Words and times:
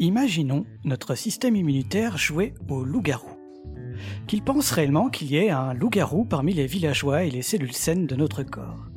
Imaginons 0.00 0.64
notre 0.84 1.16
système 1.16 1.56
immunitaire 1.56 2.16
jouer 2.16 2.54
au 2.68 2.84
loup-garou. 2.84 3.30
Qu'il 4.28 4.42
pense 4.42 4.70
réellement 4.70 5.08
qu'il 5.08 5.32
y 5.32 5.36
ait 5.36 5.50
un 5.50 5.74
loup-garou 5.74 6.24
parmi 6.24 6.54
les 6.54 6.66
villageois 6.66 7.24
et 7.24 7.30
les 7.30 7.42
cellules 7.42 7.72
saines 7.72 8.06
de 8.06 8.14
notre 8.14 8.44
corps, 8.44 8.88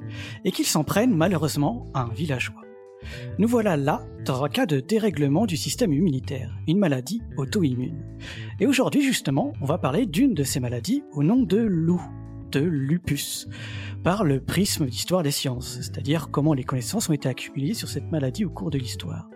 et 0.45 0.51
qu'il 0.51 0.65
s'en 0.65 0.83
prenne 0.83 1.15
malheureusement 1.15 1.87
à 1.95 2.03
un 2.03 2.13
villageois. 2.13 2.61
Nous 3.39 3.47
voilà 3.47 3.77
là 3.77 4.05
dans 4.25 4.43
un 4.43 4.49
cas 4.49 4.67
de 4.67 4.79
dérèglement 4.79 5.47
du 5.47 5.57
système 5.57 5.91
immunitaire, 5.91 6.55
une 6.67 6.77
maladie 6.77 7.21
auto-immune. 7.37 8.03
Et 8.59 8.67
aujourd'hui 8.67 9.01
justement, 9.01 9.53
on 9.61 9.65
va 9.65 9.79
parler 9.79 10.05
d'une 10.05 10.35
de 10.35 10.43
ces 10.43 10.59
maladies 10.59 11.03
au 11.13 11.23
nom 11.23 11.41
de 11.41 11.57
loup, 11.57 12.01
de 12.51 12.59
lupus, 12.59 13.47
par 14.03 14.23
le 14.23 14.39
prisme 14.39 14.85
d'histoire 14.87 15.23
des 15.23 15.31
sciences, 15.31 15.77
c'est-à-dire 15.81 16.29
comment 16.31 16.53
les 16.53 16.63
connaissances 16.63 17.09
ont 17.09 17.13
été 17.13 17.29
accumulées 17.29 17.73
sur 17.73 17.87
cette 17.87 18.11
maladie 18.11 18.45
au 18.45 18.49
cours 18.49 18.71
de 18.71 18.77
l'histoire. 18.77 19.29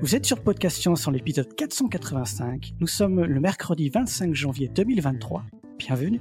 Vous 0.00 0.14
êtes 0.14 0.24
sur 0.24 0.42
Podcast 0.42 0.78
Science 0.78 1.06
en 1.06 1.10
l'épisode 1.10 1.54
485, 1.54 2.74
nous 2.80 2.86
sommes 2.86 3.24
le 3.24 3.40
mercredi 3.40 3.88
25 3.90 4.34
janvier 4.34 4.68
2023, 4.68 5.44
bienvenue 5.78 6.20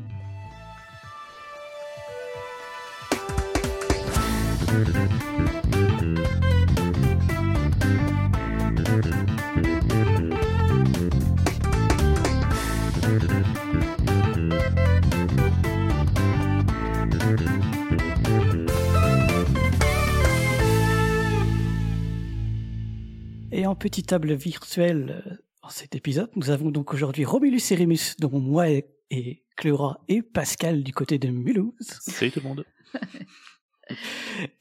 en 23.67 23.75
petite 23.75 24.07
table 24.07 24.33
virtuelle, 24.33 25.23
euh, 25.25 25.35
en 25.61 25.69
cet 25.69 25.95
épisode, 25.95 26.29
nous 26.35 26.49
avons 26.49 26.71
donc 26.71 26.93
aujourd'hui 26.93 27.25
Romulus 27.25 27.71
et 27.71 27.75
Rémus, 27.75 28.15
dont 28.19 28.39
moi 28.39 28.69
et, 28.69 28.87
et 29.11 29.43
Cléora 29.57 29.99
et 30.07 30.21
Pascal 30.21 30.83
du 30.83 30.93
côté 30.93 31.19
de 31.19 31.27
Mulhouse. 31.27 31.75
Salut 31.79 32.31
tout 32.31 32.39
le 32.39 32.47
monde. 32.47 32.65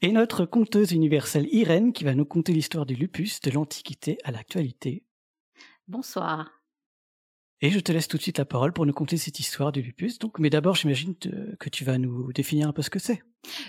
Et 0.01 0.13
notre 0.13 0.45
conteuse 0.45 0.93
universelle 0.93 1.49
Irène 1.51 1.91
qui 1.91 2.05
va 2.05 2.15
nous 2.15 2.23
conter 2.23 2.53
l'histoire 2.53 2.85
du 2.85 2.95
lupus 2.95 3.41
de 3.41 3.51
l'Antiquité 3.51 4.17
à 4.23 4.31
l'actualité. 4.31 5.03
Bonsoir. 5.89 6.56
Et 7.61 7.71
je 7.71 7.79
te 7.79 7.91
laisse 7.91 8.07
tout 8.07 8.17
de 8.17 8.21
suite 8.21 8.37
la 8.37 8.45
parole 8.45 8.71
pour 8.71 8.85
nous 8.85 8.93
conter 8.93 9.17
cette 9.17 9.39
histoire 9.39 9.71
du 9.71 9.81
lupus. 9.81 10.19
Donc, 10.19 10.37
mais 10.37 10.49
d'abord, 10.49 10.75
j'imagine 10.75 11.15
que 11.15 11.69
tu 11.69 11.83
vas 11.83 11.97
nous 11.97 12.31
définir 12.31 12.67
un 12.67 12.73
peu 12.73 12.83
ce 12.83 12.89
que 12.91 12.99
c'est. 12.99 13.23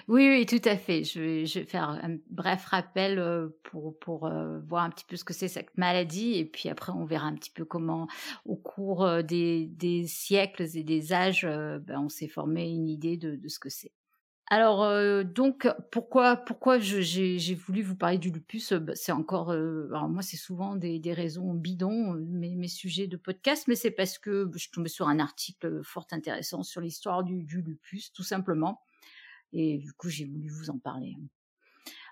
Oui, 0.09 0.29
oui, 0.29 0.47
tout 0.47 0.67
à 0.69 0.77
fait. 0.77 1.05
Je 1.05 1.21
vais, 1.21 1.65
faire 1.65 1.89
un 1.89 2.19
bref 2.31 2.65
rappel 2.67 3.19
euh, 3.19 3.49
pour, 3.65 3.99
pour 3.99 4.27
euh, 4.27 4.59
voir 4.61 4.85
un 4.85 4.91
petit 4.91 5.05
peu 5.07 5.17
ce 5.17 5.25
que 5.25 5.33
c'est 5.33 5.49
cette 5.49 5.77
maladie. 5.77 6.35
Et 6.35 6.45
puis 6.45 6.69
après, 6.69 6.93
on 6.93 7.05
verra 7.05 7.27
un 7.27 7.35
petit 7.35 7.51
peu 7.51 7.65
comment, 7.65 8.09
au 8.45 8.57
cours 8.57 9.05
euh, 9.05 9.23
des, 9.23 9.67
des 9.67 10.07
siècles 10.07 10.67
et 10.75 10.83
des 10.83 11.13
âges, 11.13 11.47
ben, 11.47 12.01
on 12.01 12.09
s'est 12.09 12.29
formé 12.29 12.69
une 12.69 12.89
idée 12.89 13.17
de, 13.17 13.37
de 13.37 13.49
ce 13.49 13.59
que 13.59 13.69
c'est. 13.69 13.93
Alors 14.51 14.83
euh, 14.83 15.25
donc 15.25 15.69
pourquoi 15.91 16.37
pourquoi 16.37 16.79
j'ai 16.79 17.55
voulu 17.55 17.83
vous 17.83 17.97
parler 17.97 18.17
du 18.17 18.31
lupus? 18.31 18.73
Bah, 18.73 18.95
C'est 18.95 19.13
encore 19.13 19.53
euh, 19.53 19.89
alors 19.89 20.09
moi 20.09 20.23
c'est 20.23 20.39
souvent 20.39 20.75
des, 20.75 20.99
des, 20.99 21.13
raisons 21.13 21.53
bidons 21.53 22.15
euh, 22.15 22.25
mes, 22.31 22.57
mes, 22.57 22.69
sujets 22.69 23.07
de 23.09 23.19
podcast, 23.19 23.69
mais 23.69 23.75
c'est 23.75 23.91
parce 23.91 24.19
que 24.19 24.45
bah, 24.45 24.57
je 24.57 24.71
tombée 24.71 24.89
sur 24.89 25.07
un 25.07 25.19
article 25.19 25.83
fort 25.85 26.07
intéressant 26.13 26.63
sur 26.63 26.81
l'histoire 26.81 27.25
du, 27.25 27.43
du, 27.43 27.61
lupus 27.61 28.11
tout 28.15 28.23
simplement, 28.23 28.81
et 29.53 29.77
du 29.77 29.93
coup 29.93 30.09
j'ai 30.09 30.25
voulu 30.25 30.49
vous 30.49 30.71
en 30.71 30.79
parler. 30.79 31.19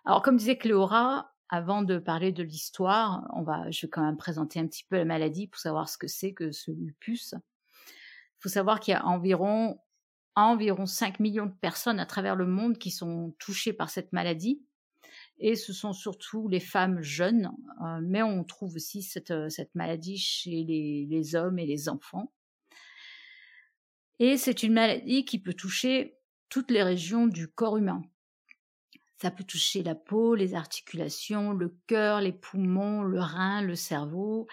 Alors 0.05 0.21
comme 0.21 0.37
disait 0.37 0.59
Cléora, 0.59 1.33
avant 1.49 1.81
de 1.81 1.99
parler 1.99 2.33
de 2.33 2.43
l'histoire, 2.43 3.27
on 3.35 3.45
va 3.45 3.71
je 3.71 3.87
vais 3.87 3.91
quand 3.91 4.05
même 4.05 4.19
présenter 4.19 4.61
un 4.61 4.67
petit 4.67 4.85
peu 4.85 4.97
la 4.97 5.07
maladie 5.07 5.47
pour 5.47 5.59
savoir 5.59 5.89
ce 5.89 5.97
que 5.97 6.07
c'est 6.07 6.35
que 6.35 6.53
ce 6.53 6.71
lupus. 6.71 7.35
Il 7.35 8.43
faut 8.43 8.49
savoir 8.51 8.81
qu'il 8.81 8.93
y 8.93 8.95
a 8.95 9.07
environ 9.07 9.79
environ 10.37 10.87
5 10.87 11.19
millions 11.21 11.47
de 11.47 11.55
personnes 11.61 11.99
à 11.99 12.07
travers 12.07 12.37
le 12.37 12.47
monde 12.47 12.79
qui 12.79 12.91
sont 12.91 13.35
touchées 13.39 13.73
par 13.73 13.91
cette 13.91 14.13
maladie. 14.13 14.63
Et 15.39 15.55
ce 15.55 15.73
sont 15.73 15.93
surtout 15.93 16.49
les 16.49 16.61
femmes 16.61 17.03
jeunes, 17.03 17.51
euh, 17.83 18.01
mais 18.03 18.23
on 18.23 18.45
trouve 18.45 18.75
aussi 18.77 19.03
cette, 19.03 19.31
euh, 19.31 19.49
cette 19.51 19.75
maladie 19.75 20.17
chez 20.17 20.65
les, 20.65 21.07
les, 21.11 21.37
hommes 21.37 21.59
et 21.59 21.67
les 21.67 21.89
enfants. 21.91 22.33
Et 24.19 24.39
c'est 24.39 24.63
une 24.63 24.73
maladie 24.73 25.27
qui 25.27 25.39
peut 25.39 25.53
toucher 25.53 26.17
toutes 26.49 26.71
les 26.71 26.83
régions 26.83 27.27
du 27.27 27.49
corps 27.49 27.77
humain. 27.77 28.03
Ça 29.21 29.31
peut 29.31 29.45
toucher 29.45 29.83
la 29.83 29.95
peau, 29.95 30.35
les 30.35 30.55
articulations, 30.55 31.53
le 31.53 31.75
cœur, 31.87 32.21
les 32.21 32.33
poumons, 32.33 33.03
le 33.03 33.21
rein, 33.21 33.63
le 33.63 33.75
cerveau, 33.75 34.47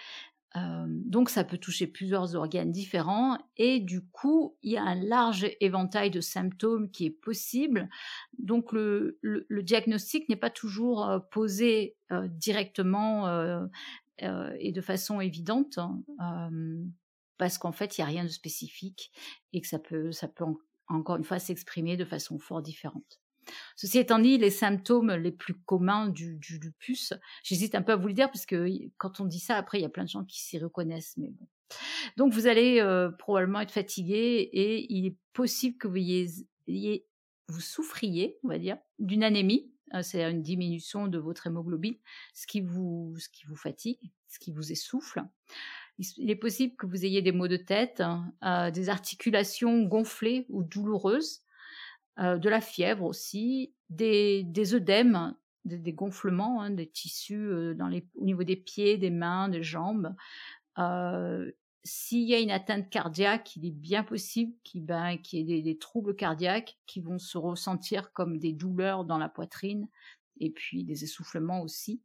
donc 0.56 1.30
ça 1.30 1.42
peut 1.42 1.58
toucher 1.58 1.88
plusieurs 1.88 2.36
organes 2.36 2.70
différents 2.70 3.38
et 3.56 3.80
du 3.80 4.02
coup 4.06 4.56
il 4.62 4.72
y 4.72 4.76
a 4.76 4.84
un 4.84 4.94
large 4.94 5.48
éventail 5.60 6.10
de 6.10 6.20
symptômes 6.20 6.90
qui 6.90 7.06
est 7.06 7.10
possible. 7.10 7.88
Donc 8.38 8.72
le, 8.72 9.18
diagnostic 9.50 10.28
n'est 10.28 10.36
pas 10.36 10.50
toujours 10.50 11.10
posé 11.32 11.96
directement 12.28 13.66
et 14.20 14.72
de 14.72 14.80
façon 14.80 15.20
évidente 15.20 15.78
hein, 16.18 16.50
parce 17.36 17.58
qu'en 17.58 17.72
fait 17.72 17.98
il 17.98 18.02
n'y 18.02 18.04
a 18.04 18.08
rien 18.08 18.24
de 18.24 18.28
spécifique 18.28 19.10
et 19.52 19.60
que 19.60 19.66
ça 19.66 19.80
peut, 19.80 20.12
ça 20.12 20.28
peut 20.28 20.44
encore 20.86 21.16
une 21.16 21.24
fois 21.24 21.40
s'exprimer 21.40 21.96
de 21.96 22.04
façon 22.04 22.38
fort 22.38 22.62
différente. 22.62 23.20
Ceci 23.76 23.98
étant 23.98 24.18
dit, 24.18 24.38
les 24.38 24.50
symptômes 24.50 25.12
les 25.12 25.32
plus 25.32 25.54
communs 25.54 26.08
du, 26.08 26.38
lupus, 26.60 27.12
j'hésite 27.42 27.74
un 27.74 27.82
peu 27.82 27.92
à 27.92 27.96
vous 27.96 28.08
le 28.08 28.14
dire 28.14 28.30
parce 28.30 28.46
que 28.46 28.66
quand 28.98 29.20
on 29.20 29.24
dit 29.24 29.40
ça, 29.40 29.56
après, 29.56 29.78
il 29.78 29.82
y 29.82 29.86
a 29.86 29.90
plein 29.90 30.04
de 30.04 30.08
gens 30.08 30.24
qui 30.24 30.40
s'y 30.40 30.58
reconnaissent, 30.58 31.14
mais 31.16 31.30
bon. 31.30 31.46
Donc, 32.16 32.32
vous 32.32 32.46
allez 32.46 32.80
euh, 32.80 33.10
probablement 33.10 33.60
être 33.60 33.72
fatigué 33.72 34.48
et 34.52 34.92
il 34.92 35.06
est 35.06 35.16
possible 35.32 35.76
que 35.78 35.88
vous, 35.88 35.96
ayez, 35.96 37.06
vous 37.48 37.60
souffriez, 37.60 38.38
on 38.44 38.48
va 38.48 38.58
dire, 38.58 38.76
d'une 38.98 39.24
anémie, 39.24 39.72
euh, 39.94 40.02
c'est 40.02 40.22
une 40.22 40.42
diminution 40.42 41.06
de 41.08 41.18
votre 41.18 41.46
hémoglobine, 41.46 41.96
ce 42.34 42.46
qui 42.46 42.60
vous, 42.60 43.14
ce 43.18 43.28
qui 43.28 43.46
vous 43.46 43.56
fatigue, 43.56 43.98
ce 44.28 44.38
qui 44.38 44.52
vous 44.52 44.72
essouffle. 44.72 45.22
Il 45.98 46.30
est 46.30 46.36
possible 46.36 46.74
que 46.76 46.86
vous 46.86 47.04
ayez 47.04 47.22
des 47.22 47.30
maux 47.30 47.46
de 47.46 47.56
tête, 47.56 48.00
hein, 48.00 48.32
euh, 48.42 48.70
des 48.70 48.88
articulations 48.88 49.82
gonflées 49.82 50.46
ou 50.48 50.64
douloureuses, 50.64 51.43
euh, 52.18 52.38
de 52.38 52.48
la 52.48 52.60
fièvre 52.60 53.04
aussi, 53.04 53.74
des, 53.90 54.44
des 54.44 54.74
œdèmes, 54.74 55.34
des, 55.64 55.92
gonflements, 55.92 56.62
hein, 56.62 56.70
des 56.70 56.86
tissus 56.86 57.48
euh, 57.48 57.74
au 58.14 58.24
niveau 58.24 58.44
des 58.44 58.56
pieds, 58.56 58.98
des 58.98 59.10
mains, 59.10 59.48
des 59.48 59.62
jambes. 59.62 60.14
Euh, 60.78 61.50
s'il 61.82 62.22
y 62.22 62.34
a 62.34 62.40
une 62.40 62.50
atteinte 62.50 62.88
cardiaque, 62.88 63.56
il 63.56 63.66
est 63.66 63.70
bien 63.70 64.04
possible 64.04 64.52
qu'il 64.62 64.84
ben, 64.84 65.18
y 65.32 65.38
ait 65.38 65.44
des, 65.44 65.62
des, 65.62 65.78
troubles 65.78 66.16
cardiaques 66.16 66.78
qui 66.86 67.00
vont 67.00 67.18
se 67.18 67.36
ressentir 67.36 68.12
comme 68.12 68.38
des 68.38 68.52
douleurs 68.52 69.04
dans 69.04 69.18
la 69.18 69.28
poitrine 69.28 69.88
et 70.40 70.50
puis 70.50 70.84
des 70.84 71.04
essoufflements 71.04 71.62
aussi. 71.62 72.00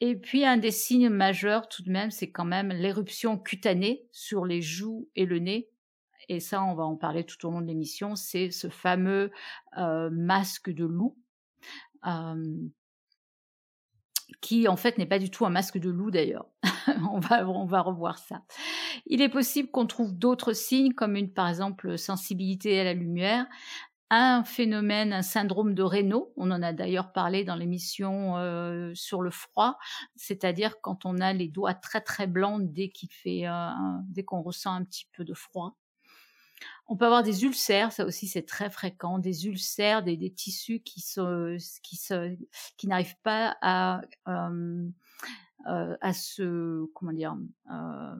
Et 0.00 0.16
puis 0.16 0.44
un 0.44 0.56
des 0.56 0.72
signes 0.72 1.10
majeurs 1.10 1.68
tout 1.68 1.82
de 1.82 1.90
même, 1.90 2.10
c'est 2.10 2.30
quand 2.30 2.44
même 2.44 2.70
l'éruption 2.70 3.38
cutanée 3.38 4.06
sur 4.10 4.44
les 4.44 4.60
joues 4.60 5.08
et 5.14 5.26
le 5.26 5.38
nez 5.38 5.71
et 6.34 6.40
ça 6.40 6.62
on 6.62 6.74
va 6.74 6.84
en 6.84 6.96
parler 6.96 7.24
tout 7.24 7.46
au 7.46 7.50
long 7.50 7.60
de 7.60 7.66
l'émission, 7.66 8.16
c'est 8.16 8.50
ce 8.50 8.68
fameux 8.68 9.30
euh, 9.78 10.10
masque 10.10 10.70
de 10.70 10.84
loup. 10.84 11.16
qui 14.40 14.66
en 14.66 14.76
fait 14.76 14.98
n'est 14.98 15.06
pas 15.06 15.18
du 15.18 15.30
tout 15.30 15.46
un 15.46 15.50
masque 15.50 15.78
de 15.78 15.90
loup 15.90 16.10
d'ailleurs. 16.10 16.46
on, 17.12 17.20
va, 17.20 17.48
on 17.48 17.66
va 17.66 17.80
revoir 17.80 18.18
ça. 18.18 18.42
Il 19.06 19.20
est 19.20 19.28
possible 19.28 19.70
qu'on 19.70 19.86
trouve 19.86 20.12
d'autres 20.12 20.52
signes 20.52 20.94
comme 20.94 21.16
une 21.16 21.32
par 21.32 21.48
exemple 21.48 21.98
sensibilité 21.98 22.80
à 22.80 22.84
la 22.84 22.94
lumière, 22.94 23.46
un 24.14 24.44
phénomène, 24.44 25.14
un 25.14 25.22
syndrome 25.22 25.74
de 25.74 25.82
Raynaud. 25.82 26.34
On 26.36 26.50
en 26.50 26.62
a 26.62 26.74
d'ailleurs 26.74 27.12
parlé 27.12 27.44
dans 27.44 27.56
l'émission 27.56 28.36
euh, 28.36 28.92
sur 28.94 29.22
le 29.22 29.30
froid, 29.30 29.78
c'est-à-dire 30.16 30.82
quand 30.82 31.06
on 31.06 31.18
a 31.18 31.32
les 31.32 31.48
doigts 31.48 31.72
très 31.72 32.02
très 32.02 32.26
blancs 32.26 32.60
dès 32.72 32.90
qu'il 32.90 33.08
fait, 33.10 33.46
euh, 33.46 33.70
dès 34.08 34.22
qu'on 34.22 34.42
ressent 34.42 34.74
un 34.74 34.84
petit 34.84 35.08
peu 35.16 35.24
de 35.24 35.32
froid. 35.32 35.78
On 36.88 36.96
peut 36.96 37.06
avoir 37.06 37.22
des 37.22 37.44
ulcères, 37.44 37.92
ça 37.92 38.04
aussi 38.04 38.26
c'est 38.26 38.42
très 38.42 38.68
fréquent, 38.68 39.18
des 39.18 39.46
ulcères, 39.46 40.02
des, 40.02 40.32
tissus 40.32 40.80
qui 40.80 41.00
se, 41.00 41.56
qui 41.82 41.96
se, 41.96 42.36
qui 42.76 42.86
n'arrivent 42.86 43.18
pas 43.22 43.56
à 43.62 44.02
euh, 44.28 44.88
euh, 45.68 45.96
à 46.00 46.12
se 46.12 46.86
comment 46.92 47.12
dire, 47.12 47.36
euh, 47.70 48.14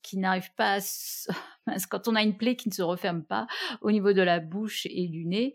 qui 0.00 0.16
n'arrivent 0.16 0.54
pas 0.56 0.74
à 0.74 0.80
se, 0.80 1.30
quand 1.90 2.08
on 2.08 2.14
a 2.14 2.22
une 2.22 2.38
plaie 2.38 2.56
qui 2.56 2.70
ne 2.70 2.74
se 2.74 2.80
referme 2.80 3.22
pas 3.22 3.46
au 3.82 3.92
niveau 3.92 4.14
de 4.14 4.22
la 4.22 4.40
bouche 4.40 4.86
et 4.90 5.06
du 5.06 5.26
nez. 5.26 5.52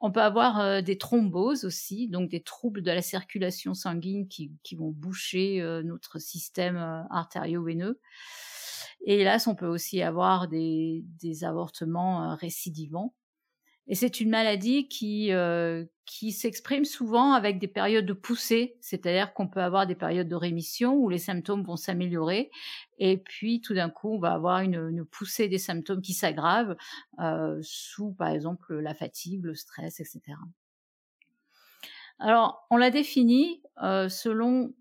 On 0.00 0.12
peut 0.12 0.22
avoir 0.22 0.84
des 0.84 0.96
thromboses 0.96 1.64
aussi, 1.64 2.06
donc 2.06 2.30
des 2.30 2.42
troubles 2.42 2.82
de 2.82 2.92
la 2.92 3.02
circulation 3.02 3.74
sanguine 3.74 4.28
qui, 4.28 4.52
vont 4.76 4.92
boucher 4.92 5.60
notre 5.84 6.20
système 6.20 6.76
artério-veineux. 7.10 8.00
Et 9.06 9.20
hélas, 9.20 9.46
on 9.46 9.54
peut 9.54 9.68
aussi 9.68 10.02
avoir 10.02 10.48
des, 10.48 11.04
avortements 11.42 12.32
euh, 12.32 12.34
récidivants. 12.34 13.14
Et 13.88 13.94
c'est 13.94 14.20
une 14.20 14.30
maladie 14.30 14.88
qui, 14.88 15.32
euh, 15.32 15.84
qui 16.06 16.32
s'exprime 16.32 16.84
souvent 16.84 17.34
avec 17.34 17.60
des 17.60 17.68
périodes 17.68 18.04
de 18.04 18.12
poussée, 18.12 18.76
c'est-à-dire 18.80 19.32
qu'on 19.32 19.46
peut 19.46 19.62
avoir 19.62 19.86
des 19.86 19.94
périodes 19.94 20.28
de 20.28 20.34
rémission 20.34 20.96
où 20.96 21.08
les 21.08 21.18
symptômes 21.18 21.62
vont 21.62 21.76
s'améliorer, 21.76 22.50
et 22.98 23.16
puis 23.16 23.60
tout 23.60 23.74
d'un 23.74 23.88
coup, 23.88 24.14
on 24.14 24.18
va 24.18 24.32
avoir 24.32 24.58
une, 24.58 25.04
poussée 25.04 25.46
des 25.46 25.58
symptômes 25.58 26.02
qui 26.02 26.14
s'aggravent 26.14 26.76
euh, 27.20 27.60
sous, 27.62 28.12
par 28.12 28.30
exemple, 28.30 28.74
la 28.74 28.92
fatigue, 28.92 29.44
le 29.44 29.54
stress, 29.54 30.00
etc. 30.00 30.20
Alors, 32.18 32.66
on 32.70 32.76
l'a 32.76 32.90
défini 32.90 33.62
euh, 33.84 34.08
selon 34.08 34.74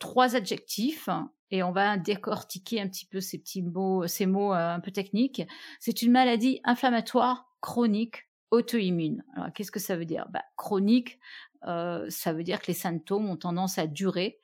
trois 0.00 0.34
adjectifs 0.34 1.08
et 1.52 1.62
on 1.62 1.70
va 1.70 1.98
décortiquer 1.98 2.80
un 2.80 2.88
petit 2.88 3.04
peu 3.04 3.20
ces 3.20 3.62
mots 3.62 4.02
euh, 4.02 4.74
un 4.74 4.80
peu 4.80 4.90
techniques. 4.90 5.42
C'est 5.78 6.02
une 6.02 6.10
maladie 6.10 6.60
inflammatoire 6.64 7.46
chronique 7.60 8.26
auto-immune. 8.50 9.22
Alors, 9.36 9.52
qu'est-ce 9.52 9.70
que 9.70 9.78
ça 9.78 9.96
veut 9.96 10.06
dire? 10.06 10.26
Bah, 10.30 10.42
Chronique, 10.56 11.20
euh, 11.68 12.06
ça 12.08 12.32
veut 12.32 12.42
dire 12.42 12.60
que 12.60 12.68
les 12.68 12.74
symptômes 12.74 13.28
ont 13.28 13.36
tendance 13.36 13.78
à 13.78 13.86
durer. 13.86 14.40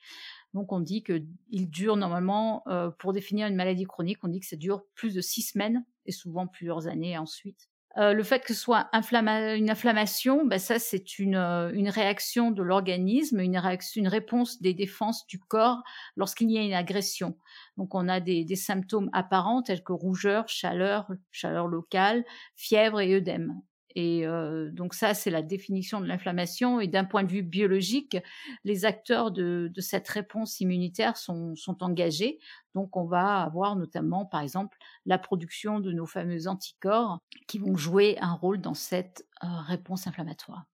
Donc, 0.53 0.71
on 0.71 0.81
dit 0.81 1.03
qu'il 1.03 1.71
dure 1.71 1.97
normalement, 1.97 2.63
euh, 2.69 2.91
pour 2.91 3.15
définir 3.15 3.49
une 3.49 3.57
maladie 3.57 3.85
chronique, 3.85 4.19
on 4.23 4.29
dit 4.29 4.41
que 4.41 4.47
ça 4.47 4.57
dure 4.57 4.85
plus 4.95 5.15
de 5.15 5.21
six 5.23 5.43
semaines 5.43 5.85
et 6.05 6.13
souvent 6.13 6.47
plusieurs 6.47 6.89
années 6.89 7.17
ensuite. 7.17 7.69
Euh, 7.99 8.13
le 8.13 8.23
fait 8.23 8.41
que 8.41 8.55
ce 8.55 8.61
soit 8.61 8.89
une 8.93 9.71
inflammation, 9.71 10.47
bah, 10.47 10.59
ça 10.59 10.79
c'est 10.79 11.19
une, 11.19 11.35
euh, 11.35 11.73
une, 11.73 11.89
réaction 11.89 12.53
de 12.53 12.63
l'organisme, 12.63 13.41
une, 13.41 13.61
une 13.97 14.09
réponse 14.09 14.63
des 14.63 14.73
défenses 14.73 15.27
du 15.27 15.41
corps 15.41 15.83
lorsqu'il 16.17 16.51
y 16.51 16.59
a 16.59 16.63
une 16.63 16.75
agression. 16.75 17.37
Donc 17.77 17.97
on 17.97 18.09
a 18.09 18.21
des, 18.21 18.45
des, 18.45 18.57
symptômes 18.57 19.11
apparents 19.13 19.63
tels 19.63 19.83
que 19.83 19.93
rougeur, 19.93 20.49
chaleur, 20.49 21.11
chaleur 21.33 21.67
locale, 21.67 22.25
fièvre 22.55 23.01
et 23.01 23.15
œdème. 23.15 23.61
Et 24.01 24.25
euh, 24.29 24.71
donc 24.71 24.95
ça, 24.95 25.13
c'est 25.13 25.29
la 25.29 25.43
définition 25.43 26.01
de 26.01 26.07
l'inflammation. 26.07 26.79
Et 26.79 26.87
d'un 26.87 27.05
point 27.05 27.25
de 27.25 27.29
vue 27.33 27.43
biologique, 27.43 28.17
les 28.63 28.85
acteurs 28.85 29.33
de, 29.33 29.73
cette 29.79 30.09
réponse 30.09 30.61
immunitaire 30.61 31.17
sont, 31.17 31.57
sont, 31.57 31.83
engagés. 31.83 32.39
Donc 32.77 32.97
on 32.97 33.07
va 33.07 33.43
avoir 33.43 33.75
notamment, 33.75 34.25
par 34.25 34.41
exemple, 34.41 34.79
la 35.05 35.19
production 35.19 35.81
de 35.81 35.91
nos 35.91 36.07
fameux 36.07 36.47
anticorps 36.47 37.19
qui 37.49 37.59
vont 37.59 37.77
jouer 37.77 38.17
un 38.21 38.35
rôle 38.35 38.61
dans 38.61 38.75
cette 38.75 39.27
euh, 39.43 39.49
réponse 39.67 40.07
inflammatoire. 40.07 40.67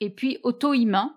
Et 0.00 0.10
puis 0.10 0.38
auto-immun. 0.42 1.16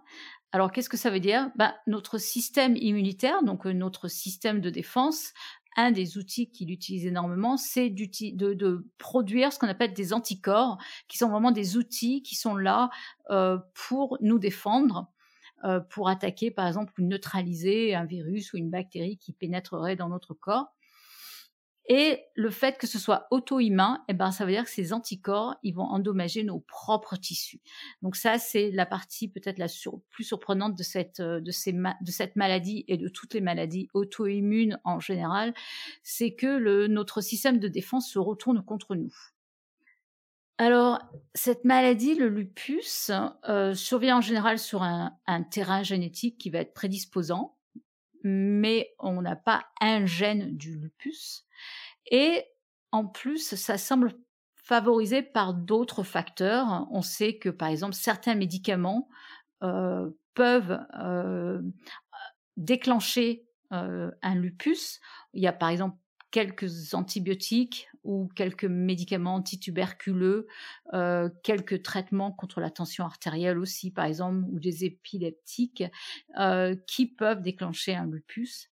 Alors 0.51 0.71
qu'est-ce 0.71 0.89
que 0.89 0.97
ça 0.97 1.09
veut 1.09 1.19
dire? 1.19 1.49
Ben, 1.55 1.73
Notre 1.87 2.19
système 2.19 2.75
immunitaire, 2.75 3.43
donc 3.43 3.65
euh, 3.65 3.73
notre 3.73 4.07
système 4.07 4.61
de 4.61 4.69
défense, 4.69 5.33
un 5.75 5.91
des 5.91 6.17
outils 6.17 6.49
qu'il 6.49 6.71
utilise 6.71 7.05
énormément, 7.05 7.57
c'est 7.57 7.89
de, 7.89 8.53
de, 8.53 8.87
produire 8.97 9.51
ce 9.51 9.59
qu'on 9.59 9.67
appelle 9.67 9.93
des 9.93 10.13
anticorps, 10.13 10.77
qui 11.07 11.17
sont 11.17 11.29
vraiment 11.29 11.51
des 11.51 11.77
outils 11.77 12.21
qui 12.23 12.35
sont 12.35 12.55
là 12.55 12.89
euh, 13.29 13.57
pour 13.73 14.17
nous 14.21 14.39
défendre, 14.39 15.11
euh, 15.63 15.79
pour 15.79 16.09
attaquer 16.09 16.51
par 16.51 16.67
exemple 16.67 16.93
ou 16.99 17.03
neutraliser 17.03 17.95
un 17.95 18.05
virus 18.05 18.53
ou 18.53 18.57
une 18.57 18.69
bactérie 18.69 19.17
qui 19.17 19.33
pénétrerait 19.33 19.95
dans 19.95 20.09
notre 20.09 20.33
corps. 20.33 20.67
Et 21.87 22.23
le 22.33 22.49
fait 22.49 22.79
que 22.79 22.87
ce 22.87 22.97
soit 22.97 23.27
auto-immun, 23.29 24.03
eh 24.07 24.13
ben, 24.13 24.31
ça 24.31 24.45
veut 24.45 24.51
dire 24.51 24.63
que 24.63 24.71
ces 24.71 24.91
anticorps, 24.91 25.55
ils 25.61 25.73
vont 25.73 25.83
endommager 25.83 26.43
nos 26.43 26.59
propres 26.59 27.15
tissus. 27.15 27.61
Donc 28.01 28.15
ça, 28.15 28.39
c'est 28.39 28.71
la 28.71 28.87
partie 28.87 29.27
peut-être 29.27 29.59
la 29.59 29.67
plus 30.09 30.23
surprenante 30.23 30.75
de 30.75 30.83
cette, 30.83 31.19
euh, 31.19 31.39
de, 31.41 31.51
cette 31.51 32.35
maladie 32.35 32.85
et 32.87 32.97
de 32.97 33.07
toutes 33.07 33.35
les 33.35 33.41
maladies 33.41 33.87
auto-immunes 33.93 34.79
en 34.83 34.99
général, 34.99 35.53
c'est 36.01 36.33
que 36.33 36.87
notre 36.87 37.21
système 37.21 37.59
de 37.59 37.67
défense 37.67 38.09
se 38.09 38.19
retourne 38.19 38.63
contre 38.63 38.95
nous. 38.95 39.13
Alors, 40.57 40.99
cette 41.33 41.65
maladie, 41.65 42.15
le 42.15 42.29
lupus, 42.29 43.11
euh, 43.49 43.73
survient 43.75 44.17
en 44.17 44.21
général 44.21 44.57
sur 44.57 44.81
un 44.83 45.43
terrain 45.51 45.83
génétique 45.83 46.37
qui 46.37 46.49
va 46.49 46.59
être 46.59 46.73
prédisposant, 46.73 47.54
mais 48.27 48.95
on 48.97 49.21
n'a 49.21 49.35
pas 49.35 49.67
un 49.79 50.07
gène 50.07 50.57
du 50.57 50.79
lupus. 50.79 51.45
Et 52.09 52.43
en 52.91 53.05
plus, 53.05 53.55
ça 53.55 53.77
semble 53.77 54.13
favorisé 54.55 55.21
par 55.21 55.53
d'autres 55.53 56.01
facteurs. 56.01 56.87
On 56.89 57.03
sait 57.03 57.37
que, 57.37 57.49
par 57.49 57.67
exemple, 57.67 57.93
certains 57.93 58.33
médicaments 58.33 59.07
euh, 59.61 60.09
peuvent 60.33 60.79
euh, 60.99 61.61
déclencher 62.57 63.45
euh, 63.71 64.09
un 64.23 64.33
lupus. 64.33 64.99
Il 65.33 65.43
y 65.43 65.47
a, 65.47 65.53
par 65.53 65.69
exemple, 65.69 65.97
quelques 66.31 66.95
antibiotiques 66.95 67.89
ou 68.05 68.29
quelques 68.35 68.65
médicaments 68.65 69.35
antituberculeux, 69.35 70.47
euh, 70.93 71.29
quelques 71.43 71.83
traitements 71.83 72.31
contre 72.31 72.61
la 72.61 72.69
tension 72.69 73.03
artérielle 73.05 73.57
aussi, 73.57 73.91
par 73.91 74.05
exemple, 74.05 74.45
ou 74.49 74.59
des 74.59 74.85
épileptiques, 74.85 75.83
euh, 76.39 76.75
qui 76.87 77.07
peuvent 77.07 77.41
déclencher 77.41 77.95
un 77.95 78.05
lupus. 78.05 78.71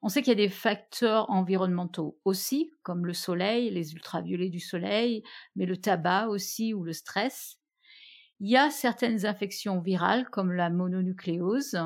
On 0.00 0.08
sait 0.08 0.22
qu'il 0.22 0.30
y 0.30 0.40
a 0.40 0.46
des 0.46 0.48
facteurs 0.48 1.28
environnementaux 1.28 2.20
aussi, 2.24 2.70
comme 2.82 3.04
le 3.04 3.12
soleil, 3.12 3.70
les 3.70 3.94
ultraviolets 3.94 4.48
du 4.48 4.60
soleil, 4.60 5.24
mais 5.56 5.66
le 5.66 5.76
tabac 5.76 6.28
aussi 6.28 6.72
ou 6.72 6.84
le 6.84 6.92
stress. 6.92 7.58
Il 8.38 8.48
y 8.48 8.56
a 8.56 8.70
certaines 8.70 9.26
infections 9.26 9.80
virales 9.80 10.30
comme 10.30 10.52
la 10.52 10.70
mononucléose, 10.70 11.76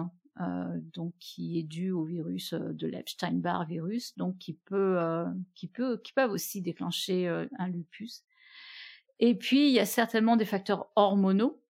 euh, 0.40 0.79
donc 0.94 1.12
qui 1.19 1.58
est 1.58 1.62
due 1.62 1.90
au 1.90 2.05
virus 2.05 2.55
euh, 2.55 2.73
de 2.73 2.87
l'Epstein-Barr 2.87 3.67
virus, 3.67 4.17
donc 4.17 4.38
qui 4.38 4.55
peut, 4.55 4.99
euh, 4.99 5.26
qui 5.55 5.69
peut, 5.69 5.99
qui 5.99 6.14
peuvent 6.14 6.31
aussi 6.31 6.62
déclencher 6.62 7.29
un 7.58 7.69
lupus. 7.69 8.25
Et 9.20 9.34
puis 9.34 9.69
il 9.69 9.73
y 9.73 9.79
a 9.79 9.84
certainement 9.84 10.37
des 10.37 10.46
facteurs 10.46 10.90
hormonaux, 10.96 11.62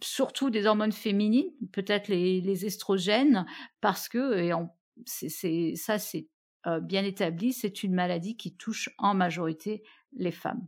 surtout 0.00 0.50
des 0.50 0.66
hormones 0.66 0.92
féminines, 0.92 1.50
peut-être 1.72 2.08
les, 2.08 2.40
les, 2.40 2.64
estrogènes, 2.64 3.44
parce 3.80 4.08
que, 4.08 4.38
et 4.38 4.52
c'est, 5.04 5.74
ça 5.74 5.98
c'est 5.98 6.28
bien 6.82 7.04
établi, 7.04 7.52
c'est 7.52 7.82
une 7.82 7.92
maladie 7.92 8.36
qui 8.36 8.56
touche 8.56 8.88
en 8.98 9.14
majorité 9.14 9.82
les 10.12 10.32
femmes. 10.32 10.66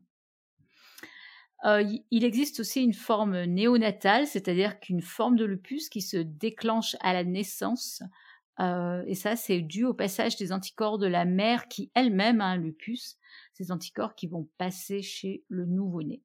Euh, 1.64 1.82
il 2.11 2.25
existe 2.25 2.61
aussi 2.61 2.82
une 2.82 2.93
forme 2.93 3.44
néonatale, 3.44 4.26
c'est-à-dire 4.26 4.79
qu'une 4.79 5.00
forme 5.00 5.37
de 5.37 5.44
lupus 5.44 5.88
qui 5.88 6.03
se 6.03 6.19
déclenche 6.19 6.97
à 7.00 7.12
la 7.12 7.25
naissance, 7.25 8.03
euh, 8.61 9.03
et 9.06 9.14
ça 9.14 9.37
c'est 9.37 9.61
dû 9.61 9.85
au 9.85 9.94
passage 9.94 10.37
des 10.37 10.53
anticorps 10.53 10.99
de 10.99 11.06
la 11.06 11.25
mère 11.25 11.69
qui 11.69 11.91
elle-même 11.94 12.41
a 12.41 12.47
un 12.47 12.56
lupus, 12.56 13.19
ces 13.55 13.73
anticorps 13.73 14.14
qui 14.14 14.26
vont 14.26 14.49
passer 14.58 15.03
chez 15.03 15.44
le 15.49 15.67
nouveau-né. 15.67 16.23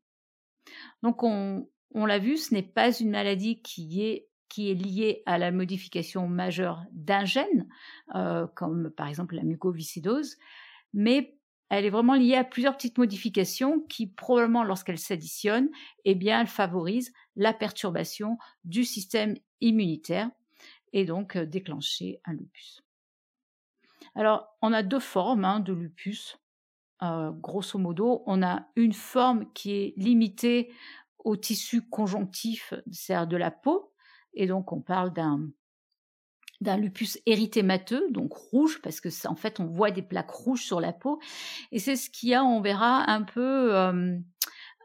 Donc 1.02 1.24
on, 1.24 1.66
l'a 1.94 2.20
vu, 2.20 2.38
ce 2.38 2.54
n'est 2.54 2.62
pas 2.62 2.92
une 2.98 3.10
maladie 3.10 3.62
qui 3.62 4.04
est, 4.04 4.28
qui 4.50 4.70
est 4.70 4.76
liée 4.76 5.24
à 5.26 5.38
la 5.38 5.52
modification 5.52 6.28
majeure 6.28 6.84
d'un 6.92 7.26
gène, 7.26 7.68
euh, 8.16 8.48
comme 8.56 8.92
par 8.92 9.08
exemple 9.08 9.36
la 9.36 9.44
mucoviscidose, 9.44 10.38
mais 10.94 11.38
elle 11.72 11.86
est 11.86 11.90
vraiment 11.90 12.16
liée 12.16 12.36
à 12.36 12.44
plusieurs 12.44 12.76
petites 12.76 12.98
modifications 12.98 13.80
qui, 13.80 14.06
probablement, 14.06 14.66
lorsqu'elles 14.66 15.00
s'additionnent, 15.00 15.70
eh 16.04 16.16
bien, 16.16 16.46
favorisent 16.46 17.14
la 17.38 17.54
perturbation 17.54 18.38
du 18.66 18.84
système 18.84 19.38
immunitaire 19.62 20.30
et 20.92 21.06
donc 21.06 21.38
euh, 21.38 21.46
déclencher 21.46 22.20
un 22.26 22.34
lupus. 22.34 22.84
Alors, 24.16 24.50
on 24.62 24.74
a 24.74 24.84
deux 24.84 25.00
formes 25.00 25.46
hein, 25.46 25.62
de 25.62 25.72
lupus. 25.72 26.38
Euh, 27.04 27.32
grosso 27.32 27.80
modo, 27.80 28.22
on 28.26 28.44
a 28.44 28.68
une 28.76 28.94
forme 28.94 29.50
qui 29.54 29.72
est 29.72 29.94
limitée 29.96 30.74
au 31.20 31.38
tissu 31.38 31.88
conjonctif, 31.88 32.74
c'est-à-dire 32.92 33.28
de 33.28 33.38
la 33.38 33.50
peau. 33.50 33.94
Et 34.34 34.46
donc, 34.46 34.74
on 34.74 34.82
parle 34.82 35.14
d'un 35.14 35.50
d'un 36.62 36.78
lupus 36.78 37.20
érythémateux, 37.26 38.08
donc 38.12 38.34
rouge, 38.34 38.80
parce 38.82 39.02
que 39.02 39.10
en 39.28 39.36
fait, 39.36 39.60
on 39.60 39.66
voit 39.66 39.92
des 39.92 40.02
plaques 40.02 40.32
rouges 40.32 40.64
sur 40.64 40.80
la 40.80 40.94
peau. 40.94 41.20
Et 41.72 41.80
c'est 41.80 41.96
ce 41.96 42.10
qui 42.10 42.34
a, 42.34 42.44
on 42.44 42.62
verra, 42.62 43.10
un 43.12 43.24
peu 43.24 43.76
euh, 43.76 44.18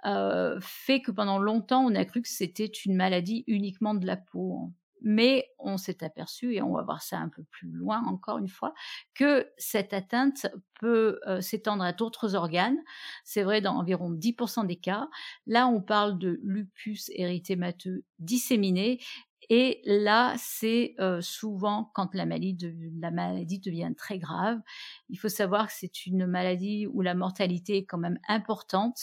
euh, 0.06 0.58
fait 0.60 1.00
que 1.00 1.10
pendant 1.10 1.38
longtemps, 1.38 1.84
on 1.84 1.94
a 1.94 2.04
cru 2.04 2.22
que 2.22 2.28
c'était 2.28 2.64
une 2.64 2.96
maladie 2.96 3.44
uniquement 3.46 3.94
de 3.94 4.06
la 4.06 4.16
peau 4.16 4.72
mais 5.02 5.52
on 5.58 5.76
s'est 5.76 6.02
aperçu, 6.02 6.54
et 6.54 6.62
on 6.62 6.72
va 6.72 6.82
voir 6.82 7.02
ça 7.02 7.18
un 7.18 7.28
peu 7.28 7.44
plus 7.44 7.70
loin 7.70 8.02
encore 8.06 8.38
une 8.38 8.48
fois, 8.48 8.74
que 9.14 9.48
cette 9.56 9.92
atteinte 9.92 10.46
peut 10.80 11.20
euh, 11.26 11.40
s'étendre 11.40 11.84
à 11.84 11.92
d'autres 11.92 12.34
organes. 12.34 12.78
C'est 13.22 13.42
vrai 13.42 13.60
dans 13.60 13.74
environ 13.76 14.10
10% 14.10 14.66
des 14.66 14.76
cas. 14.76 15.08
Là, 15.46 15.68
on 15.68 15.80
parle 15.80 16.18
de 16.18 16.40
lupus 16.42 17.10
érythémateux 17.14 18.04
disséminé, 18.18 18.98
et 19.48 19.80
là, 19.84 20.34
c'est 20.38 20.94
euh, 21.00 21.20
souvent 21.20 21.90
quand 21.94 22.14
la 22.14 22.26
maladie, 22.26 22.56
la 23.00 23.10
maladie 23.10 23.58
devient 23.60 23.92
très 23.96 24.18
grave. 24.18 24.60
Il 25.08 25.18
faut 25.18 25.28
savoir 25.28 25.68
que 25.68 25.72
c'est 25.74 26.06
une 26.06 26.26
maladie 26.26 26.86
où 26.86 27.02
la 27.02 27.14
mortalité 27.14 27.78
est 27.78 27.84
quand 27.84 27.98
même 27.98 28.18
importante 28.28 29.00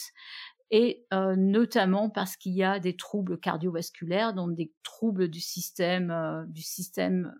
et 0.70 1.06
euh, 1.12 1.36
notamment 1.36 2.10
parce 2.10 2.36
qu'il 2.36 2.52
y 2.52 2.64
a 2.64 2.80
des 2.80 2.96
troubles 2.96 3.38
cardiovasculaires, 3.38 4.34
donc 4.34 4.56
des 4.56 4.72
troubles 4.82 5.28
du 5.28 5.40
système, 5.40 6.10
euh, 6.10 6.44
du 6.46 6.62
système 6.62 7.32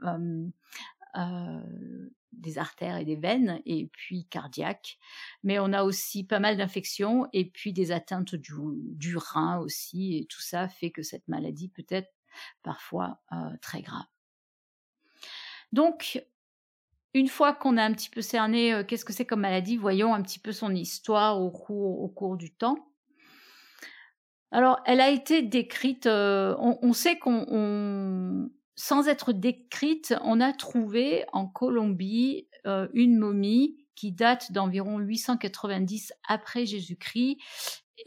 euh, 1.16 1.60
des 2.32 2.58
artères 2.58 2.96
et 2.96 3.04
des 3.04 3.16
veines, 3.16 3.60
et 3.66 3.86
puis 3.86 4.26
cardiaque. 4.26 4.98
Mais 5.42 5.58
on 5.58 5.72
a 5.72 5.82
aussi 5.82 6.24
pas 6.24 6.38
mal 6.38 6.56
d'infections, 6.56 7.26
et 7.32 7.44
puis 7.44 7.72
des 7.72 7.90
atteintes 7.90 8.36
du, 8.36 8.52
du, 8.74 9.16
rein 9.16 9.58
aussi, 9.58 10.16
et 10.16 10.26
tout 10.26 10.40
ça 10.40 10.68
fait 10.68 10.90
que 10.90 11.02
cette 11.02 11.26
maladie 11.26 11.68
peut 11.68 11.86
être 11.88 12.13
parfois 12.62 13.20
euh, 13.32 13.36
très 13.60 13.82
grave. 13.82 14.04
Donc, 15.72 16.24
une 17.14 17.28
fois 17.28 17.52
qu'on 17.52 17.76
a 17.76 17.84
un 17.84 17.92
petit 17.92 18.10
peu 18.10 18.22
cerné 18.22 18.72
euh, 18.72 18.84
qu'est-ce 18.84 19.04
que 19.04 19.12
c'est 19.12 19.24
comme 19.24 19.40
maladie, 19.40 19.76
voyons 19.76 20.14
un 20.14 20.22
petit 20.22 20.38
peu 20.38 20.52
son 20.52 20.74
histoire 20.74 21.40
au 21.40 21.50
cours, 21.50 22.36
du 22.36 22.52
temps. 22.52 22.76
Alors, 24.50 24.80
elle 24.86 25.00
a 25.00 25.10
été 25.10 25.42
décrite, 25.42 26.06
euh, 26.06 26.54
on, 26.58 26.92
sait 26.92 27.18
qu'on, 27.18 28.48
sans 28.76 29.08
être 29.08 29.32
décrite, 29.32 30.14
on 30.22 30.40
a 30.40 30.52
trouvé 30.52 31.24
en 31.32 31.46
Colombie 31.46 32.48
une 32.94 33.18
momie 33.18 33.84
qui 33.94 34.12
date 34.12 34.52
d'environ 34.52 34.98
890 34.98 36.12
après 36.26 36.66
Jésus-Christ. 36.66 37.38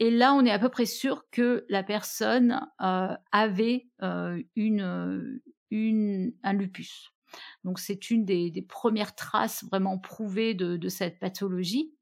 Et 0.00 0.10
là, 0.10 0.34
on 0.34 0.44
est 0.44 0.50
à 0.50 0.58
peu 0.58 0.68
près 0.68 0.86
sûr 0.86 1.24
que 1.30 1.64
la 1.68 1.82
personne 1.82 2.60
avait 2.78 3.88
une, 4.56 5.40
une, 5.70 6.32
un 6.42 6.52
lupus. 6.52 7.12
Donc 7.64 7.78
c'est 7.78 8.10
une 8.10 8.24
des, 8.24 8.66
premières 8.68 9.14
traces 9.14 9.64
vraiment 9.64 9.98
prouvées 9.98 10.54
de, 10.54 10.88
cette 10.88 11.18
pathologie. 11.18 11.92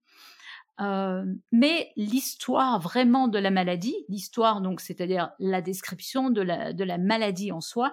Euh, 0.79 1.25
mais 1.53 1.91
l'histoire 1.97 2.79
vraiment 2.81 3.29
de 3.29 3.39
la 3.39 3.51
maladie, 3.51 3.97
l'histoire 4.11 4.61
donc 4.61 4.83
c'est-à-dire 4.83 5.31
la 5.39 5.63
description 5.63 6.29
de 6.29 6.43
la 6.43 6.99
maladie 6.99 7.51
en 7.51 7.63
soi, 7.63 7.93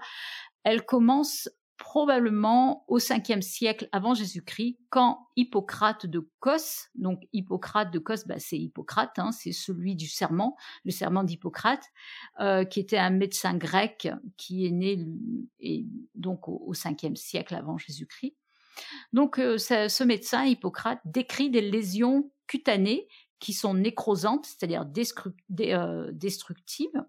elle 0.64 0.84
commence 0.84 1.50
probablement 1.84 2.86
au 2.88 2.98
5e 2.98 3.42
siècle 3.42 3.90
avant 3.92 4.13
Jésus-Christ, 4.13 4.78
quand 4.90 5.28
Hippocrate 5.36 6.06
de 6.06 6.25
Cos, 6.40 6.88
donc 6.96 7.28
Hippocrate 7.34 7.92
de 7.92 8.00
Cos, 8.00 8.25
bah, 8.25 8.40
c'est 8.40 8.58
Hippocrate, 8.58 9.20
hein, 9.20 9.34
c'est 9.34 9.52
celui 9.52 9.98
du 9.98 10.08
serment, 10.08 10.56
le 10.86 10.92
serment 10.92 11.25
d'Hippocrate, 11.25 11.84
euh, 12.40 12.63
qui 12.63 12.80
était 12.80 12.98
un 12.98 13.10
médecin 13.10 13.54
grec 13.58 14.08
qui 14.38 14.66
est 14.66 14.72
né 14.72 14.98
et 15.60 15.86
donc 16.16 16.48
au, 16.48 16.74
5e 16.74 17.18
siècle 17.18 17.54
avant 17.54 17.78
Jésus-Christ. 17.78 18.38
Donc 19.12 19.38
euh, 19.38 19.58
ce 19.58 20.04
médecin, 20.06 20.46
Hippocrate, 20.46 21.02
décrit 21.04 21.50
des 21.50 21.60
lésions 21.62 22.32
cutanées 22.48 23.10
qui 23.40 23.52
sont 23.52 23.74
nécrosantes, 23.74 24.46
c'est-à-dire 24.46 24.86
euh, 25.60 26.12
destructives. 26.13 27.04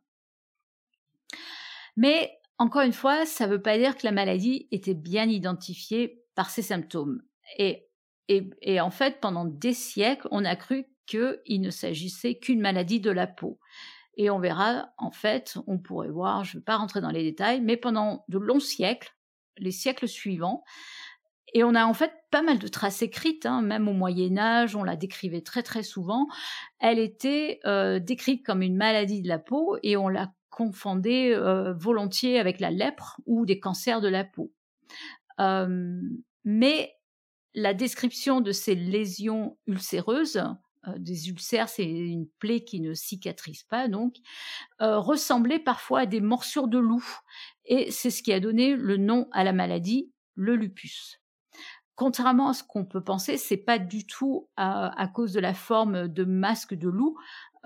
Mais 1.97 2.40
encore 2.58 2.82
une 2.82 2.92
fois, 2.92 3.26
ça 3.26 3.46
ne 3.46 3.52
veut 3.52 3.62
pas 3.62 3.78
dire 3.78 3.96
que 3.96 4.06
la 4.06 4.12
maladie 4.12 4.68
était 4.70 4.94
bien 4.94 5.28
identifiée 5.28 6.23
par 6.34 6.50
ses 6.50 6.62
symptômes. 6.62 7.23
Et, 7.58 7.88
et, 8.28 8.80
en 8.80 8.90
fait, 8.90 9.20
pendant 9.20 9.44
des 9.44 9.75
siècles, 9.75 10.28
on 10.30 10.44
a 10.44 10.56
cru 10.56 10.87
qu'il 11.06 11.61
ne 11.61 11.70
s'agissait 11.70 12.38
qu'une 12.38 12.61
maladie 12.61 13.00
de 13.00 13.11
la 13.11 13.26
peau. 13.26 13.58
Et 14.16 14.30
on 14.30 14.38
verra, 14.38 14.90
en 14.96 15.11
fait, 15.11 15.58
on 15.66 15.78
pourrait 15.78 16.11
voir, 16.11 16.44
je 16.44 16.56
ne 16.56 16.61
vais 16.61 16.64
pas 16.64 16.76
rentrer 16.76 17.00
dans 17.00 17.11
les 17.11 17.25
détails, 17.25 17.61
mais 17.61 17.76
pendant 17.76 18.25
de 18.28 18.38
longs 18.38 18.61
siècles, 18.61 19.12
les 19.58 19.73
siècles 19.73 20.08
suivants, 20.08 20.64
et 21.54 21.62
on 21.62 21.75
a 21.75 21.87
en 21.87 21.94
fait 21.94 22.12
pas 22.32 22.42
mal 22.42 22.58
de 22.58 22.66
traces 22.66 23.02
écrites, 23.02 23.46
hein, 23.46 23.62
même 23.62 23.88
au 23.88 23.92
Moyen 23.92 24.37
Âge, 24.37 24.75
on 24.75 24.82
la 24.82 24.96
décrivait 24.96 25.40
très 25.40 25.62
très 25.62 25.84
souvent. 25.84 26.26
Elle 26.80 26.99
était 26.99 27.61
euh, 27.64 28.00
décrite 28.00 28.44
comme 28.44 28.61
une 28.61 28.76
maladie 28.76 29.23
de 29.23 29.28
la 29.28 29.38
peau 29.38 29.78
et 29.84 29.96
on 29.96 30.08
la 30.08 30.32
confondait 30.54 31.34
euh, 31.34 31.73
volontiers 31.73 32.38
avec 32.38 32.61
la 32.61 32.70
lèpre 32.70 33.20
ou 33.26 33.44
des 33.44 33.58
cancers 33.58 34.00
de 34.00 34.06
la 34.06 34.23
peau. 34.23 34.52
Euh, 35.40 36.00
mais 36.44 36.94
la 37.54 37.75
description 37.75 38.40
de 38.40 38.52
ces 38.52 38.76
lésions 38.76 39.58
ulcéreuses, 39.66 40.44
euh, 40.87 40.92
des 40.96 41.28
ulcères, 41.28 41.68
c'est 41.68 41.84
une 41.84 42.28
plaie 42.38 42.62
qui 42.62 42.80
ne 42.80 42.94
cicatrise 42.94 43.64
pas, 43.64 43.88
donc, 43.88 44.18
ressemblait 44.78 45.58
parfois 45.58 46.00
à 46.00 46.06
des 46.06 46.20
morsures 46.20 46.68
de 46.68 46.78
loup. 46.78 47.04
Et 47.64 47.90
c'est 47.90 48.11
ce 48.11 48.23
qui 48.23 48.32
a 48.32 48.38
donné 48.38 48.76
le 48.76 48.96
nom 48.96 49.26
à 49.32 49.42
la 49.42 49.52
maladie, 49.52 50.12
le 50.37 50.54
lupus. 50.54 51.20
Contrairement 51.96 52.50
à 52.50 52.54
ce 52.54 52.62
qu'on 52.62 52.84
peut 52.84 53.02
penser, 53.02 53.38
c'est 53.38 53.56
pas 53.56 53.78
du 53.78 54.06
tout 54.06 54.49
à, 54.56 55.08
cause 55.14 55.32
de 55.32 55.40
la 55.40 55.54
forme 55.54 56.06
de 56.06 56.25
masque 56.25 56.75
de 56.75 56.88
loup, 56.88 57.16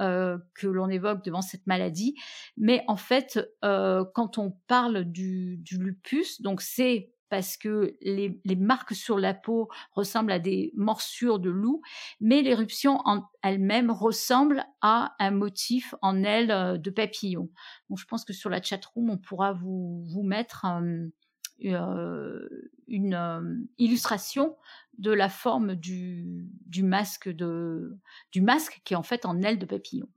euh, 0.00 0.38
que 0.54 0.66
l'on 0.66 0.88
évoque 0.88 1.24
devant 1.24 1.42
cette 1.42 1.66
maladie. 1.66 2.14
Mais 2.56 2.84
en 2.86 2.96
fait, 2.96 3.40
euh, 3.64 4.04
quand 4.14 4.38
on 4.38 4.52
parle 4.66 5.04
du, 5.04 5.60
lupus, 5.72 6.40
donc 6.40 6.62
c'est 6.62 7.12
parce 7.30 7.56
que 7.56 7.96
les, 8.00 8.40
marques 8.56 8.94
sur 8.94 9.18
la 9.18 9.34
peau 9.34 9.68
ressemblent 9.92 10.32
à 10.32 10.38
des 10.38 10.72
morsures 10.76 11.38
de 11.38 11.50
loup, 11.50 11.82
mais 12.20 12.42
l'éruption 12.42 13.00
en 13.04 13.24
elle-même 13.42 13.90
ressemble 13.90 14.64
à 14.80 15.14
un 15.18 15.30
motif 15.30 15.94
en 16.00 16.22
aile 16.22 16.50
euh, 16.50 16.78
de 16.78 16.90
papillon. 16.90 17.50
Donc 17.90 17.98
je 17.98 18.06
pense 18.06 18.24
que 18.24 18.32
sur 18.32 18.50
la 18.50 18.62
chatroom, 18.62 19.10
on 19.10 19.18
pourra 19.18 19.52
vous, 19.52 20.04
vous 20.06 20.22
mettre 20.22 20.64
une 21.60 23.68
illustration 23.78 24.56
de 24.98 25.12
la 25.12 25.28
forme 25.28 25.74
du, 25.74 26.48
du, 26.66 26.82
masque 26.82 27.28
de, 27.28 27.96
du 28.32 28.40
masque 28.40 28.80
qui 28.84 28.94
est 28.94 28.96
en 28.96 29.02
fait 29.02 29.26
en 29.26 29.42
aile 29.42 29.58
de 29.58 29.66
papillon. 29.66 30.08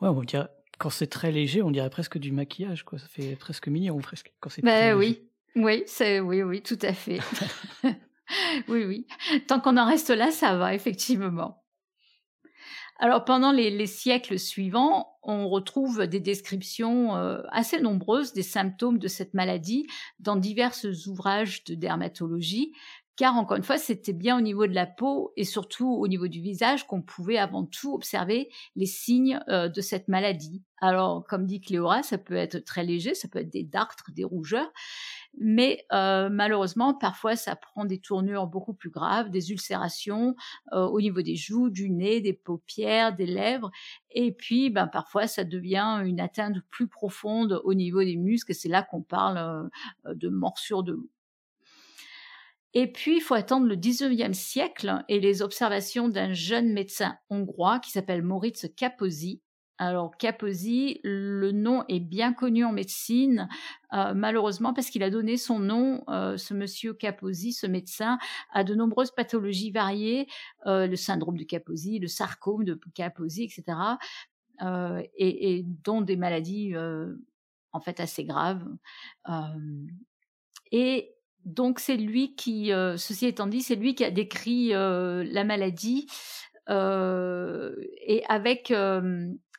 Ouais, 0.00 0.08
on 0.08 0.22
dirait, 0.22 0.48
quand 0.78 0.90
c'est 0.90 1.06
très 1.06 1.32
léger, 1.32 1.62
on 1.62 1.70
dirait 1.70 1.90
presque 1.90 2.18
du 2.18 2.32
maquillage, 2.32 2.84
quoi. 2.84 2.98
Ça 2.98 3.08
fait 3.08 3.36
presque 3.36 3.68
mignon, 3.68 3.98
presque. 3.98 4.32
Quand 4.40 4.50
c'est 4.50 4.62
ben, 4.62 4.96
oui, 4.96 5.22
oui, 5.54 5.82
c'est 5.86 6.20
oui, 6.20 6.42
oui, 6.42 6.62
tout 6.62 6.78
à 6.82 6.92
fait. 6.92 7.20
oui, 8.68 8.84
oui. 8.84 9.06
Tant 9.46 9.60
qu'on 9.60 9.76
en 9.76 9.86
reste 9.86 10.10
là, 10.10 10.30
ça 10.30 10.56
va 10.56 10.74
effectivement. 10.74 11.62
Alors 12.98 13.24
pendant 13.24 13.52
les, 13.52 13.86
siècles 13.86 14.38
suivants, 14.38 15.18
on 15.22 15.48
retrouve 15.48 16.06
des 16.06 16.20
descriptions 16.20 17.14
euh, 17.16 17.42
assez 17.50 17.80
nombreuses 17.80 18.32
des 18.32 18.42
symptômes 18.42 18.98
de 18.98 19.08
cette 19.08 19.34
maladie 19.34 19.86
dans 20.18 20.36
divers 20.36 20.74
ouvrages 21.06 21.64
de 21.64 21.74
dermatologie, 21.74 22.72
car 23.16 23.36
encore 23.36 23.56
une 23.56 23.62
fois, 23.62 23.78
c'était 23.78 24.12
bien 24.12 24.36
au 24.36 24.42
niveau 24.42 24.66
de 24.66 24.74
la 24.74 24.86
peau 24.86 25.32
et 25.36 25.44
surtout 25.44 25.90
au 25.90 26.06
niveau 26.06 26.28
du 26.28 26.40
visage 26.40 26.86
qu'on 26.86 27.00
pouvait 27.00 27.38
avant 27.38 27.64
tout 27.64 27.94
observer 27.94 28.50
les 28.76 28.86
signes 28.86 29.40
euh, 29.48 29.68
de 29.68 29.80
cette 29.80 30.08
maladie. 30.08 30.62
Alors, 30.82 31.24
comme 31.26 31.46
dit 31.46 31.62
Cléora, 31.62 32.02
ça 32.02 32.18
peut 32.18 32.36
être 32.36 32.58
très 32.58 32.84
léger, 32.84 33.14
ça 33.14 33.28
peut 33.28 33.38
être 33.38 33.50
des 33.50 33.64
dartres, 33.64 34.10
des 34.12 34.24
rougeurs, 34.24 34.70
mais 35.38 35.84
euh, 35.92 36.28
malheureusement, 36.30 36.94
parfois, 36.94 37.36
ça 37.36 37.56
prend 37.56 37.84
des 37.84 37.98
tournures 37.98 38.46
beaucoup 38.46 38.74
plus 38.74 38.90
graves, 38.90 39.30
des 39.30 39.50
ulcérations 39.50 40.34
euh, 40.72 40.86
au 40.86 41.00
niveau 41.00 41.22
des 41.22 41.36
joues, 41.36 41.70
du 41.70 41.90
nez, 41.90 42.20
des 42.20 42.32
paupières, 42.32 43.14
des 43.14 43.26
lèvres, 43.26 43.70
et 44.10 44.32
puis, 44.32 44.70
ben, 44.70 44.86
parfois, 44.86 45.26
ça 45.26 45.44
devient 45.44 46.00
une 46.04 46.20
atteinte 46.20 46.56
plus 46.70 46.88
profonde 46.88 47.60
au 47.64 47.74
niveau 47.74 48.02
des 48.02 48.16
muscles, 48.16 48.54
c'est 48.54 48.68
là 48.68 48.82
qu'on 48.82 49.02
parle 49.02 49.70
de 50.06 50.28
morsure 50.28 50.82
de 50.82 50.92
loup. 50.92 51.10
Et 52.78 52.92
puis, 52.92 53.16
il 53.16 53.20
faut 53.22 53.32
attendre 53.32 53.66
le 53.66 53.74
19e 53.74 54.34
siècle 54.34 55.02
et 55.08 55.18
les 55.18 55.40
observations 55.40 56.10
d'un 56.10 56.34
jeune 56.34 56.74
médecin 56.74 57.16
hongrois 57.30 57.78
qui 57.78 57.90
s'appelle 57.90 58.22
Moritz 58.22 58.66
Kaposi. 58.76 59.40
Alors, 59.78 60.16
Kaposi, 60.16 61.00
le 61.04 61.52
nom 61.52 61.84
est 61.88 62.00
bien 62.00 62.32
connu 62.32 62.64
en 62.64 62.72
médecine, 62.72 63.48
euh, 63.92 64.14
malheureusement, 64.14 64.72
parce 64.72 64.88
qu'il 64.88 65.02
a 65.02 65.10
donné 65.10 65.36
son 65.36 65.58
nom, 65.58 66.02
euh, 66.08 66.36
ce 66.36 66.54
monsieur 66.54 66.94
Kaposi, 66.94 67.52
ce 67.52 67.66
médecin, 67.66 68.18
à 68.52 68.64
de 68.64 68.74
nombreuses 68.74 69.10
pathologies 69.10 69.70
variées, 69.70 70.28
euh, 70.66 70.86
le 70.86 70.96
syndrome 70.96 71.36
de 71.36 71.44
Kaposi, 71.44 71.98
le 71.98 72.08
sarcome 72.08 72.64
de 72.64 72.80
Kaposi, 72.94 73.44
etc., 73.44 73.78
et, 75.18 75.58
et, 75.58 75.64
dont 75.84 76.00
des 76.00 76.16
maladies 76.16 76.72
en 77.72 77.80
fait 77.80 78.00
assez 78.00 78.24
graves. 78.24 78.64
et 80.72 81.16
donc 81.46 81.78
c'est 81.78 81.96
lui 81.96 82.34
qui, 82.34 82.72
euh, 82.72 82.96
ceci 82.96 83.26
étant 83.26 83.46
dit, 83.46 83.62
c'est 83.62 83.76
lui 83.76 83.94
qui 83.94 84.04
a 84.04 84.10
décrit 84.10 84.74
euh, 84.74 85.24
la 85.30 85.44
maladie 85.44 86.08
euh, 86.68 87.76
et 88.04 88.24
avec 88.28 88.74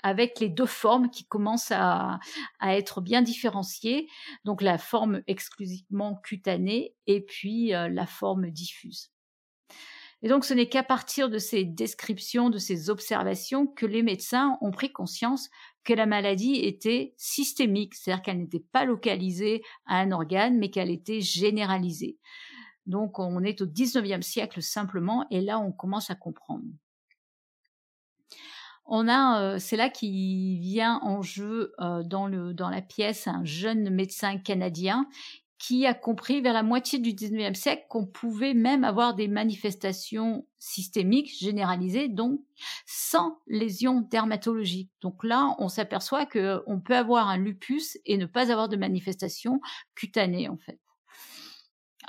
avec 0.04 0.40
les 0.40 0.50
deux 0.50 0.66
formes 0.66 1.10
qui 1.10 1.26
commencent 1.26 1.72
à, 1.72 2.20
être 2.62 3.02
bien 3.02 3.22
différenciées, 3.22 4.08
donc 4.46 4.62
la 4.62 4.78
forme 4.78 5.22
exclusivement 5.28 6.16
cutanée 6.24 6.96
et 7.08 7.22
puis 7.22 7.70
la 7.70 8.06
forme 8.06 8.50
diffuse. 8.52 9.12
Et 10.24 10.30
donc 10.30 10.46
ce 10.46 10.54
n'est 10.54 10.70
qu'à 10.70 10.84
partir 10.84 11.30
de 11.30 11.38
ces 11.38 11.64
descriptions, 11.64 12.50
de 12.50 12.58
ces 12.58 12.90
observations, 12.90 13.68
que 13.68 13.86
les 13.86 14.02
médecins 14.02 14.58
ont 14.62 14.72
pris 14.72 14.92
conscience 14.92 15.50
que 15.84 15.94
la 15.94 16.06
maladie 16.06 16.56
était 16.56 17.14
systémique, 17.18 17.96
c'est-à-dire 17.96 18.24
qu'elle 18.24 18.40
n'était 18.40 18.66
pas 18.72 18.84
localisée 18.84 19.64
à 19.86 20.00
un 20.00 20.12
organe, 20.12 20.58
mais 20.58 20.70
qu'elle 20.70 20.90
était 20.90 21.22
généralisée. 21.22 22.18
Donc 22.88 23.20
on 23.20 23.44
est 23.44 23.62
au 23.62 23.68
19e 23.68 24.22
siècle 24.22 24.62
simplement, 24.62 25.26
et 25.30 25.42
là 25.42 25.60
on 25.60 25.72
commence 25.72 26.10
à 26.10 26.16
comprendre. 26.16 26.66
On 28.88 29.08
a, 29.08 29.42
euh, 29.42 29.60
c'est 29.60 29.76
là 29.76 29.90
qu'il 29.90 30.60
vient 30.60 31.00
en 31.04 31.22
jeu 31.22 31.74
euh, 31.80 32.04
dans, 32.04 32.28
le, 32.28 32.54
dans 32.54 32.70
la 32.70 32.82
pièce 32.82 33.28
un 33.28 33.44
jeune 33.44 33.90
médecin 33.90 34.38
canadien 34.38 35.08
qui 35.60 35.86
a 35.86 35.94
compris 35.94 36.42
vers 36.42 36.54
la 36.54 36.64
moitié 36.64 37.00
du 37.00 37.14
19e 37.14 37.56
siècle 37.56 37.86
qu'on 37.90 38.06
pouvait 38.06 38.54
même 38.54 38.84
avoir 38.84 39.16
des 39.16 39.28
manifestations 39.28 40.46
systémiques 40.60 41.36
généralisées, 41.40 42.10
donc 42.10 42.40
sans 42.86 43.40
lésions 43.48 44.02
dermatologiques. 44.02 44.92
Donc 45.02 45.24
là, 45.24 45.56
on 45.58 45.68
s'aperçoit 45.68 46.26
qu'on 46.26 46.80
peut 46.80 46.96
avoir 46.96 47.28
un 47.28 47.38
lupus 47.38 47.98
et 48.06 48.18
ne 48.18 48.28
pas 48.28 48.52
avoir 48.52 48.70
de 48.70 48.78
manifestations 48.78 49.60
cutanées, 49.96 50.48
en 50.48 50.58
fait. 50.58 50.80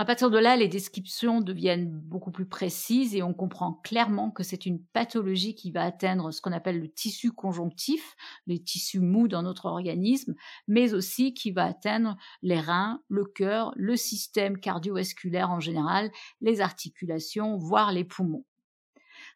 À 0.00 0.05
partir 0.05 0.31
de 0.31 0.38
là, 0.38 0.55
les 0.55 0.69
descriptions 0.69 1.40
deviennent 1.40 1.90
beaucoup 1.90 2.31
plus 2.31 2.47
précises 2.47 3.17
et 3.17 3.25
on 3.25 3.35
comprend 3.35 3.81
clairement 3.83 4.31
que 4.31 4.45
c'est 4.45 4.64
une 4.64 4.81
pathologie 4.81 5.57
qui 5.57 5.73
va 5.73 5.83
atteindre 5.83 6.31
ce 6.31 6.40
qu'on 6.40 6.52
appelle 6.52 6.78
le 6.78 6.88
tissu 6.88 7.33
conjonctif, 7.33 8.14
les 8.47 8.62
tissus 8.62 9.00
mous 9.00 9.26
dans 9.26 9.43
notre 9.43 9.67
organisme, 9.67 10.37
mais 10.69 10.95
aussi 10.95 11.35
qui 11.35 11.50
va 11.50 11.64
atteindre 11.64 12.17
les 12.43 12.61
reins, 12.61 13.02
le 13.09 13.25
cœur, 13.25 13.73
le 13.75 13.97
système 13.97 14.61
cardiovasculaire 14.61 15.50
en 15.50 15.59
général, 15.59 16.12
les 16.40 16.61
articulations, 16.61 17.57
voire 17.57 17.90
les 17.90 18.05
poumons. 18.05 18.45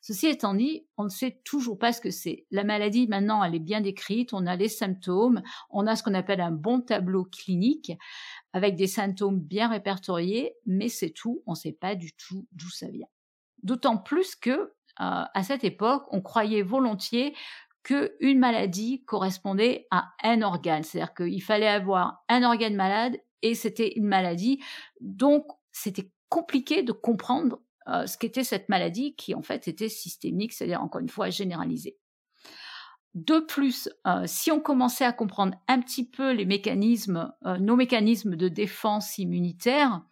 Ceci 0.02 0.26
étant 0.26 0.54
dit, 0.54 0.85
on 0.97 1.04
ne 1.04 1.09
sait 1.09 1.40
toujours 1.44 1.78
pas 1.78 1.92
ce 1.92 2.00
que 2.00 2.11
c'est. 2.11 2.44
La 2.50 2.64
maladie, 2.64 3.06
maintenant, 3.06 3.42
elle 3.44 3.54
est 3.54 3.61
bien 3.61 3.80
décrite, 3.80 4.35
on 4.35 4.47
a 4.47 4.56
les 4.56 4.68
symptômes, 4.68 5.42
on 5.71 5.87
a 5.87 5.94
ce 5.94 6.02
qu'on 6.02 6.14
appelle 6.14 6.40
un 6.40 6.50
bon 6.50 6.80
tableau 6.80 7.25
clinique, 7.25 7.92
avec 8.52 8.75
des 8.75 8.88
symptômes 8.88 9.38
bien 9.38 9.68
répertoriés, 9.68 10.54
mais 10.66 10.88
c'est 10.88 11.11
tout, 11.11 11.44
on 11.47 11.52
ne 11.52 11.56
sait 11.56 11.73
pas 11.73 11.94
du 11.94 12.12
tout 12.14 12.49
d'où 12.50 12.68
ça 12.68 12.88
vient. 12.88 13.06
D'autant 13.62 13.97
plus 13.97 14.35
que, 14.35 14.50
euh, 14.50 14.64
à 14.99 15.42
cette 15.44 15.62
époque, 15.62 16.04
on 16.11 16.21
croyait 16.21 16.62
volontiers 16.62 17.37
qu'une 17.85 18.40
maladie 18.40 19.04
correspondait 19.04 19.87
à 19.92 20.11
un 20.25 20.42
organe, 20.42 20.82
c'est-à-dire 20.82 21.14
qu'il 21.14 21.42
fallait 21.42 21.68
avoir 21.68 22.25
un 22.28 22.42
organe 22.42 22.75
malade 22.75 23.16
et 23.42 23.54
c'était 23.54 23.92
une 23.94 24.06
maladie. 24.06 24.61
Donc, 25.00 25.47
c'était 25.71 26.11
compliqué 26.28 26.82
de 26.82 26.92
comprendre 26.92 27.61
euh, 27.88 28.06
ce 28.06 28.16
qu'était 28.16 28.44
cette 28.44 28.68
maladie 28.68 29.14
qui 29.14 29.34
en 29.34 29.42
fait 29.42 29.68
était 29.68 29.88
systémique, 29.88 30.52
c'est-à-dire 30.52 30.82
encore 30.82 31.00
une 31.00 31.08
fois 31.08 31.30
généralisée. 31.30 31.96
De 33.14 33.40
plus, 33.40 33.90
euh, 34.06 34.22
si 34.26 34.50
on 34.50 34.60
commençait 34.60 35.04
à 35.04 35.12
comprendre 35.12 35.54
un 35.68 35.80
petit 35.80 36.08
peu 36.08 36.32
les 36.32 36.46
mécanismes, 36.46 37.32
euh, 37.44 37.58
nos 37.58 37.76
mécanismes 37.76 38.36
de 38.36 38.48
défense 38.48 39.18
immunitaire, 39.18 40.02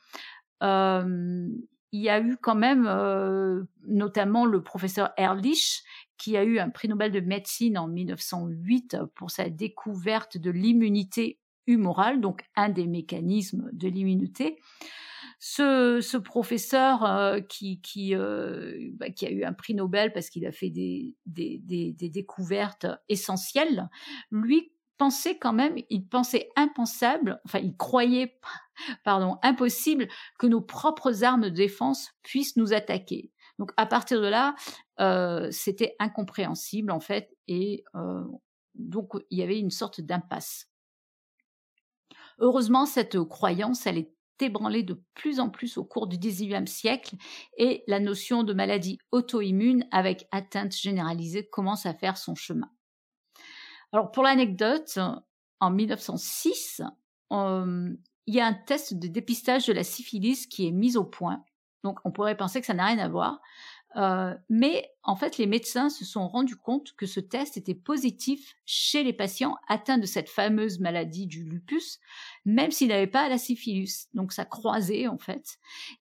il 0.62 2.00
y 2.00 2.10
a 2.10 2.20
eu 2.20 2.36
quand 2.36 2.54
même 2.54 3.66
notamment 3.86 4.44
le 4.44 4.62
professeur 4.62 5.10
Ehrlich 5.16 5.82
qui 6.18 6.36
a 6.36 6.44
eu 6.44 6.58
un 6.58 6.68
prix 6.68 6.86
Nobel 6.86 7.12
de 7.12 7.20
médecine 7.20 7.78
en 7.78 7.88
1908 7.88 8.98
pour 9.14 9.30
sa 9.30 9.48
découverte 9.48 10.36
de 10.36 10.50
l'immunité 10.50 11.40
humorale, 11.66 12.20
donc 12.20 12.44
un 12.56 12.68
des 12.68 12.86
mécanismes 12.86 13.70
de 13.72 13.88
l'immunité 13.88 14.58
ce, 15.42 16.18
professeur 16.18 17.02
euh, 17.04 17.40
qui, 17.40 17.80
euh, 18.14 18.90
bah, 18.92 19.08
qui, 19.10 19.26
a 19.26 19.30
eu 19.30 19.42
un 19.42 19.54
prix 19.54 19.74
Nobel 19.74 20.12
parce 20.12 20.28
qu'il 20.28 20.46
a 20.46 20.52
fait 20.52 20.68
des, 20.68 21.16
des, 21.24 21.94
découvertes 21.94 22.86
essentielles, 23.08 23.88
lui 24.30 24.70
pensait 24.98 25.38
quand 25.38 25.54
même, 25.54 25.76
il 25.88 26.06
pensait 26.06 26.50
impensable, 26.56 27.40
enfin 27.46 27.58
il 27.58 27.74
croyait, 27.74 28.38
pardon, 29.02 29.38
impossible 29.42 30.08
que 30.38 30.46
nos 30.46 30.60
propres 30.60 31.24
armes 31.24 31.44
de 31.44 31.48
défense 31.48 32.10
puissent 32.22 32.56
nous 32.56 32.74
attaquer. 32.74 33.32
Donc 33.58 33.72
à 33.78 33.86
partir 33.86 34.20
de 34.20 34.26
là, 34.26 34.54
euh, 35.00 35.48
c'était 35.50 35.96
incompréhensible 35.98 36.90
en 36.90 37.00
fait, 37.00 37.34
et 37.48 37.82
donc 38.74 39.12
il 39.30 39.38
y 39.38 39.42
avait 39.42 39.58
une 39.58 39.70
sorte 39.70 40.02
d'impasse. 40.02 40.66
Heureusement, 42.38 42.84
cette 42.84 43.22
croyance, 43.24 43.86
elle 43.86 43.98
est 43.98 44.12
ébranlée 44.42 44.82
de 44.82 45.02
plus 45.14 45.40
en 45.40 45.50
plus 45.50 45.76
au 45.78 45.84
cours 45.84 46.06
du 46.06 46.18
XIXe 46.18 46.70
siècle 46.70 47.16
et 47.56 47.84
la 47.86 48.00
notion 48.00 48.42
de 48.42 48.52
maladie 48.52 48.98
auto-immune 49.12 49.86
avec 49.90 50.26
atteinte 50.32 50.76
généralisée 50.76 51.48
commence 51.48 51.86
à 51.86 51.94
faire 51.94 52.16
son 52.16 52.34
chemin. 52.34 52.70
Alors 53.92 54.10
pour 54.10 54.22
l'anecdote, 54.22 54.98
en 55.60 55.70
1906, 55.70 56.82
euh, 57.32 57.94
il 58.26 58.34
y 58.34 58.40
a 58.40 58.46
un 58.46 58.54
test 58.54 58.94
de 58.94 59.08
dépistage 59.08 59.66
de 59.66 59.72
la 59.72 59.84
syphilis 59.84 60.46
qui 60.46 60.66
est 60.66 60.72
mis 60.72 60.96
au 60.96 61.04
point. 61.04 61.44
Donc 61.82 61.98
on 62.04 62.12
pourrait 62.12 62.36
penser 62.36 62.60
que 62.60 62.66
ça 62.66 62.74
n'a 62.74 62.86
rien 62.86 62.98
à 62.98 63.08
voir, 63.08 63.40
euh, 63.96 64.34
mais 64.48 64.88
en 65.02 65.16
fait, 65.16 65.38
les 65.38 65.46
médecins 65.46 65.88
se 65.88 66.04
sont 66.04 66.28
rendus 66.28 66.56
compte 66.56 66.92
que 66.96 67.06
ce 67.06 67.20
test 67.20 67.56
était 67.56 67.74
positif 67.74 68.54
chez 68.64 69.02
les 69.02 69.12
patients 69.12 69.56
atteints 69.68 69.98
de 69.98 70.06
cette 70.06 70.28
fameuse 70.28 70.78
maladie 70.78 71.26
du 71.26 71.42
lupus, 71.42 71.98
même 72.44 72.70
s'ils 72.70 72.88
n'avaient 72.88 73.06
pas 73.06 73.28
la 73.28 73.38
syphilis. 73.38 74.08
Donc 74.14 74.32
ça 74.32 74.44
croisait 74.44 75.08
en 75.08 75.18
fait. 75.18 75.58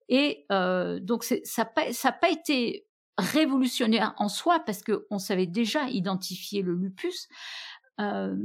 Et 0.08 0.46
euh, 0.52 1.00
donc 1.00 1.24
ça 1.24 1.36
n'a 1.64 2.12
pas, 2.12 2.30
été 2.30 2.86
révolutionnaire 3.18 4.14
en 4.18 4.28
soi 4.28 4.60
parce 4.60 4.82
qu'on 4.82 5.18
savait 5.18 5.46
déjà 5.46 5.88
identifier 5.88 6.62
le 6.62 6.74
lupus. 6.74 7.28
Euh, 8.00 8.36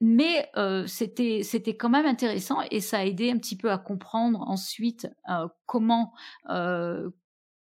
mais 0.00 0.50
c'était 0.86 1.42
c'était 1.44 1.76
quand 1.76 1.88
même 1.88 2.04
intéressant 2.04 2.58
et 2.70 2.80
ça 2.80 2.98
a 2.98 3.04
aidé 3.04 3.30
un 3.30 3.38
petit 3.38 3.56
peu 3.56 3.70
à 3.70 3.78
comprendre 3.78 4.42
ensuite 4.46 5.08
comment 5.66 6.12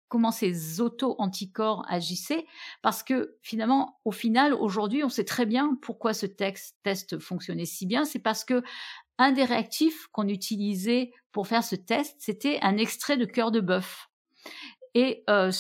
comment 0.08 0.30
ces 0.30 0.80
auto-anticorps 0.80 1.84
agissaient, 1.88 2.46
parce 2.82 3.02
que 3.02 3.36
finalement, 3.42 4.00
au 4.04 4.10
final, 4.10 4.54
aujourd'hui, 4.54 5.04
on 5.04 5.08
sait 5.08 5.24
très 5.24 5.46
bien 5.46 5.76
pourquoi 5.82 6.14
ce 6.14 6.26
test 6.26 7.18
fonctionnait 7.18 7.66
si 7.66 7.86
bien. 7.86 8.04
C'est 8.04 8.18
parce 8.18 8.44
que 8.44 8.62
un 9.18 9.32
des 9.32 9.44
réactifs 9.44 10.06
qu'on 10.12 10.28
utilisait 10.28 11.12
pour 11.32 11.46
faire 11.46 11.64
ce 11.64 11.76
test, 11.76 12.16
c'était 12.18 12.58
un 12.62 12.76
extrait 12.76 13.16
de 13.16 13.24
cœur 13.24 13.50
de 13.50 13.60
bœuf. 13.60 14.08
Et 14.94 15.22
euh, 15.28 15.52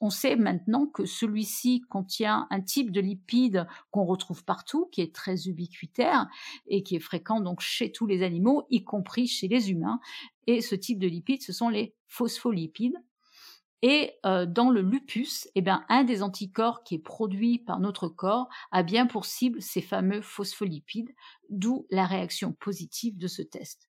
on 0.00 0.10
sait 0.10 0.36
maintenant 0.36 0.86
que 0.86 1.06
celui-ci 1.06 1.80
contient 1.88 2.46
un 2.50 2.60
type 2.60 2.92
de 2.92 3.00
lipide 3.00 3.66
qu'on 3.90 4.04
retrouve 4.04 4.44
partout, 4.44 4.88
qui 4.92 5.00
est 5.00 5.14
très 5.14 5.48
ubiquitaire 5.48 6.28
et 6.66 6.82
qui 6.82 6.96
est 6.96 7.00
fréquent 7.00 7.40
donc 7.40 7.60
chez 7.60 7.90
tous 7.90 8.06
les 8.06 8.22
animaux, 8.22 8.66
y 8.70 8.84
compris 8.84 9.26
chez 9.26 9.48
les 9.48 9.70
humains. 9.70 10.00
Et 10.46 10.60
ce 10.60 10.74
type 10.74 10.98
de 10.98 11.08
lipide, 11.08 11.42
ce 11.42 11.52
sont 11.52 11.70
les 11.70 11.94
phospholipides. 12.06 12.98
Et 13.86 14.14
euh, 14.24 14.46
dans 14.46 14.70
le 14.70 14.80
lupus, 14.80 15.46
eh 15.54 15.60
bien, 15.60 15.84
un 15.90 16.04
des 16.04 16.22
anticorps 16.22 16.84
qui 16.84 16.94
est 16.94 16.98
produit 16.98 17.58
par 17.58 17.80
notre 17.80 18.08
corps 18.08 18.48
a 18.72 18.82
bien 18.82 19.06
pour 19.06 19.26
cible 19.26 19.60
ces 19.60 19.82
fameux 19.82 20.22
phospholipides, 20.22 21.14
d'où 21.50 21.86
la 21.90 22.06
réaction 22.06 22.54
positive 22.54 23.18
de 23.18 23.26
ce 23.26 23.42
test. 23.42 23.86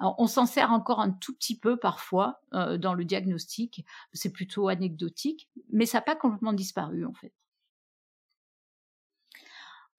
On 0.00 0.26
s'en 0.26 0.44
sert 0.44 0.70
encore 0.70 1.00
un 1.00 1.12
tout 1.12 1.34
petit 1.34 1.58
peu 1.58 1.78
parfois 1.78 2.42
euh, 2.52 2.76
dans 2.76 2.92
le 2.92 3.06
diagnostic, 3.06 3.86
c'est 4.12 4.34
plutôt 4.34 4.68
anecdotique, 4.68 5.48
mais 5.72 5.86
ça 5.86 5.98
n'a 5.98 6.02
pas 6.02 6.14
complètement 6.14 6.52
disparu 6.52 7.06
en 7.06 7.14
fait. 7.14 7.32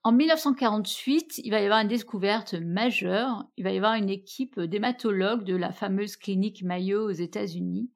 En 0.04 0.14
1948, 0.14 1.42
il 1.44 1.52
va 1.52 1.60
y 1.60 1.66
avoir 1.66 1.82
une 1.82 1.90
découverte 1.90 2.54
majeure. 2.54 3.44
Il 3.58 3.66
va 3.66 3.72
y 3.72 3.78
avoir 3.78 3.96
une 3.96 4.10
équipe 4.10 4.58
d'hématologues 4.58 5.44
de 5.44 5.58
la 5.58 5.74
fameuse 5.74 6.16
clinique 6.16 6.64
Mayo 6.64 7.10
aux 7.10 7.12
États-Unis 7.12 7.90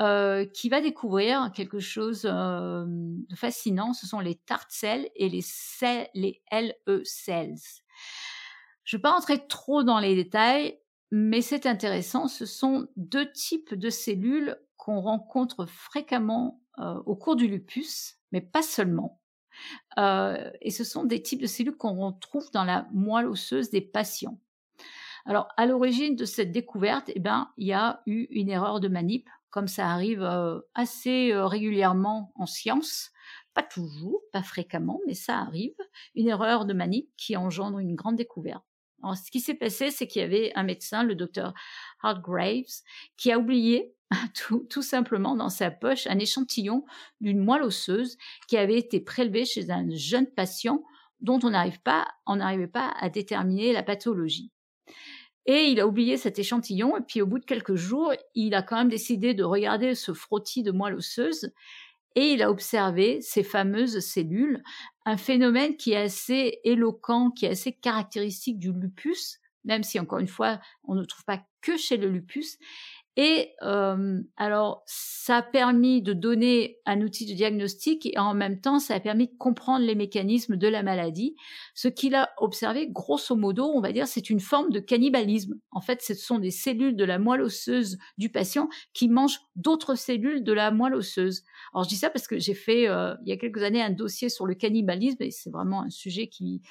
euh, 0.00 0.44
qui 0.44 0.68
va 0.68 0.80
découvrir 0.80 1.52
quelque 1.54 1.78
chose 1.78 2.22
euh, 2.24 2.84
de 2.86 3.36
fascinant. 3.36 3.92
Ce 3.92 4.06
sont 4.06 4.18
les 4.18 4.34
tart 4.34 4.66
cells 4.68 5.08
et 5.14 5.28
les, 5.28 5.44
les 6.14 6.42
LE 6.50 7.02
cells. 7.04 7.82
Je 8.82 8.96
ne 8.96 8.98
vais 8.98 9.02
pas 9.02 9.12
rentrer 9.12 9.46
trop 9.46 9.84
dans 9.84 10.00
les 10.00 10.16
détails, 10.16 10.80
mais 11.12 11.42
c'est 11.42 11.66
intéressant. 11.66 12.26
Ce 12.26 12.44
sont 12.44 12.88
deux 12.96 13.30
types 13.30 13.74
de 13.74 13.88
cellules 13.88 14.56
qu'on 14.76 15.00
rencontre 15.00 15.64
fréquemment 15.66 16.60
euh, 16.80 17.00
au 17.06 17.14
cours 17.14 17.36
du 17.36 17.46
lupus, 17.46 18.16
mais 18.32 18.40
pas 18.40 18.62
seulement. 18.62 19.20
et 19.96 20.70
ce 20.70 20.82
sont 20.82 21.04
des 21.04 21.22
types 21.22 21.40
de 21.40 21.46
cellules 21.46 21.76
qu'on 21.76 21.94
retrouve 21.94 22.50
dans 22.50 22.64
la 22.64 22.88
moelle 22.92 23.26
osseuse 23.26 23.70
des 23.70 23.80
patients. 23.80 24.40
Alors, 25.26 25.48
à 25.56 25.66
l'origine 25.66 26.16
de 26.16 26.24
cette 26.24 26.52
découverte, 26.52 27.10
eh 27.14 27.20
ben, 27.20 27.50
il 27.56 27.66
y 27.66 27.72
a 27.72 28.02
eu 28.06 28.26
une 28.30 28.50
erreur 28.50 28.80
de 28.80 28.88
manip 28.88 29.28
comme 29.54 29.68
ça 29.68 29.88
arrive 29.90 30.28
assez 30.74 31.30
régulièrement 31.32 32.32
en 32.34 32.44
science, 32.44 33.12
pas 33.54 33.62
toujours, 33.62 34.20
pas 34.32 34.42
fréquemment, 34.42 34.98
mais 35.06 35.14
ça 35.14 35.38
arrive, 35.38 35.76
une 36.16 36.26
erreur 36.26 36.64
de 36.64 36.74
manip 36.74 37.08
qui 37.16 37.36
engendre 37.36 37.78
une 37.78 37.94
grande 37.94 38.16
découverte. 38.16 38.64
Alors, 39.00 39.16
ce 39.16 39.30
qui 39.30 39.38
s'est 39.38 39.54
passé, 39.54 39.92
c'est 39.92 40.08
qu'il 40.08 40.22
y 40.22 40.24
avait 40.24 40.50
un 40.56 40.64
médecin, 40.64 41.04
le 41.04 41.14
docteur 41.14 41.54
Hargraves, 42.02 42.82
qui 43.16 43.30
a 43.30 43.38
oublié 43.38 43.94
tout, 44.68 44.82
simplement 44.82 45.36
dans 45.36 45.50
sa 45.50 45.70
poche 45.70 46.08
un 46.08 46.18
échantillon 46.18 46.84
d'une 47.20 47.38
moelle 47.38 47.62
osseuse 47.62 48.16
qui 48.48 48.56
avait 48.56 48.78
été 48.78 48.98
prélevé 48.98 49.44
chez 49.44 49.70
un 49.70 49.86
jeune 49.94 50.26
patient 50.26 50.82
dont 51.20 51.38
on 51.44 51.52
pas, 51.84 52.08
on 52.26 52.36
n'arrivait 52.36 52.66
pas 52.66 52.92
à 52.98 53.08
déterminer 53.08 53.72
la 53.72 53.84
pathologie. 53.84 54.50
Et 55.46 55.64
il 55.64 55.80
a 55.80 55.86
oublié 55.86 56.16
cet 56.16 56.38
échantillon, 56.38 56.96
et 56.96 57.02
puis 57.02 57.20
au 57.20 57.26
bout 57.26 57.38
de 57.38 57.44
quelques 57.44 57.74
jours, 57.74 58.12
il 58.34 58.54
a 58.54 58.62
quand 58.62 58.76
même 58.76 58.88
décidé 58.88 59.34
de 59.34 59.44
regarder 59.44 59.94
ce 59.94 60.12
frottis 60.12 60.62
de 60.62 60.72
moelle 60.72 60.94
osseuse, 60.94 61.52
et 62.16 62.32
il 62.32 62.42
a 62.42 62.50
observé 62.50 63.20
ces 63.20 63.42
fameuses 63.42 63.98
cellules, 63.98 64.62
un 65.04 65.16
phénomène 65.16 65.76
qui 65.76 65.92
est 65.92 65.96
assez 65.96 66.60
éloquent, 66.64 67.30
qui 67.30 67.46
est 67.46 67.50
assez 67.50 67.72
caractéristique 67.72 68.58
du 68.58 68.72
lupus, 68.72 69.40
même 69.64 69.82
si 69.82 69.98
encore 69.98 70.18
une 70.18 70.28
fois, 70.28 70.60
on 70.84 70.94
ne 70.94 71.04
trouve 71.04 71.24
pas 71.24 71.42
que 71.60 71.76
chez 71.76 71.96
le 71.96 72.08
lupus 72.08 72.58
et 73.16 73.52
euh, 73.62 74.20
alors, 74.36 74.82
ça 74.86 75.36
a 75.36 75.42
permis 75.42 76.02
de 76.02 76.12
donner 76.12 76.78
un 76.84 77.00
outil 77.00 77.26
de 77.26 77.32
diagnostic 77.32 78.06
et 78.06 78.18
en 78.18 78.34
même 78.34 78.60
temps, 78.60 78.80
ça 78.80 78.94
a 78.94 79.00
permis 79.00 79.28
de 79.28 79.36
comprendre 79.38 79.84
les 79.84 79.94
mécanismes 79.94 80.56
de 80.56 80.66
la 80.66 80.82
maladie. 80.82 81.36
Ce 81.74 81.86
qu'il 81.86 82.16
a 82.16 82.30
observé, 82.38 82.88
grosso 82.88 83.36
modo, 83.36 83.66
on 83.66 83.80
va 83.80 83.92
dire, 83.92 84.08
c'est 84.08 84.30
une 84.30 84.40
forme 84.40 84.70
de 84.70 84.80
cannibalisme. 84.80 85.54
En 85.70 85.80
fait, 85.80 86.02
ce 86.02 86.14
sont 86.14 86.40
des 86.40 86.50
cellules 86.50 86.96
de 86.96 87.04
la 87.04 87.20
moelle 87.20 87.42
osseuse 87.42 87.98
du 88.18 88.30
patient 88.30 88.68
qui 88.92 89.08
mangent 89.08 89.40
d'autres 89.54 89.94
cellules 89.94 90.42
de 90.42 90.52
la 90.52 90.72
moelle 90.72 90.94
osseuse. 90.94 91.44
Alors, 91.72 91.84
je 91.84 91.90
dis 91.90 91.96
ça 91.96 92.10
parce 92.10 92.26
que 92.26 92.40
j'ai 92.40 92.54
fait, 92.54 92.88
euh, 92.88 93.14
il 93.24 93.28
y 93.28 93.32
a 93.32 93.36
quelques 93.36 93.62
années, 93.62 93.82
un 93.82 93.90
dossier 93.90 94.28
sur 94.28 94.44
le 94.44 94.56
cannibalisme 94.56 95.22
et 95.22 95.30
c'est 95.30 95.50
vraiment 95.50 95.82
un 95.82 95.90
sujet 95.90 96.26
qui, 96.26 96.62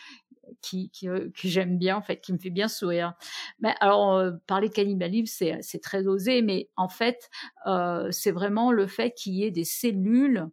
qui, 0.62 0.90
euh, 1.06 1.30
que 1.30 1.48
j'aime 1.48 1.78
bien 1.78 1.98
en 1.98 2.02
fait, 2.02 2.22
qui 2.22 2.34
me 2.34 2.38
fait 2.38 2.50
bien 2.50 2.68
sourire. 2.68 3.14
Mais 3.60 3.74
alors 3.80 4.16
euh, 4.16 4.32
parler 4.48 4.70
de 4.70 4.74
cannibalisme 4.74 5.58
c'est 5.62 5.80
très 5.82 6.08
osé, 6.08 6.33
mais 6.42 6.70
en 6.76 6.90
fait 6.90 7.30
euh, 7.68 8.10
c'est 8.12 8.32
vraiment 8.32 8.72
le 8.72 8.88
fait 8.88 9.12
qu'il 9.12 9.34
y 9.34 9.44
ait 9.44 9.52
des 9.52 9.66
cellules 9.66 10.48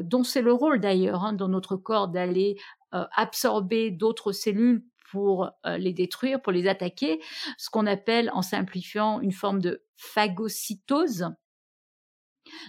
dont 0.00 0.24
c'est 0.24 0.42
le 0.42 0.52
rôle 0.52 0.80
d'ailleurs 0.80 1.24
hein, 1.24 1.32
dans 1.32 1.46
notre 1.46 1.76
corps 1.76 2.08
d'aller 2.08 2.56
absorber 2.90 3.92
d'autres 3.92 4.32
cellules 4.32 4.82
pour 5.12 5.50
les 5.64 5.92
détruire, 5.92 6.42
pour 6.42 6.52
les 6.52 6.66
attaquer, 6.66 7.20
ce 7.58 7.70
qu'on 7.70 7.86
appelle 7.86 8.28
en 8.32 8.42
simplifiant 8.42 9.20
une 9.20 9.30
forme 9.30 9.60
de 9.60 9.84
phagocytose. 9.96 11.28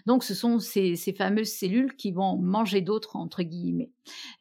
Donc, 0.05 0.23
ce 0.23 0.33
sont 0.33 0.59
ces, 0.59 0.95
fameuses 1.17 1.51
cellules 1.51 1.95
qui 1.95 2.11
vont 2.11 2.37
manger 2.37 2.81
d'autres, 2.81 3.15
entre 3.15 3.43
guillemets. 3.43 3.91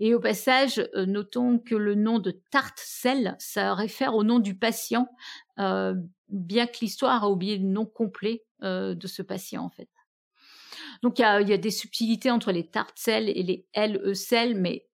Et 0.00 0.14
au 0.14 0.20
passage, 0.20 0.82
euh, 0.94 1.06
notons 1.06 1.58
que 1.58 1.74
le 1.74 1.94
nom 1.94 2.18
de 2.18 2.30
tarte 2.50 2.78
cell, 2.78 3.37
ça 3.38 3.74
réfère 3.74 4.14
au 4.14 4.24
nom 4.24 4.38
du 4.38 4.56
patient, 4.56 5.08
euh, 5.58 5.94
bien 6.28 6.66
que 6.66 6.78
l'histoire 6.80 7.24
a 7.24 7.30
oublié 7.30 7.58
le 7.58 7.66
nom 7.66 7.86
complet 7.86 8.44
euh, 8.62 8.94
de 8.94 9.06
ce 9.06 9.22
patient, 9.22 9.64
en 9.64 9.70
fait. 9.70 9.88
Donc, 11.02 11.18
il 11.18 11.22
y 11.22 11.52
a, 11.52 11.58
des 11.58 11.70
subtilités 11.70 12.30
entre 12.30 12.52
les 12.52 12.66
tarte 12.66 12.98
cells 12.98 13.28
et 13.28 13.42
les 13.42 13.66
LE 13.74 14.54
mais 14.56 14.86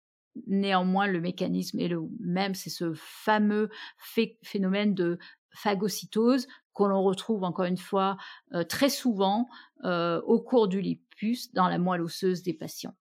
néanmoins, 0.46 1.06
le 1.06 1.20
mécanisme 1.20 1.78
est 1.80 1.88
le 1.88 2.02
même. 2.20 2.54
C'est 2.54 2.70
ce 2.70 2.92
fameux 2.94 3.70
phénomène 4.42 4.94
de 4.94 5.18
phagocytose 5.54 6.46
qu'on 6.72 7.02
retrouve 7.02 7.44
encore 7.44 7.66
une 7.66 7.76
fois 7.76 8.16
euh, 8.54 8.64
très 8.64 8.88
souvent 8.88 9.48
euh, 9.84 10.20
au 10.22 10.40
cours 10.40 10.68
du 10.68 10.80
lipus 10.80 11.52
dans 11.52 11.68
la 11.68 11.78
moelle 11.78 12.00
osseuse 12.00 12.42
des 12.42 12.54
patients. 12.54 12.94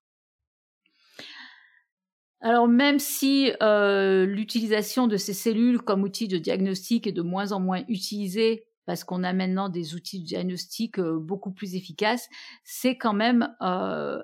Alors 2.42 2.68
même 2.68 2.98
si 2.98 3.52
euh, 3.62 4.26
l'utilisation 4.26 5.08
de 5.08 5.18
ces 5.18 5.34
cellules 5.34 5.82
comme 5.82 6.02
outil 6.02 6.28
de 6.28 6.38
diagnostic 6.38 7.06
est 7.06 7.12
de 7.12 7.22
moins 7.22 7.52
en 7.52 7.60
moins 7.60 7.84
utilisée 7.88 8.66
parce 8.86 9.04
qu'on 9.04 9.24
a 9.24 9.32
maintenant 9.32 9.70
des 9.70 9.94
outils 9.94 10.20
de 10.20 10.26
diagnostic 10.26 11.00
beaucoup 11.00 11.52
plus 11.52 11.76
efficaces, 11.76 12.28
c'est 12.64 12.98
quand 12.98 13.14
même 13.14 13.56
un, 13.60 14.22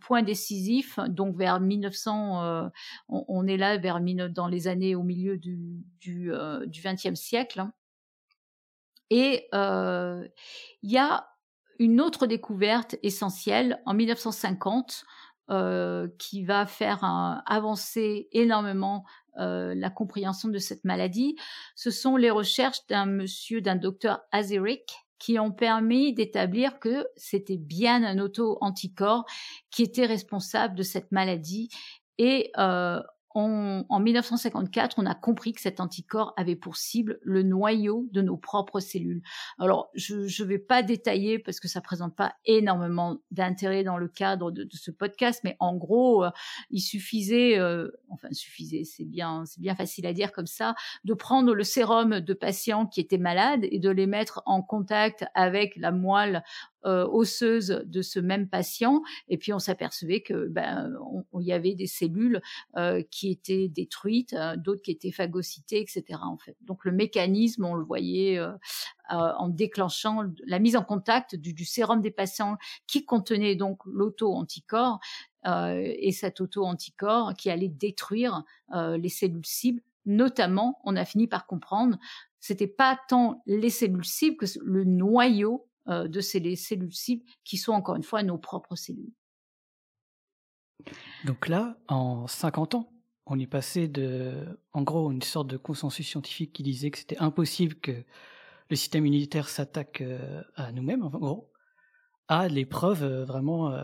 point 0.00 0.22
décisif. 0.22 0.98
Donc 1.08 1.36
vers 1.36 1.60
1900, 1.60 2.70
on, 3.08 3.46
est 3.46 3.58
là 3.58 3.76
vers 3.76 4.00
dans 4.30 4.48
les 4.48 4.66
années 4.66 4.94
au 4.94 5.02
milieu 5.02 5.36
du, 5.36 5.84
du, 6.00 6.32
20e 6.32 7.14
siècle. 7.14 7.66
Et 9.10 9.46
il 9.52 10.90
y 10.90 10.98
a 10.98 11.28
une 11.78 12.00
autre 12.00 12.26
découverte 12.26 12.96
essentielle 13.02 13.80
en 13.84 13.94
1950 13.94 15.04
qui 16.18 16.44
va 16.44 16.66
faire 16.66 17.04
avancer 17.46 18.28
énormément 18.32 19.04
la 19.36 19.90
compréhension 19.90 20.48
de 20.48 20.58
cette 20.58 20.84
maladie. 20.84 21.36
Ce 21.74 21.90
sont 21.90 22.16
les 22.16 22.30
recherches 22.30 22.86
d'un 22.88 23.06
monsieur, 23.06 23.60
d'un 23.60 23.76
docteur 23.76 24.20
Azeric, 24.30 24.84
qui 25.18 25.38
ont 25.38 25.52
permis 25.52 26.12
d'établir 26.14 26.80
que 26.80 27.06
c'était 27.16 27.56
bien 27.56 28.02
un 28.02 28.18
auto-anticorps 28.18 29.24
qui 29.70 29.84
était 29.84 30.06
responsable 30.06 30.74
de 30.74 30.82
cette 30.82 31.12
maladie. 31.12 31.68
Et 32.18 32.50
en 33.34 34.00
1954, 34.00 34.96
on 34.98 35.06
a 35.06 35.14
compris 35.14 35.52
que 35.52 35.60
cet 35.60 35.80
anticorps 35.80 36.32
avait 36.36 36.56
pour 36.56 36.76
cible 36.76 37.18
le 37.22 37.42
noyau 37.42 38.08
de 38.12 38.22
nos 38.22 38.36
propres 38.36 38.80
cellules. 38.80 39.22
Alors, 39.58 39.90
je 39.94 40.14
ne 40.16 40.48
vais 40.48 40.58
pas 40.58 40.82
détailler 40.82 41.38
parce 41.38 41.60
que 41.60 41.68
ça 41.68 41.80
présente 41.80 42.14
pas 42.16 42.34
énormément 42.44 43.18
d'intérêt 43.30 43.84
dans 43.84 43.98
le 43.98 44.08
cadre 44.08 44.50
de, 44.50 44.66
ce 44.72 44.90
podcast, 44.90 45.40
mais 45.44 45.56
en 45.60 45.76
gros, 45.76 46.24
euh, 46.24 46.30
il 46.70 46.80
suffisait, 46.80 47.58
euh, 47.58 47.90
enfin 48.08 48.28
suffisait, 48.32 48.84
c'est 48.84 49.04
bien, 49.04 49.44
c'est 49.46 49.60
bien 49.60 49.74
facile 49.74 50.06
à 50.06 50.12
dire 50.12 50.32
comme 50.32 50.46
ça, 50.46 50.74
de 51.04 51.14
prendre 51.14 51.54
le 51.54 51.64
sérum 51.64 52.20
de 52.20 52.34
patients 52.34 52.86
qui 52.86 53.00
étaient 53.00 53.18
malades 53.18 53.64
et 53.70 53.78
de 53.78 53.90
les 53.90 54.06
mettre 54.06 54.42
en 54.46 54.62
contact 54.62 55.24
avec 55.34 55.76
la 55.76 55.92
moelle 55.92 56.42
euh, 56.84 57.06
osseuse 57.06 57.82
de 57.86 58.02
ce 58.02 58.18
même 58.18 58.48
patient 58.48 59.02
et 59.28 59.38
puis 59.38 59.52
on 59.52 59.60
s'apercevait 59.60 60.20
que 60.20 60.48
ben 60.48 60.92
il 61.40 61.46
y 61.46 61.52
avait 61.52 61.74
des 61.74 61.86
cellules 61.86 62.42
euh, 62.76 63.02
qui 63.10 63.30
étaient 63.30 63.68
détruites, 63.68 64.32
euh, 64.32 64.56
d'autres 64.56 64.82
qui 64.82 64.90
étaient 64.90 65.12
phagocytées, 65.12 65.80
etc. 65.80 66.18
En 66.22 66.38
fait, 66.38 66.56
donc 66.62 66.84
le 66.84 66.90
mécanisme, 66.90 67.64
on 67.64 67.74
le 67.74 67.84
voyait 67.84 68.40
en 69.08 69.48
déclenchant 69.48 70.24
la 70.46 70.58
mise 70.58 70.74
en 70.74 70.82
contact 70.82 71.36
du, 71.36 71.64
sérum 71.64 72.00
des 72.00 72.10
patients 72.10 72.56
qui 72.86 73.04
contenait 73.04 73.56
donc 73.56 73.78
l'auto-anticorps 73.84 74.98
et 75.44 76.12
cet 76.12 76.40
auto-anticorps 76.40 77.34
qui 77.34 77.50
allait 77.50 77.68
détruire 77.68 78.42
les 78.74 79.08
cellules 79.08 79.46
cibles 79.46 79.82
notamment, 80.04 80.80
on 80.84 80.96
a 80.96 81.04
fini 81.04 81.28
par 81.28 81.46
comprendre, 81.46 81.98
c'était 82.40 82.66
pas 82.66 82.98
tant 83.08 83.42
les 83.46 83.70
cellules 83.70 84.04
cibles 84.04 84.36
que 84.36 84.46
le 84.64 84.84
noyau 84.84 85.68
euh, 85.88 86.06
de 86.06 86.20
ces 86.20 86.54
cellules 86.54 86.94
cibles 86.94 87.24
qui 87.42 87.56
sont 87.56 87.72
encore 87.72 87.96
une 87.96 88.04
fois 88.04 88.22
nos 88.22 88.38
propres 88.38 88.76
cellules. 88.76 89.12
Donc 91.24 91.48
là, 91.48 91.76
en 91.88 92.28
50 92.28 92.76
ans, 92.76 92.92
on 93.26 93.36
est 93.40 93.48
passé 93.48 93.88
de, 93.88 94.60
en 94.72 94.82
gros, 94.82 95.10
une 95.10 95.22
sorte 95.22 95.48
de 95.48 95.56
consensus 95.56 96.06
scientifique 96.06 96.52
qui 96.52 96.62
disait 96.62 96.92
que 96.92 96.98
c'était 96.98 97.18
impossible 97.18 97.74
que 97.76 98.04
le 98.70 98.76
système 98.76 99.04
immunitaire 99.06 99.48
s'attaque 99.48 100.02
euh, 100.02 100.42
à 100.54 100.70
nous-mêmes, 100.70 101.02
en 101.02 101.10
gros, 101.10 101.50
à 102.28 102.46
l'épreuve 102.46 103.02
euh, 103.02 103.24
vraiment 103.24 103.76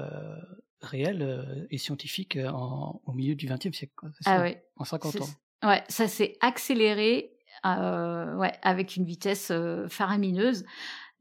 réelle 0.80 1.66
et 1.70 1.78
scientifique 1.78 2.38
au 2.38 3.12
milieu 3.12 3.34
du 3.34 3.46
XXe 3.46 3.76
siècle. 3.76 3.94
ah 4.24 4.40
ouais. 4.42 4.64
En 4.76 4.84
50 4.84 5.22
ans. 5.22 5.28
Ouais, 5.64 5.82
ça 5.88 6.06
s'est 6.06 6.36
accéléré 6.40 7.32
ouais, 7.64 8.52
avec 8.62 8.94
une 8.94 9.04
vitesse 9.04 9.52
faramineuse 9.88 10.64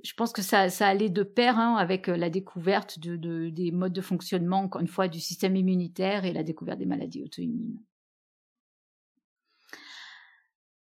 je 0.04 0.14
pense 0.14 0.32
que 0.32 0.42
ça, 0.42 0.68
allait 0.82 1.10
de 1.10 1.24
pair 1.24 1.58
hein, 1.58 1.76
avec 1.76 2.08
euh, 2.08 2.18
la 2.18 2.30
découverte 2.30 3.00
de, 3.00 3.50
des 3.50 3.72
modes 3.72 3.94
de 3.94 4.02
fonctionnement, 4.02 4.60
encore 4.60 4.82
une 4.82 4.88
fois, 4.88 5.08
du 5.08 5.20
système 5.20 5.56
immunitaire 5.56 6.26
et 6.26 6.34
la 6.34 6.44
découverte 6.44 6.78
des 6.78 6.86
maladies 6.86 7.24
auto-immunes. 7.24 7.80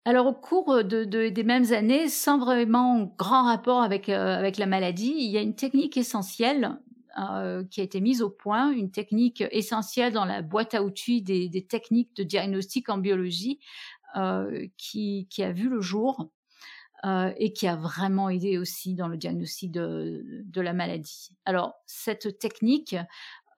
Alors 0.07 0.27
au 0.27 0.33
cours 0.33 0.83
de, 0.83 1.05
des 1.05 1.44
mêmes 1.44 1.73
années, 1.73 2.09
sans 2.09 2.38
vraiment 2.38 3.14
grand 3.18 3.44
rapport 3.44 3.83
avec, 3.83 4.09
euh, 4.09 4.38
avec 4.38 4.57
la 4.57 4.66
maladie, 4.66 5.14
il 5.14 5.31
y 5.31 5.37
a 5.37 5.42
une 5.42 5.55
technique 5.55 5.96
essentielle 5.96 6.79
euh, 7.20 7.64
qui 7.64 7.81
a 7.81 7.85
été 7.85 8.01
mise 8.01 8.23
au 8.23 8.31
point, 8.31 8.70
une 8.70 8.90
technique 8.90 9.44
essentielle 9.51 10.12
dans 10.12 10.25
la 10.25 10.40
boîte 10.40 10.75
à 10.75 10.83
outils 10.83 11.20
des, 11.20 11.66
techniques 11.68 12.16
de 12.16 12.23
diagnostic 12.23 12.88
en 12.88 12.99
biologie 12.99 13.61
qui, 14.79 15.27
a 15.38 15.53
vu 15.53 15.68
le 15.68 15.81
jour 15.81 16.31
euh, 17.04 17.32
et 17.38 17.52
qui 17.52 17.66
a 17.66 17.76
vraiment 17.76 18.28
aidé 18.28 18.58
aussi 18.58 18.94
dans 18.94 19.08
le 19.08 19.16
diagnostic 19.16 19.72
de, 19.72 20.22
la 20.56 20.72
maladie. 20.72 21.30
Alors, 21.46 21.74
cette 21.86 22.38
technique, 22.38 22.94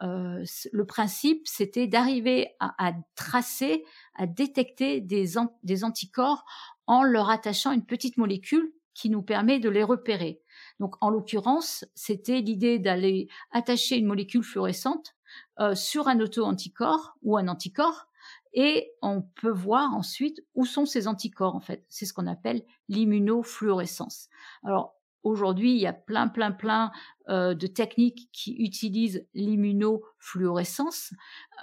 euh, 0.02 0.44
le 0.72 0.87
principe, 0.87 1.42
c'était 1.46 1.87
d'arriver 1.87 2.55
à, 2.61 2.92
tracer, 3.16 3.85
à 4.14 4.26
détecter 4.26 5.00
des, 5.00 5.35
des 5.62 5.85
anticorps 5.85 6.44
en 6.87 7.02
leur 7.02 7.31
attachant 7.31 7.72
une 7.72 7.85
petite 7.85 8.16
molécule 8.16 8.72
qui 8.94 9.11
nous 9.11 9.22
permet 9.22 9.59
de 9.59 9.70
les 9.70 9.83
repérer. 9.83 10.40
Donc, 10.78 10.94
en 11.00 11.11
l'occurrence, 11.11 11.85
c'était 11.94 12.40
l'idée 12.40 12.78
d'aller 12.78 13.28
attacher 13.50 13.96
une 13.96 14.07
molécule 14.07 14.44
fluorescente 14.44 15.14
euh, 15.61 15.74
sur 15.74 16.09
un 16.09 16.20
auto-anticorps 16.20 17.16
ou 17.22 17.37
un 17.37 17.48
anticorps 17.48 18.07
et 18.55 18.93
on 19.01 19.23
peut 19.23 19.51
voir 19.51 19.95
ensuite 19.95 20.45
où 20.55 20.65
sont 20.65 20.87
ces 20.87 21.09
anticorps 21.09 21.55
en 21.55 21.61
fait. 21.61 21.85
C'est 21.88 22.07
ce 22.07 22.12
qu'on 22.12 22.27
appelle 22.27 22.62
l'immunofluorescence. 22.88 24.29
Alors 24.62 24.95
aujourd'hui, 25.23 25.73
il 25.73 25.79
y 25.79 25.87
a 25.87 25.93
plein, 25.93 26.29
plein, 26.29 26.53
plein 26.53 26.91
euh, 27.29 27.55
de 27.55 27.67
techniques 27.67 28.29
qui 28.33 28.55
utilisent 28.57 29.27
l'immunofluorescence. 29.35 31.15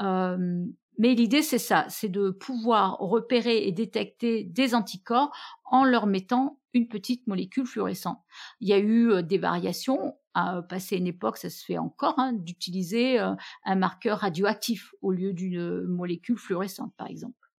Euh, 0.02 0.66
mais 0.98 1.16
l'idée, 1.16 1.42
c'est 1.42 1.60
ça, 1.60 1.86
c'est 1.88 2.10
de 2.10 2.30
pouvoir 2.30 2.98
repérer 2.98 3.66
et 3.66 3.72
détecter 3.72 4.44
des 4.44 4.76
anticorps 4.76 5.32
en 5.64 5.86
leur 5.86 6.08
mettant 6.08 6.60
une 6.74 6.88
petite 6.88 7.26
molécule 7.26 7.66
fluorescente. 7.66 8.20
Il 8.60 8.68
y 8.68 8.74
a 8.74 8.80
eu 8.80 9.12
euh, 9.12 9.22
des 9.22 9.38
variations 9.38 10.16
à 10.34 10.62
passer 10.62 10.98
une 10.98 11.08
époque, 11.08 11.38
ça 11.38 11.50
se 11.50 11.64
fait 11.64 11.78
encore, 11.78 12.18
hein, 12.18 12.34
d'utiliser 12.34 13.20
euh, 13.20 13.34
un 13.66 13.76
marqueur 13.76 14.20
radioactif 14.20 14.94
au 15.02 15.12
lieu 15.12 15.34
d'une 15.34 15.84
molécule 15.84 16.38
fluorescente, 16.38 16.94
par 16.98 17.08
exemple. 17.08 17.50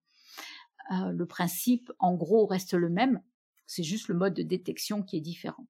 Euh, 0.92 1.12
le 1.12 1.26
principe, 1.26 1.92
en 1.98 2.14
gros, 2.14 2.46
reste 2.46 2.74
le 2.74 2.88
même, 2.88 3.20
C'est 3.66 3.82
juste 3.84 4.08
le 4.08 4.14
mode 4.14 4.34
de 4.34 4.42
détection 4.42 5.02
qui 5.02 5.16
est 5.16 5.20
différent. 5.20 5.66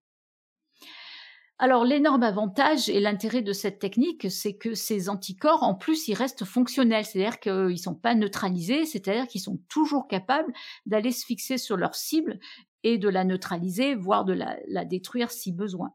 Alors 1.63 1.85
l'énorme 1.85 2.23
avantage 2.23 2.89
et 2.89 3.01
l'intérêt 3.01 3.43
de 3.43 3.53
cette 3.53 3.79
technique, 3.79 4.31
c'est 4.31 4.57
que 4.57 4.75
ces 4.75 5.11
anticorps, 5.11 5.63
en 5.63 5.75
plus, 5.75 6.09
ils 6.09 6.15
restent 6.15 6.47
fonctionnels, 6.47 7.05
c'est-à-dire 7.05 7.39
qu'ils 7.39 7.53
ne 7.67 7.77
sont 7.77 7.95
pas 7.95 8.15
neutralisés, 8.15 8.87
c'est-à-dire 8.87 9.27
qu'ils 9.27 9.43
sont 9.43 9.59
toujours 9.69 10.09
capables 10.09 10.55
d'aller 10.87 11.13
se 11.13 11.27
fixer 11.27 11.59
sur 11.59 11.77
leur 11.77 11.95
cible 11.95 12.39
et 12.83 12.97
de 12.97 13.11
la 13.11 13.25
neutraliser, 13.25 13.95
voire 13.95 14.25
de 14.25 14.33
la, 14.33 14.85
détruire 14.87 15.31
si 15.31 15.53
besoin. 15.53 15.93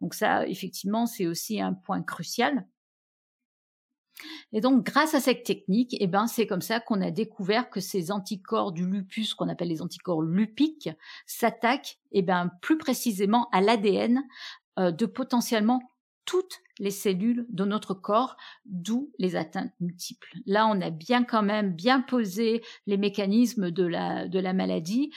Donc 0.00 0.14
ça, 0.14 0.46
effectivement, 0.46 1.06
c'est 1.06 1.26
aussi 1.26 1.60
un 1.60 1.72
point 1.72 2.02
crucial. 2.02 2.66
Et 4.52 4.60
donc, 4.60 4.84
grâce 4.84 5.14
à 5.14 5.20
cette 5.20 5.44
technique, 5.44 5.94
eh 6.00 6.06
ben, 6.06 6.26
c'est 6.26 6.46
comme 6.46 6.62
ça 6.62 6.80
qu'on 6.80 7.00
a 7.00 7.10
découvert 7.10 7.68
que 7.68 7.80
ces 7.80 8.10
anticorps 8.10 8.72
du 8.72 8.86
lupus, 8.86 9.34
qu'on 9.34 9.48
appelle 9.48 9.68
les 9.68 9.82
anticorps 9.82 10.22
lupiques, 10.22 10.90
s'attaquent, 11.26 11.98
eh 12.12 12.22
ben, 12.22 12.50
plus 12.62 12.78
précisément 12.78 13.48
à 13.52 13.60
l'ADN 13.60 14.22
euh, 14.78 14.90
de 14.90 15.06
potentiellement 15.06 15.82
toutes 16.24 16.60
les 16.78 16.90
cellules 16.90 17.46
de 17.48 17.64
notre 17.64 17.94
corps, 17.94 18.36
d'où 18.64 19.10
les 19.18 19.36
atteintes 19.36 19.72
multiples. 19.80 20.28
Là, 20.44 20.66
on 20.66 20.80
a 20.80 20.90
bien 20.90 21.24
quand 21.24 21.42
même 21.42 21.72
bien 21.72 22.00
posé 22.00 22.62
les 22.86 22.96
mécanismes 22.96 23.70
de 23.70 23.84
la, 23.84 24.28
de 24.28 24.38
la 24.38 24.52
maladie 24.52 25.12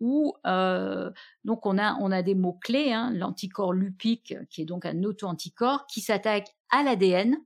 où 0.00 0.34
euh, 0.46 1.10
donc 1.44 1.66
on 1.66 1.78
a, 1.78 2.22
des 2.22 2.34
mots 2.34 2.58
clés, 2.60 2.92
hein, 2.92 3.12
l'anticorps 3.12 3.72
lupique 3.72 4.34
qui 4.48 4.62
est 4.62 4.66
donc 4.66 4.86
un 4.86 5.02
auto-anticorps 5.04 5.86
qui 5.86 6.00
s'attaque 6.00 6.48
à 6.70 6.82
l'ADN 6.82 7.36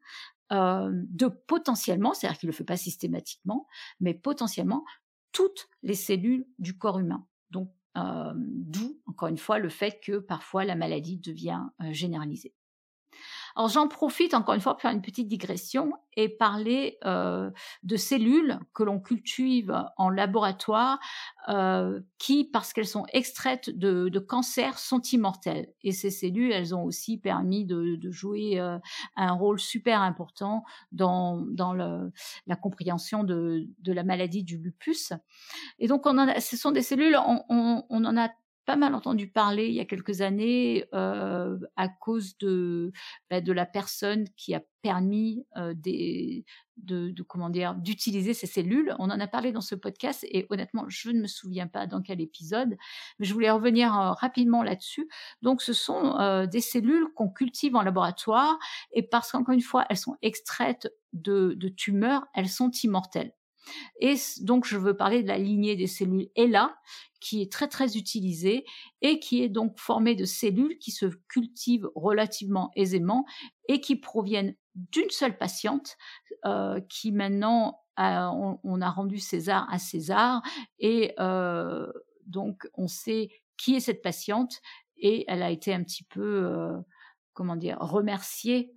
euh, 0.53 0.91
de 0.93 1.27
potentiellement, 1.27 2.15
c'est-à-dire 2.15 2.39
qu'il 2.39 2.47
ne 2.49 2.53
le 2.53 2.57
fait 2.57 2.65
pas 2.65 2.77
systématiquement, 2.77 3.67
mais 4.01 4.15
potentiellement 4.15 4.85
toutes 5.33 5.69
les 5.83 5.95
cellules 5.95 6.47
du 6.59 6.79
corps 6.79 6.99
humain. 6.99 7.27
Donc 7.51 7.71
euh, 7.97 8.33
d'où, 8.37 9.01
encore 9.07 9.29
une 9.29 9.39
fois, 9.39 9.59
le 9.59 9.69
fait 9.69 10.01
que 10.03 10.19
parfois 10.19 10.65
la 10.65 10.75
maladie 10.75 11.19
devient 11.19 11.63
euh, 11.83 11.93
généralisée. 11.93 12.55
Alors 13.57 13.69
j'en 13.69 13.87
profite 13.87 14.35
encore 14.35 14.55
une 14.55 14.61
fois 14.61 14.75
pour 14.75 14.83
faire 14.83 14.91
une 14.91 15.03
petite 15.03 15.29
digression 15.29 15.93
et 16.17 16.29
parler 16.29 16.99
euh, 17.05 17.51
de 17.83 17.97
cellules 17.97 18.59
que 18.73 18.83
l'on 18.83 19.01
cultive 19.01 19.75
en 19.97 20.11
laboratoire 20.11 20.99
euh, 21.49 22.01
qui, 22.19 22.45
parce 22.45 22.73
qu'elles 22.73 22.87
sont 22.87 23.07
extraites 23.13 23.71
de, 23.71 24.09
de 24.09 24.19
cancer, 24.19 24.79
sont 24.79 25.01
immortelles. 25.01 25.73
Et 25.83 25.93
ces 25.93 26.11
cellules, 26.11 26.53
elles 26.53 26.75
ont 26.75 26.85
aussi 26.85 27.19
permis 27.19 27.65
de, 27.65 27.97
de 27.97 28.11
jouer 28.11 28.59
euh, 28.59 28.79
un 29.17 29.33
rôle 29.33 29.61
super 29.61 30.03
important 30.03 30.65
dans, 30.93 31.45
dans 31.51 31.73
le, 31.73 32.13
la 32.47 32.57
compréhension 32.57 33.25
de, 33.25 33.67
de, 33.79 33.93
la 33.93 34.03
maladie 34.03 34.43
du 34.43 34.59
lupus. 34.59 35.13
Et 35.79 35.87
donc, 35.87 36.07
on 36.07 36.19
en 36.19 36.29
a, 36.29 36.41
ce 36.41 36.57
sont 36.57 36.73
des 36.73 36.83
cellules, 36.83 37.17
on, 37.17 37.45
on, 37.49 37.85
on 37.89 38.05
en 38.05 38.17
a 38.17 38.31
pas 38.65 38.77
mal 38.77 38.95
entendu 38.95 39.29
parler 39.29 39.69
il 39.69 39.75
y 39.75 39.81
a 39.81 39.85
quelques 39.85 40.21
années 40.21 40.85
euh, 40.95 41.59
à 41.77 41.89
cause 41.89 42.37
de, 42.39 42.93
bah, 43.31 43.41
de 43.41 43.53
la 43.53 43.67
personne 43.67 44.27
qui 44.37 44.55
a 44.55 44.63
permis 44.85 45.47
euh, 45.57 45.73
des, 45.75 46.45
de, 46.77 47.09
de, 47.09 47.23
comment 47.23 47.49
dire 47.49 47.75
d'utiliser 47.75 48.35
ces 48.35 48.47
cellules. 48.47 48.95
On 48.99 49.11
en 49.11 49.19
a 49.19 49.27
parlé 49.27 49.51
dans 49.51 49.63
ce 49.63 49.75
podcast 49.75 50.27
et 50.29 50.47
honnêtement, 50.51 50.85
je 50.89 51.11
ne 51.11 51.21
me 51.21 51.27
souviens 51.27 51.67
pas 51.67 51.87
dans 51.87 52.03
quel 52.03 52.21
épisode, 52.21 52.77
mais 53.19 53.27
je 53.27 53.33
voulais 53.33 53.51
revenir 53.51 53.99
euh, 53.99 54.13
rapidement 54.13 54.63
là-dessus. 54.63 55.09
Donc, 55.43 55.63
ce 55.63 55.73
sont 55.73 56.19
euh, 56.21 56.47
des 56.47 56.61
cellules 56.61 57.07
qu'on 57.15 57.31
cultive 57.31 57.77
en 57.77 57.83
laboratoire 57.83 58.59
et 58.93 59.03
parce 59.03 59.33
qu'encore 59.33 59.55
une 59.55 59.63
fois, 59.63 59.87
elles 59.89 59.97
sont 59.97 60.17
extraites 60.21 60.93
de, 61.15 61.55
de 61.57 61.69
tumeurs, 61.69 62.27
elles 62.35 62.49
sont 62.49 62.71
immortelles. 62.83 63.33
Et 64.01 64.15
donc, 64.41 64.67
je 64.67 64.77
veux 64.77 64.97
parler 64.97 65.23
de 65.23 65.29
la 65.29 65.39
lignée 65.39 65.77
des 65.77 65.87
cellules 65.87 66.29
ELA, 66.37 66.77
qui 67.25 67.41
est 67.41 67.51
très 67.51 67.69
très 67.69 67.97
utilisée 67.97 68.67
et 69.01 69.19
qui 69.19 69.43
est 69.43 69.49
donc 69.49 69.79
formée 69.79 70.15
de 70.15 70.27
cellules 70.27 70.79
qui 70.79 70.91
se 70.91 71.07
cultivent 71.29 71.89
relativement 71.95 72.71
aisément 72.77 73.25
et 73.67 73.81
qui 73.81 73.97
proviennent 73.97 74.55
d'une 74.75 75.09
seule 75.09 75.39
patiente 75.39 75.97
euh, 76.45 76.81
qui 76.91 77.13
maintenant 77.13 77.81
on, 77.97 78.81
a 78.83 78.91
rendu 78.91 79.19
César 79.19 79.67
à 79.73 79.79
César 79.79 80.43
et 80.79 81.15
euh, 81.19 81.91
donc 82.27 82.69
on 82.75 82.89
sait 82.89 83.31
qui 83.57 83.75
est 83.75 83.81
cette 83.81 84.03
patiente 84.03 84.61
et 84.99 85.25
elle 85.27 85.43
a 85.43 85.51
été 85.51 85.73
un 85.73 85.83
petit 85.83 86.05
peu 86.05 86.45
euh, 86.45 86.77
comment 87.33 87.57
dire 87.57 87.79
remerciée 87.79 88.75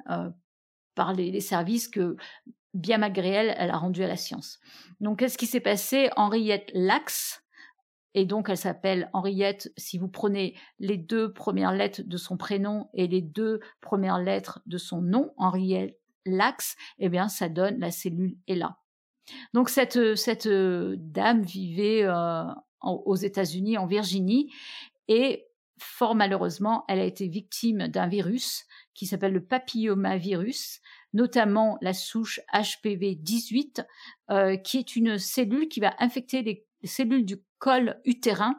par 0.96 1.14
les, 1.14 1.42
services 1.42 1.90
que 1.90 2.16
bien 2.74 2.98
malgré 2.98 3.30
elle, 3.30 3.56
elle 3.58 3.70
a 3.70 3.78
rendu 3.78 4.04
à 4.04 4.08
la 4.08 4.16
science. 4.16 4.60
Donc, 5.00 5.20
qu'est-ce 5.20 5.38
qui 5.38 5.48
s'est 5.48 5.60
passé? 5.60 6.10
Henriette 6.16 6.70
Lax, 6.74 7.44
et 8.14 8.26
donc 8.26 8.50
elle 8.50 8.58
s'appelle 8.58 9.10
Henriette, 9.14 9.72
si 9.78 9.98
vous 9.98 10.08
prenez 10.08 10.58
les 10.80 10.98
deux 10.98 11.34
premières 11.34 11.72
lettres 11.72 12.02
de 12.04 12.18
son 12.18 12.36
prénom 12.36 12.90
et 12.94 13.08
les 13.08 13.22
deux 13.22 13.60
premières 13.80 14.20
lettres 14.20 14.60
de 14.66 14.78
son 14.78 15.02
nom, 15.02 15.34
Henriette 15.38 16.00
Lax, 16.26 16.76
eh 17.00 17.10
bien, 17.10 17.30
ça 17.30 17.50
donne 17.50 17.80
la 17.80 17.92
cellule 17.92 18.38
ELA. 18.48 18.78
Donc, 19.54 19.70
cette, 19.70 20.16
cette 20.16 20.48
euh, 20.48 20.96
dame 20.98 21.42
vivait 21.42 22.04
euh, 22.04 22.44
aux 22.82 23.16
États-Unis, 23.16 23.78
en 23.78 23.86
Virginie, 23.86 24.52
et 25.08 25.48
fort 25.80 26.16
malheureusement, 26.16 26.86
elle 26.88 27.00
a 27.00 27.06
été 27.06 27.28
victime 27.28 27.88
d'un 27.88 28.08
virus 28.08 28.66
qui 28.94 29.06
s'appelle 29.06 29.34
le 29.34 29.46
papillomavirus, 29.46 30.82
notamment 31.18 31.80
la 31.82 31.94
souche 31.94 32.40
HPV 32.54 33.16
18, 33.16 33.82
euh, 34.30 34.56
qui 34.56 34.78
est 34.78 34.96
une 34.96 35.18
cellule 35.18 35.68
qui 35.68 35.80
va 35.80 35.96
infecter 35.98 36.44
les 36.44 36.66
cellules 36.84 37.26
du 37.26 37.38
col 37.58 38.00
utérin 38.06 38.56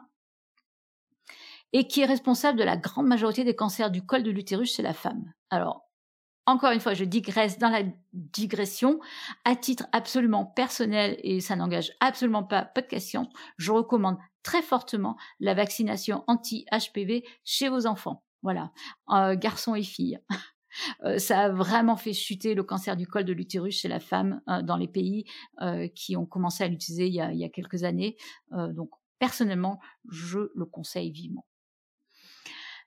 et 1.71 1.87
qui 1.87 2.01
est 2.01 2.05
responsable 2.05 2.59
de 2.59 2.65
la 2.65 2.75
grande 2.75 3.07
majorité 3.07 3.45
des 3.45 3.55
cancers 3.55 3.89
du 3.89 4.05
col 4.05 4.23
de 4.23 4.31
l'utérus 4.31 4.75
chez 4.75 4.83
la 4.83 4.93
femme. 4.93 5.31
Alors, 5.49 5.85
encore 6.45 6.71
une 6.71 6.81
fois, 6.81 6.93
je 6.93 7.05
digresse 7.05 7.59
dans 7.59 7.69
la 7.69 7.83
digression. 8.11 8.99
À 9.45 9.55
titre 9.55 9.85
absolument 9.93 10.45
personnel, 10.45 11.17
et 11.23 11.39
ça 11.39 11.55
n'engage 11.55 11.93
absolument 12.01 12.43
pas 12.43 12.65
podcast 12.65 13.07
science, 13.07 13.27
je 13.57 13.71
recommande 13.71 14.17
très 14.43 14.61
fortement 14.61 15.15
la 15.39 15.53
vaccination 15.53 16.25
anti-HPV 16.27 17.23
chez 17.45 17.69
vos 17.69 17.85
enfants. 17.85 18.23
Voilà, 18.41 18.71
euh, 19.11 19.35
garçons 19.35 19.75
et 19.75 19.83
filles. 19.83 20.19
Euh, 21.03 21.17
ça 21.17 21.41
a 21.41 21.49
vraiment 21.49 21.95
fait 21.95 22.13
chuter 22.13 22.53
le 22.53 22.63
cancer 22.63 22.95
du 22.95 23.07
col 23.07 23.25
de 23.25 23.33
l'utérus 23.33 23.79
chez 23.79 23.87
la 23.87 23.99
femme 23.99 24.41
euh, 24.49 24.61
dans 24.61 24.77
les 24.77 24.87
pays 24.87 25.25
euh, 25.61 25.87
qui 25.87 26.15
ont 26.15 26.25
commencé 26.25 26.63
à 26.63 26.67
l'utiliser 26.67 27.07
il, 27.07 27.13
il, 27.13 27.39
y 27.39 27.43
a 27.43 27.49
quelques 27.49 27.83
années. 27.83 28.17
donc 28.51 28.89
personnellement, 29.19 29.79
je 30.09 30.39
le 30.55 30.65
conseille 30.65 31.11
vivement. 31.11 31.45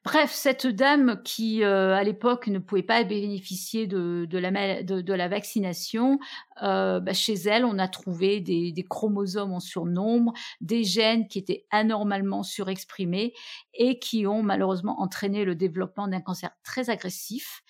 Bref, 0.05 0.33
cette 0.33 0.67
dame 0.67 1.23
qui, 1.23 1.63
euh, 1.63 1.95
à 1.95 2.03
l'époque, 2.03 2.49
ne 2.49 2.59
pouvait 2.59 2.83
pas 2.83 3.05
bénéficier 3.05 3.87
de, 3.87 4.27
de, 4.29 4.39
la, 4.39 4.83
de, 4.83 5.13
la, 5.13 5.29
vaccination, 5.29 6.19
euh, 6.63 6.99
bah, 6.99 7.13
chez 7.13 7.35
elle, 7.35 7.65
on 7.65 7.79
a 7.79 7.87
trouvé 7.87 8.41
des, 8.41 8.73
des, 8.73 8.83
chromosomes 8.83 9.53
en 9.53 9.61
surnombre, 9.61 10.33
des 10.61 10.83
gènes 10.83 11.29
qui 11.29 11.39
étaient 11.39 11.67
anormalement 11.71 12.43
surexprimés 12.43 13.33
et 13.75 14.01
qui 14.01 14.27
ont 14.27 14.43
malheureusement 14.43 15.01
entraîné 15.01 15.45
le 15.45 15.55
développement 15.55 16.09
d'un 16.09 16.21
cancer 16.21 16.51
très 16.65 16.91
agressif. 16.91 17.63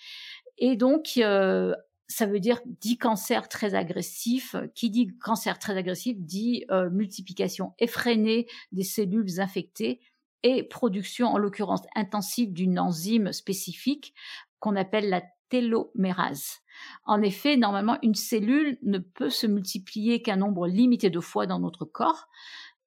Et 0.57 0.75
donc, 0.75 1.17
euh, 1.17 1.75
ça 2.07 2.25
veut 2.25 2.39
dire 2.39 2.61
dit 2.65 2.97
cancer 2.97 3.47
très 3.49 3.75
agressif. 3.75 4.55
Qui 4.75 4.89
dit 4.89 5.07
cancer 5.19 5.59
très 5.59 5.77
agressif 5.77 6.17
dit 6.19 6.65
euh, 6.71 6.89
multiplication 6.89 7.73
effrénée 7.79 8.47
des 8.71 8.83
cellules 8.83 9.39
infectées 9.39 9.99
et 10.43 10.63
production, 10.63 11.27
en 11.27 11.37
l'occurrence 11.37 11.81
intensive, 11.95 12.53
d'une 12.53 12.79
enzyme 12.79 13.31
spécifique 13.31 14.13
qu'on 14.59 14.75
appelle 14.75 15.09
la 15.09 15.23
télomérase. 15.49 16.59
En 17.05 17.21
effet, 17.21 17.57
normalement, 17.57 17.97
une 18.01 18.15
cellule 18.15 18.77
ne 18.81 18.97
peut 18.97 19.29
se 19.29 19.47
multiplier 19.47 20.21
qu'un 20.21 20.37
nombre 20.37 20.67
limité 20.67 21.09
de 21.09 21.19
fois 21.19 21.45
dans 21.45 21.59
notre 21.59 21.85
corps, 21.85 22.27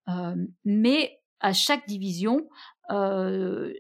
euh, 0.08 0.34
mais 0.64 1.20
à 1.40 1.52
chaque 1.52 1.86
division, 1.86 2.48
euh, 2.90 3.72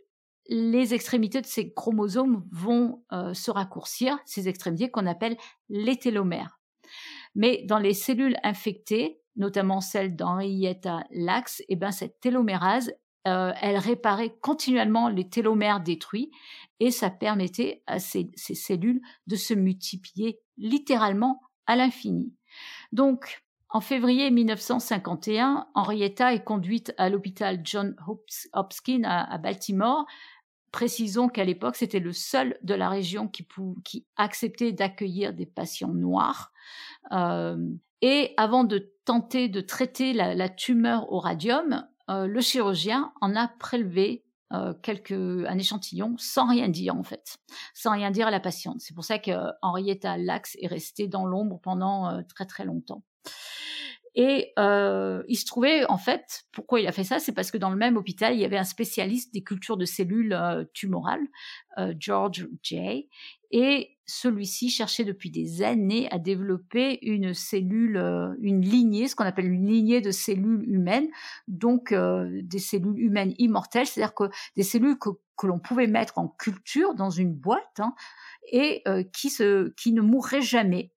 les 0.48 0.94
extrémités 0.94 1.40
de 1.40 1.46
ces 1.46 1.72
chromosomes 1.72 2.46
vont 2.52 3.02
euh, 3.12 3.34
se 3.34 3.50
raccourcir, 3.50 4.18
ces 4.24 4.48
extrémités 4.48 4.90
qu'on 4.90 5.06
appelle 5.06 5.36
les 5.68 5.96
télomères. 5.96 6.60
Mais 7.34 7.64
dans 7.66 7.78
les 7.78 7.94
cellules 7.94 8.36
infectées, 8.42 9.20
notamment 9.36 9.80
celles 9.80 10.16
d'Henrietta 10.16 11.04
Lacks, 11.10 11.62
eh 11.68 11.76
ben, 11.76 11.90
cette 11.90 12.20
télomérase 12.20 12.92
euh, 13.26 13.52
elle 13.60 13.76
réparait 13.76 14.36
continuellement 14.40 15.08
les 15.08 15.28
télomères 15.28 15.80
détruits 15.80 16.30
et 16.78 16.90
ça 16.90 17.10
permettait 17.10 17.82
à 17.86 17.98
ces, 17.98 18.30
cellules 18.36 19.00
de 19.26 19.34
se 19.34 19.52
multiplier 19.52 20.38
littéralement 20.56 21.40
à 21.66 21.74
l'infini. 21.74 22.32
Donc, 22.92 23.42
en 23.68 23.80
février 23.80 24.30
1951, 24.30 25.66
Henrietta 25.74 26.34
est 26.34 26.44
conduite 26.44 26.94
à 26.98 27.08
l'hôpital 27.08 27.60
John 27.64 27.96
Hopkins 28.52 29.02
à, 29.04 29.38
Baltimore. 29.38 30.06
Précisons 30.70 31.28
qu'à 31.28 31.44
l'époque, 31.44 31.74
c'était 31.74 31.98
le 31.98 32.12
seul 32.12 32.56
de 32.62 32.74
la 32.74 32.88
région 32.88 33.28
qui, 33.28 34.06
acceptait 34.16 34.72
d'accueillir 34.72 35.32
des 35.32 35.46
patients 35.46 35.92
noirs. 35.92 36.52
Euh, 37.10 37.56
et 38.02 38.34
avant 38.36 38.62
de 38.62 38.92
tenter 39.04 39.48
de 39.48 39.60
traiter 39.60 40.12
la 40.12 40.48
tumeur 40.48 41.12
au 41.12 41.18
radium, 41.18 41.86
le 42.08 42.40
chirurgien 42.40 43.12
en 43.20 43.34
a 43.34 43.48
prélevé 43.48 44.24
quelques, 44.82 45.12
un 45.12 45.58
échantillon 45.58 46.14
sans 46.18 46.48
rien 46.48 46.68
dire 46.68 46.94
en 46.94 47.02
fait, 47.02 47.38
sans 47.74 47.92
rien 47.92 48.10
dire 48.10 48.28
à 48.28 48.30
la 48.30 48.40
patiente. 48.40 48.80
C'est 48.80 48.94
pour 48.94 49.04
ça 49.04 49.18
que 49.18 49.32
Henrietta 49.62 50.16
Lacks 50.16 50.56
est 50.60 50.68
restée 50.68 51.08
dans 51.08 51.26
l'ombre 51.26 51.60
pendant 51.60 52.22
très 52.24 52.46
très 52.46 52.64
longtemps. 52.64 53.02
Et 54.18 54.54
euh, 54.58 55.22
il 55.28 55.36
se 55.36 55.44
trouvait, 55.44 55.84
en 55.90 55.98
fait, 55.98 56.46
pourquoi 56.50 56.80
il 56.80 56.86
a 56.86 56.92
fait 56.92 57.04
ça? 57.04 57.18
C'est 57.18 57.32
parce 57.32 57.50
que 57.50 57.58
dans 57.58 57.68
le 57.68 57.76
même 57.76 57.98
hôpital, 57.98 58.34
il 58.34 58.40
y 58.40 58.46
avait 58.46 58.56
un 58.56 58.64
spécialiste 58.64 59.34
des 59.34 59.42
cultures 59.42 59.76
de 59.76 59.84
cellules 59.84 60.32
euh, 60.32 60.64
tumorales, 60.72 61.26
euh, 61.76 61.92
George 61.98 62.48
Jay, 62.62 63.08
et 63.50 63.98
celui-ci 64.06 64.70
cherchait 64.70 65.04
depuis 65.04 65.30
des 65.30 65.62
années 65.62 66.08
à 66.10 66.18
développer 66.18 66.98
une 67.02 67.34
cellule, 67.34 67.98
euh, 67.98 68.34
une 68.40 68.62
lignée, 68.62 69.06
ce 69.06 69.16
qu'on 69.16 69.24
appelle 69.24 69.52
une 69.52 69.66
lignée 69.66 70.00
de 70.00 70.10
cellules 70.10 70.64
humaines, 70.66 71.08
donc 71.46 71.92
euh, 71.92 72.40
des 72.42 72.58
cellules 72.58 72.98
humaines 72.98 73.34
immortelles, 73.36 73.86
c'est-à-dire 73.86 74.14
que 74.14 74.30
des 74.56 74.62
cellules 74.62 74.98
que, 74.98 75.10
que 75.36 75.46
l'on 75.46 75.58
pouvait 75.58 75.88
mettre 75.88 76.16
en 76.16 76.28
culture 76.28 76.94
dans 76.94 77.10
une 77.10 77.34
boîte 77.34 77.80
hein, 77.80 77.94
et 78.50 78.82
qui, 79.12 79.28
se, 79.28 79.74
qui 79.74 79.92
ne 79.92 80.00
mourraient 80.00 80.40
jamais. 80.40 80.92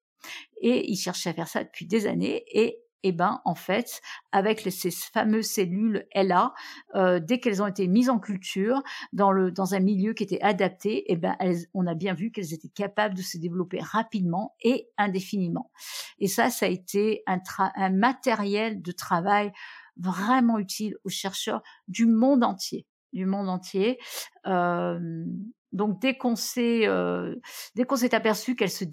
Et 0.61 0.89
il 0.89 0.95
cherchait 0.95 1.31
à 1.31 1.33
faire 1.33 1.47
ça 1.47 1.63
depuis 1.63 1.85
des 1.85 2.05
années 2.05 2.45
et 2.51 2.79
eh 3.03 3.11
ben 3.11 3.41
en 3.45 3.55
fait, 3.55 4.01
avec 4.31 4.61
ces 4.61 4.91
fameuses 4.91 5.47
cellules 5.47 6.05
LA, 6.13 6.53
euh, 6.95 7.19
dès 7.19 7.39
qu'elles 7.39 7.61
ont 7.61 7.67
été 7.67 7.87
mises 7.87 8.09
en 8.09 8.19
culture 8.19 8.81
dans 9.13 9.31
le 9.31 9.51
dans 9.51 9.75
un 9.75 9.79
milieu 9.79 10.13
qui 10.13 10.23
était 10.23 10.41
adapté, 10.41 11.05
eh 11.07 11.15
ben 11.15 11.35
on 11.73 11.87
a 11.87 11.95
bien 11.95 12.13
vu 12.13 12.31
qu'elles 12.31 12.53
étaient 12.53 12.69
capables 12.69 13.15
de 13.15 13.21
se 13.21 13.37
développer 13.37 13.79
rapidement 13.81 14.55
et 14.61 14.89
indéfiniment. 14.97 15.71
Et 16.19 16.27
ça, 16.27 16.49
ça 16.49 16.65
a 16.65 16.69
été 16.69 17.23
un, 17.27 17.39
un 17.75 17.89
matériel 17.89 18.81
de 18.81 18.91
travail 18.91 19.51
vraiment 19.97 20.57
utile 20.57 20.95
aux 21.03 21.09
chercheurs 21.09 21.61
du 21.87 22.05
monde 22.05 22.43
entier, 22.43 22.87
du 23.13 23.25
monde 23.25 23.49
entier. 23.49 23.99
Euh, 24.47 25.25
donc 25.71 26.01
dès 26.01 26.17
qu'on 26.17 26.35
s'est 26.35 26.87
euh, 26.87 27.35
dès 27.75 27.83
qu'on 27.83 27.95
s'est 27.95 28.15
aperçu 28.15 28.55
qu'elle 28.55 28.71
se 28.71 28.85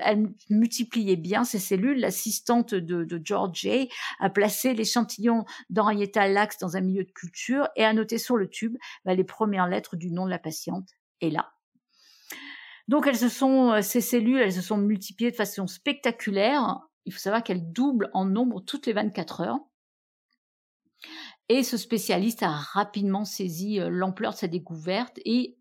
elle 0.00 0.32
multipliait 0.50 1.16
bien 1.16 1.44
ces 1.44 1.58
cellules, 1.58 2.00
l'assistante 2.00 2.74
de, 2.74 3.04
de, 3.04 3.20
George 3.22 3.60
Jay 3.60 3.88
a 4.18 4.30
placé 4.30 4.74
l'échantillon 4.74 5.44
d'Henrietta 5.70 6.26
Lacks 6.26 6.58
dans 6.60 6.76
un 6.76 6.80
milieu 6.80 7.04
de 7.04 7.12
culture 7.12 7.68
et 7.76 7.84
a 7.84 7.92
noté 7.92 8.18
sur 8.18 8.36
le 8.36 8.48
tube 8.48 8.76
bah, 9.04 9.14
les 9.14 9.24
premières 9.24 9.68
lettres 9.68 9.96
du 9.96 10.10
nom 10.10 10.24
de 10.24 10.30
la 10.30 10.38
patiente. 10.38 10.88
Et 11.20 11.30
là. 11.30 11.52
Donc 12.88 13.06
elles 13.06 13.16
se 13.16 13.28
sont 13.28 13.72
euh, 13.72 13.82
ces 13.82 14.00
cellules, 14.00 14.40
elles 14.40 14.52
se 14.52 14.60
sont 14.60 14.76
multipliées 14.76 15.30
de 15.30 15.36
façon 15.36 15.66
spectaculaire. 15.66 16.80
Il 17.06 17.12
faut 17.12 17.20
savoir 17.20 17.44
qu'elles 17.44 17.72
doublent 17.72 18.10
en 18.12 18.24
nombre 18.24 18.60
toutes 18.60 18.86
les 18.86 18.92
24 18.92 19.40
heures. 19.42 19.58
Et 21.48 21.62
ce 21.62 21.76
spécialiste 21.76 22.42
a 22.42 22.50
rapidement 22.50 23.24
saisi 23.24 23.78
euh, 23.78 23.88
l'ampleur 23.88 24.32
de 24.32 24.38
sa 24.38 24.48
découverte 24.48 25.20
et 25.24 25.56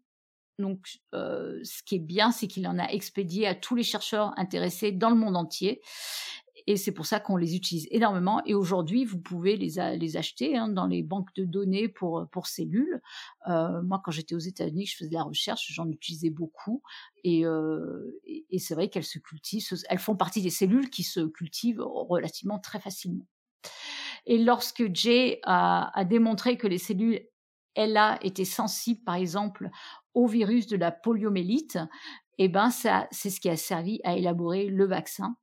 donc, 0.60 1.00
euh, 1.14 1.60
ce 1.64 1.82
qui 1.84 1.96
est 1.96 2.00
bien, 2.00 2.32
c'est 2.32 2.48
qu'il 2.48 2.68
en 2.68 2.78
a 2.78 2.86
expédié 2.86 3.48
à 3.48 3.56
tous 3.56 3.76
les 3.76 3.84
chercheurs 3.84 4.34
intéressés 4.38 4.92
dans 4.92 5.10
le 5.10 5.16
monde 5.16 5.36
entier. 5.36 5.82
Et 6.68 6.78
c'est 6.78 6.92
pour 6.92 7.06
ça 7.06 7.20
qu'on 7.20 7.36
les 7.36 7.56
utilise 7.56 7.88
énormément. 7.92 8.42
Et 8.46 8.54
aujourd'hui, 8.54 9.04
vous 9.04 9.20
pouvez 9.20 9.58
les, 9.58 9.80
acheter 9.80 10.56
hein, 10.56 10.70
dans 10.70 10.86
les 10.86 11.04
banques 11.04 11.34
de 11.36 11.44
données 11.44 11.90
pour, 11.90 12.28
cellules. 12.46 13.02
Euh, 13.50 13.82
moi, 13.82 14.02
quand 14.04 14.12
j'étais 14.12 14.36
aux 14.36 14.40
États-Unis, 14.40 14.86
je 14.86 14.96
faisais 14.96 15.10
de 15.10 15.16
la 15.16 15.24
recherche, 15.24 15.72
j'en 15.74 15.90
utilisais 15.90 16.30
beaucoup. 16.30 16.82
Et, 17.24 17.46
euh, 17.46 18.22
c'est 18.58 18.76
vrai 18.76 18.90
qu'elles 18.90 19.04
se 19.04 19.20
cultivent. 19.20 19.66
Elles 19.90 20.00
font 20.00 20.16
partie 20.16 20.42
des 20.42 20.52
cellules 20.52 20.90
qui 20.90 21.04
se 21.04 21.22
cultivent 21.22 21.82
relativement 21.82 22.60
très 22.60 22.80
facilement. 22.80 23.26
Et 24.26 24.38
lorsque 24.38 24.94
Jay 24.94 25.40
a 25.44 26.06
démontré 26.06 26.58
que 26.58 26.68
les 26.68 26.78
cellules 26.78 27.28
LA 27.76 28.20
étaient 28.24 28.46
sensibles, 28.46 29.04
par 29.04 29.16
exemple, 29.16 29.70
au 30.14 30.28
virus 30.28 30.68
de 30.68 30.78
la 30.78 30.92
poliomélite, 30.92 31.78
et 32.40 32.46
eh 32.46 32.50
ben 32.50 32.72
ça, 32.72 33.08
c'est 33.12 33.30
ce 33.30 33.40
qui 33.40 33.50
a 33.50 33.56
servi 33.56 34.00
à 34.04 34.16
élaborer 34.16 34.66
le 34.66 34.86
vaccin. 34.86 35.36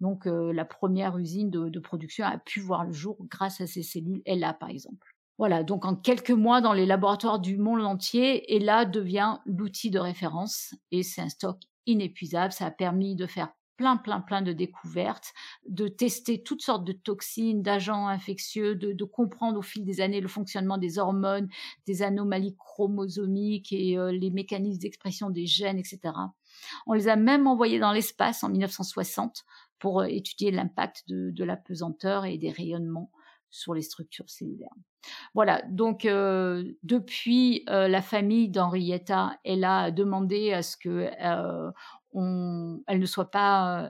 Donc 0.00 0.26
euh, 0.26 0.52
la 0.52 0.64
première 0.64 1.16
usine 1.16 1.50
de, 1.50 1.78
production 1.78 2.26
a 2.26 2.38
pu 2.38 2.60
voir 2.60 2.84
le 2.84 2.92
jour 2.92 3.16
grâce 3.30 3.60
à 3.60 3.68
ces 3.68 3.82
cellules 3.82 4.22
ELA 4.26 4.52
par 4.52 4.68
exemple. 4.68 5.14
Voilà, 5.38 5.62
donc 5.62 5.84
en 5.84 5.94
quelques 5.94 6.30
mois 6.30 6.60
dans 6.60 6.72
les 6.72 6.86
laboratoires 6.86 7.38
du 7.38 7.56
monde 7.56 7.82
entier, 7.82 8.54
ELA 8.54 8.84
devient 8.84 9.38
l'outil 9.46 9.90
de 9.90 9.98
référence 9.98 10.74
et 10.90 11.02
c'est 11.02 11.20
un 11.20 11.28
stock 11.28 11.58
inépuisable. 11.86 12.52
Ça 12.52 12.66
a 12.66 12.70
permis 12.70 13.14
de 13.16 13.26
faire 13.26 13.52
plein, 13.76 13.96
plein, 13.96 14.20
plein 14.20 14.42
de 14.42 14.52
découvertes, 14.52 15.32
de 15.68 15.88
tester 15.88 16.42
toutes 16.42 16.62
sortes 16.62 16.84
de 16.84 16.92
toxines, 16.92 17.62
d'agents 17.62 18.06
infectieux, 18.06 18.74
de, 18.74 19.04
comprendre 19.04 19.58
au 19.58 19.62
fil 19.62 19.84
des 19.84 20.00
années 20.00 20.20
le 20.20 20.28
fonctionnement 20.28 20.78
des 20.78 20.98
hormones, 20.98 21.48
des 21.86 22.02
anomalies 22.02 22.56
chromosomiques 22.56 23.72
et 23.72 23.98
euh, 23.98 24.12
les 24.12 24.30
mécanismes 24.30 24.80
d'expression 24.80 25.30
des 25.30 25.46
gènes, 25.46 25.78
etc. 25.78 26.14
On 26.86 26.92
les 26.92 27.08
a 27.08 27.16
même 27.16 27.46
envoyés 27.46 27.78
dans 27.78 27.92
l'espace 27.92 28.44
en 28.44 28.48
1960 28.48 29.44
pour 29.78 30.00
euh, 30.00 30.04
étudier 30.04 30.50
l'impact 30.50 31.04
de, 31.08 31.44
la 31.44 31.56
pesanteur 31.56 32.24
et 32.24 32.38
des 32.38 32.50
rayonnements 32.50 33.10
sur 33.52 33.74
les 33.74 33.82
structures 33.82 34.28
cellulaires. 34.28 34.74
Voilà, 35.34 35.62
donc 35.68 36.04
euh, 36.04 36.64
depuis 36.82 37.64
la 37.68 38.02
famille 38.02 38.48
d'Henrietta, 38.48 39.38
elle 39.44 39.64
a 39.64 39.92
demandé 39.92 40.52
à 40.52 40.62
ce 40.62 40.76
que 40.76 41.10
elle 42.14 43.00
ne 43.00 43.06
soit 43.06 43.30
pas 43.30 43.84
euh, 43.84 43.88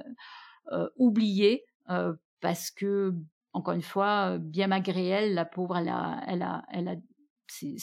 euh, 0.72 0.88
oubliée 0.96 1.64
euh, 1.90 2.14
parce 2.40 2.70
que 2.70 3.14
encore 3.52 3.74
une 3.74 3.82
fois, 3.82 4.38
bien 4.38 4.68
malgré 4.68 5.08
elle, 5.08 5.34
la 5.34 5.44
pauvre, 5.44 5.76
elle 5.76 5.90
a, 5.90 6.22
elle 6.26 6.42
a, 6.42 6.64
elle 6.72 6.88
a, 6.88 6.94
ses, 7.46 7.76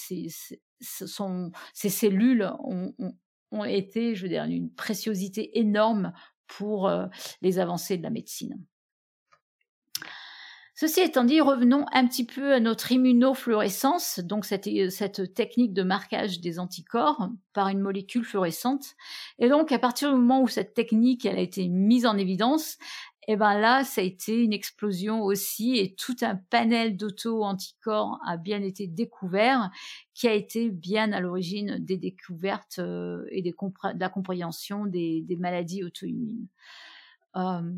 cellules 1.74 2.52
ont, 2.60 2.96
ont, 3.52 3.64
été, 3.66 4.16
je 4.16 4.24
veux 4.24 4.30
dire, 4.30 4.46
une 4.46 4.74
préciosité 4.74 5.60
énorme 5.60 6.12
pour 6.48 6.92
les 7.44 7.60
avancées 7.60 7.98
de 7.98 8.04
la 8.04 8.10
médecine. 8.10 8.58
Ceci 10.82 11.02
étant 11.02 11.26
dit, 11.26 11.42
revenons 11.42 11.86
un 11.92 12.08
petit 12.08 12.26
peu 12.26 12.54
à 12.54 12.62
notre 12.62 12.94
immunofluorescence, 12.94 14.22
donc 14.22 14.46
cette, 14.46 14.64
technique 15.34 15.74
de 15.74 15.84
marquage 15.84 16.40
des 16.40 16.58
anticorps 16.58 17.28
par 17.52 17.68
une 17.68 17.82
molécule 17.82 18.24
fluorescente. 18.24 18.96
Et 19.40 19.50
donc, 19.50 19.74
à 19.74 19.80
partir 19.80 20.10
du 20.10 20.16
moment 20.16 20.42
où 20.42 20.48
cette 20.48 20.74
technique 20.74 21.26
elle 21.26 21.38
a 21.38 21.42
été 21.42 21.68
mise 21.68 22.06
en 22.06 22.18
évidence, 22.18 22.78
eh 23.28 23.36
ben 23.36 23.60
là, 23.60 23.84
ça 23.84 24.00
a 24.00 24.06
été 24.06 24.42
une 24.42 24.54
explosion 24.54 25.22
aussi, 25.22 25.78
et 25.80 25.96
tout 25.96 26.16
un 26.22 26.38
panel 26.38 26.96
d'auto-anticorps 26.96 28.18
a 28.26 28.38
bien 28.38 28.62
été 28.62 28.88
découvert, 28.88 29.72
qui 30.14 30.30
a 30.30 30.34
été 30.34 30.70
bien 30.70 31.12
à 31.12 31.20
l'origine 31.20 31.80
des 31.80 31.98
découvertes 31.98 32.80
euh, 32.80 33.26
et 33.32 33.42
des 33.42 33.52
de 33.52 34.00
la 34.00 34.08
compréhension 34.08 34.86
des, 34.86 35.24
des 35.28 35.36
maladies 35.36 35.84
auto-immunes. 35.84 36.48
Euh, 37.36 37.70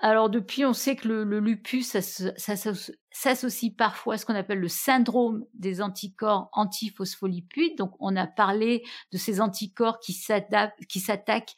alors 0.00 0.30
depuis, 0.30 0.64
on 0.64 0.72
sait 0.72 0.94
que 0.94 1.08
le, 1.08 1.40
lupus 1.40 1.88
s'associe 2.36 3.72
parfois 3.76 4.14
à 4.14 4.18
ce 4.18 4.24
qu'on 4.24 4.34
appelle 4.36 4.60
le 4.60 4.68
syndrome 4.68 5.44
des 5.54 5.82
anticorps 5.82 6.50
antiphospholipides. 6.52 7.76
Donc 7.76 7.94
on 7.98 8.14
a 8.14 8.28
parlé 8.28 8.84
de 9.12 9.18
ces 9.18 9.40
anticorps 9.40 9.98
qui 9.98 10.12
s'attaquent 10.12 11.56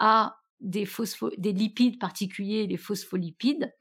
à 0.00 0.36
des, 0.60 0.88
des, 1.36 1.52
lipides 1.52 1.98
particuliers, 1.98 2.66
les 2.66 2.78
phospholipides. 2.78 3.74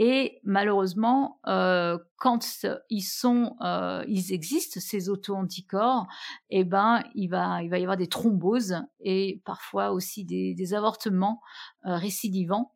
Et 0.00 0.40
malheureusement, 0.44 1.40
euh, 1.48 1.98
quand 2.16 2.44
ils 2.88 3.02
sont, 3.02 3.56
euh, 3.62 4.04
ils 4.06 4.32
existent 4.32 4.80
ces 4.80 5.08
auto-anticorps, 5.08 6.06
eh 6.50 6.64
ben, 6.64 7.02
il 7.16 7.28
va, 7.28 7.60
va 7.68 7.78
y 7.78 7.82
avoir 7.82 7.96
des 7.96 8.06
thromboses 8.06 8.76
et 9.00 9.42
parfois 9.44 9.90
aussi 9.90 10.24
des, 10.24 10.54
des 10.54 10.74
avortements 10.74 11.40
euh, 11.84 11.96
récidivants 11.96 12.72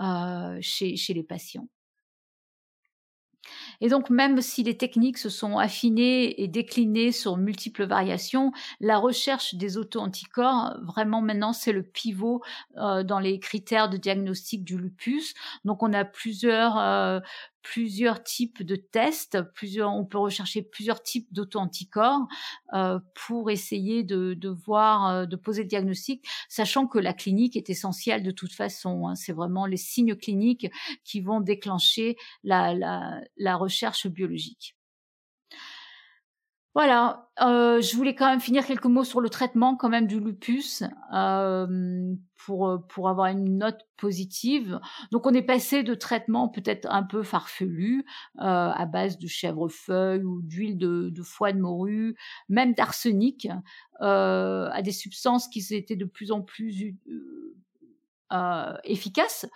euh, 0.00 0.58
chez, 0.60 0.96
chez 0.96 1.14
les 1.14 1.22
patients. 1.22 1.68
Et 3.80 3.88
donc, 3.88 4.10
même 4.10 4.40
si 4.40 4.62
les 4.62 4.76
techniques 4.76 5.18
se 5.18 5.28
sont 5.28 5.58
affinées 5.58 6.42
et 6.42 6.48
déclinées 6.48 7.12
sur 7.12 7.36
multiples 7.36 7.86
variations, 7.86 8.52
la 8.80 8.98
recherche 8.98 9.54
des 9.54 9.76
auto-anticorps, 9.76 10.76
vraiment 10.82 11.20
maintenant, 11.22 11.52
c'est 11.52 11.72
le 11.72 11.82
pivot 11.82 12.42
euh, 12.76 13.02
dans 13.02 13.20
les 13.20 13.38
critères 13.38 13.88
de 13.88 13.96
diagnostic 13.96 14.64
du 14.64 14.76
lupus. 14.78 15.34
Donc, 15.64 15.82
on 15.82 15.92
a 15.92 16.04
plusieurs, 16.04 16.78
euh, 16.78 17.20
plusieurs 17.62 18.22
types 18.22 18.62
de 18.62 18.76
tests, 18.76 19.38
plusieurs, 19.54 19.92
on 19.94 20.04
peut 20.04 20.18
rechercher 20.18 20.62
plusieurs 20.62 21.02
types 21.02 21.32
d'auto-anticorps 21.32 22.26
euh, 22.74 22.98
pour 23.14 23.50
essayer 23.50 24.04
de, 24.04 24.48
voir, 24.64 25.08
euh, 25.08 25.26
de 25.26 25.36
poser 25.36 25.62
le 25.62 25.68
diagnostic, 25.68 26.26
sachant 26.48 26.86
que 26.86 26.98
la 26.98 27.12
clinique 27.12 27.56
est 27.56 27.70
essentielle 27.70 28.22
de 28.22 28.30
toute 28.30 28.52
façon. 28.52 29.08
Hein. 29.08 29.14
C'est 29.14 29.32
vraiment 29.32 29.66
les 29.66 29.76
signes 29.76 30.16
cliniques 30.16 30.68
qui 31.04 31.20
vont 31.20 31.40
déclencher 31.40 32.16
la, 32.44 32.74
la 33.36 33.56
recherche 33.56 34.06
biologique. 34.06 34.77
Voilà, 36.78 37.28
euh, 37.42 37.80
je 37.80 37.96
voulais 37.96 38.14
quand 38.14 38.30
même 38.30 38.38
finir 38.38 38.64
quelques 38.64 38.84
mots 38.84 39.02
sur 39.02 39.20
le 39.20 39.28
traitement 39.28 39.74
quand 39.74 39.88
même 39.88 40.06
du 40.06 40.20
lupus 40.20 40.84
euh, 41.12 42.14
pour 42.36 42.86
pour 42.88 43.08
avoir 43.08 43.26
une 43.26 43.58
note 43.58 43.80
positive. 43.96 44.78
Donc 45.10 45.26
on 45.26 45.34
est 45.34 45.42
passé 45.42 45.82
de 45.82 45.94
traitements 45.94 46.48
peut-être 46.48 46.86
un 46.88 47.02
peu 47.02 47.24
farfelus 47.24 48.04
euh, 48.38 48.44
à 48.44 48.86
base 48.86 49.18
de 49.18 49.26
chèvrefeuille 49.26 50.22
ou 50.22 50.40
d'huile 50.40 50.78
de, 50.78 51.12
foie 51.24 51.52
de 51.52 51.58
morue, 51.58 52.14
même 52.48 52.74
d'arsenic, 52.74 53.48
à 53.98 54.80
des 54.80 54.92
substances 54.92 55.48
qui 55.48 55.66
étaient 55.74 55.96
de 55.96 56.04
plus 56.04 56.30
en 56.30 56.42
plus 56.42 56.94
efficaces 58.84 59.46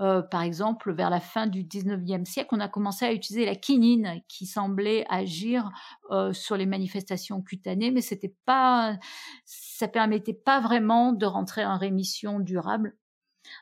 euh, 0.00 0.22
par 0.22 0.42
exemple, 0.42 0.92
vers 0.92 1.10
la 1.10 1.20
fin 1.20 1.46
du 1.46 1.64
19e 1.64 2.24
siècle, 2.24 2.48
on 2.52 2.60
a 2.60 2.68
commencé 2.68 3.04
à 3.04 3.12
utiliser 3.12 3.44
la 3.44 3.54
quinine 3.54 4.22
qui 4.26 4.46
semblait 4.46 5.04
agir 5.10 5.70
euh, 6.10 6.32
sur 6.32 6.56
les 6.56 6.66
manifestations 6.66 7.42
cutanées, 7.42 7.90
mais 7.90 8.00
c'était 8.00 8.34
pas, 8.46 8.98
ça 9.44 9.88
permettait 9.88 10.32
pas 10.32 10.60
vraiment 10.60 11.12
de 11.12 11.26
rentrer 11.26 11.64
en 11.64 11.76
rémission 11.76 12.40
durable. 12.40 12.96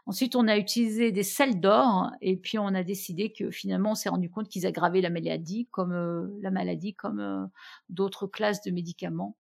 Ensuite, 0.06 0.36
on 0.36 0.46
a 0.46 0.56
utilisé 0.56 1.10
des 1.10 1.22
sels 1.24 1.58
d'or 1.58 2.10
et 2.20 2.36
puis 2.36 2.58
on 2.58 2.68
a 2.68 2.84
décidé 2.84 3.32
que 3.32 3.50
finalement, 3.50 3.92
on 3.92 3.94
s'est 3.94 4.10
rendu 4.10 4.30
compte 4.30 4.48
qu'ils 4.48 4.66
aggravaient 4.66 5.00
la 5.00 5.10
maladie, 5.10 5.66
comme 5.72 5.92
euh, 5.92 6.28
la 6.42 6.50
maladie, 6.52 6.94
comme 6.94 7.50
d'autres 7.88 8.26
classes 8.28 8.62
de 8.62 8.70
médicaments, 8.70 9.36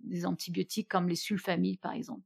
des 0.00 0.26
antibiotiques 0.26 0.88
comme 0.88 1.08
les 1.08 1.16
sulfamides 1.16 1.80
par 1.80 1.92
exemple. 1.92 2.22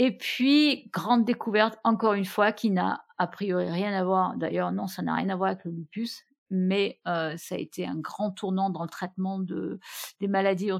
Et 0.00 0.16
puis, 0.16 0.88
grande 0.92 1.24
découverte, 1.24 1.76
encore 1.82 2.12
une 2.14 2.24
fois, 2.24 2.52
qui 2.52 2.70
n'a 2.70 3.04
a 3.18 3.26
priori 3.26 3.68
rien 3.68 3.92
à 3.92 4.04
voir, 4.04 4.36
d'ailleurs 4.36 4.70
non, 4.70 4.86
ça 4.86 5.02
n'a 5.02 5.16
rien 5.16 5.28
à 5.28 5.34
voir 5.34 5.50
avec 5.50 5.64
le 5.64 5.72
lupus, 5.72 6.24
mais 6.50 7.00
euh, 7.08 7.34
ça 7.36 7.56
a 7.56 7.58
été 7.58 7.84
un 7.84 7.96
grand 7.96 8.30
tournant 8.30 8.70
dans 8.70 8.84
le 8.84 8.88
traitement 8.88 9.40
de, 9.40 9.80
des 10.20 10.28
maladies 10.28 10.70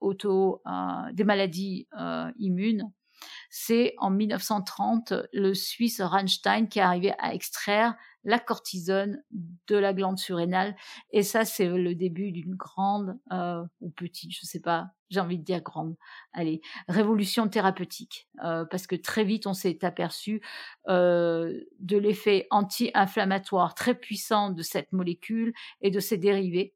auto, 0.00 0.62
euh, 0.64 1.12
des 1.12 1.24
maladies 1.24 1.88
euh, 1.98 2.30
immunes. 2.38 2.88
C'est 3.50 3.94
en 3.98 4.10
1930 4.10 5.14
le 5.32 5.54
Suisse 5.54 6.00
Reinstein 6.00 6.68
qui 6.68 6.78
est 6.78 6.82
arrivé 6.82 7.12
à 7.18 7.34
extraire 7.34 7.94
la 8.24 8.38
cortisone 8.38 9.22
de 9.68 9.76
la 9.76 9.94
glande 9.94 10.18
surrénale. 10.18 10.76
Et 11.12 11.22
ça, 11.22 11.44
c'est 11.44 11.66
le 11.66 11.94
début 11.94 12.32
d'une 12.32 12.54
grande, 12.54 13.18
euh, 13.32 13.64
ou 13.80 13.90
petite, 13.90 14.32
je 14.32 14.44
sais 14.44 14.60
pas, 14.60 14.90
j'ai 15.08 15.20
envie 15.20 15.38
de 15.38 15.44
dire 15.44 15.62
grande, 15.62 15.96
allez, 16.32 16.60
révolution 16.88 17.48
thérapeutique. 17.48 18.28
Euh, 18.44 18.64
parce 18.64 18.86
que 18.86 18.96
très 18.96 19.24
vite, 19.24 19.46
on 19.46 19.54
s'est 19.54 19.84
aperçu 19.84 20.42
euh, 20.88 21.60
de 21.80 21.96
l'effet 21.96 22.46
anti-inflammatoire 22.50 23.74
très 23.74 23.94
puissant 23.94 24.50
de 24.50 24.62
cette 24.62 24.92
molécule 24.92 25.54
et 25.80 25.90
de 25.90 26.00
ses 26.00 26.18
dérivés. 26.18 26.74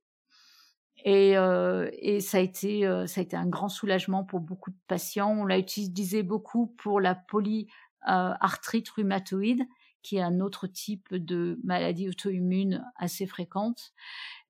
Et, 1.05 1.37
euh, 1.37 1.91
et 1.99 2.21
ça 2.21 2.39
a 2.39 2.41
été 2.41 2.87
euh, 2.87 3.07
ça 3.07 3.21
a 3.21 3.25
été 3.25 3.37
un 3.37 3.47
grand 3.47 3.69
soulagement 3.69 4.25
pour 4.25 4.41
beaucoup 4.41 4.71
de 4.71 4.79
patients. 4.87 5.31
On 5.31 5.45
l'a 5.45 5.59
utilisé 5.59 6.23
beaucoup 6.23 6.69
pour 6.79 7.01
la 7.01 7.15
polyarthrite 7.15 8.89
rhumatoïde 8.91 9.67
qui 10.03 10.17
est 10.17 10.23
un 10.23 10.41
autre 10.41 10.67
type 10.67 11.15
de 11.15 11.61
maladie 11.65 12.09
auto-immune 12.09 12.85
assez 12.97 13.27
fréquente. 13.27 13.93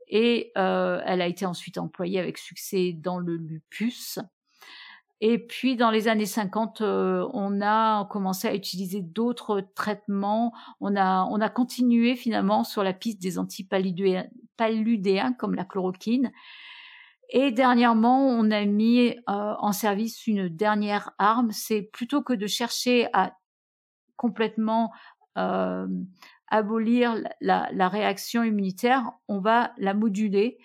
Et 0.09 0.51
euh, 0.59 1.01
elle 1.05 1.23
a 1.23 1.27
été 1.27 1.47
ensuite 1.47 1.79
employée 1.79 2.19
avec 2.19 2.39
succès 2.39 2.93
dans 2.93 3.19
le 3.19 3.37
lupus. 3.37 4.19
Et 5.25 5.39
puis 5.39 5.77
dans 5.77 5.93
les 5.93 6.09
années 6.09 6.27
50, 6.27 6.81
euh, 6.81 7.29
on 7.33 7.61
a 7.63 8.07
commencé 8.07 8.49
à 8.49 8.57
utiliser 8.57 9.03
d'autres 9.03 9.65
traitements. 9.77 10.53
On 10.81 10.97
a, 10.97 11.29
on 11.31 11.41
a 11.41 11.49
continué 11.49 12.17
finalement 12.17 12.65
sur 12.65 12.83
la 12.83 12.93
piste 12.93 13.23
des 13.23 13.39
antipaludéens 13.39 15.33
comme 15.39 15.55
la 15.55 15.65
chloroquine. 15.65 16.33
Et 17.29 17.53
dernièrement, 17.53 18.27
on 18.27 18.51
a 18.51 18.65
mis 18.65 19.11
euh, 19.11 19.15
en 19.27 19.71
service 19.71 20.27
une 20.27 20.49
dernière 20.49 21.13
arme. 21.19 21.53
C'est 21.53 21.83
plutôt 21.83 22.23
que 22.23 22.33
de 22.33 22.49
chercher 22.49 23.07
à 23.13 23.39
complètement 24.17 24.91
euh, 25.39 25.87
abolir 26.49 27.15
la, 27.41 27.69
la, 27.73 27.89
réaction 27.89 28.43
immunitaire, 28.43 29.13
on 29.29 29.39
va 29.39 29.73
la 29.79 29.95
moduler. 29.95 30.59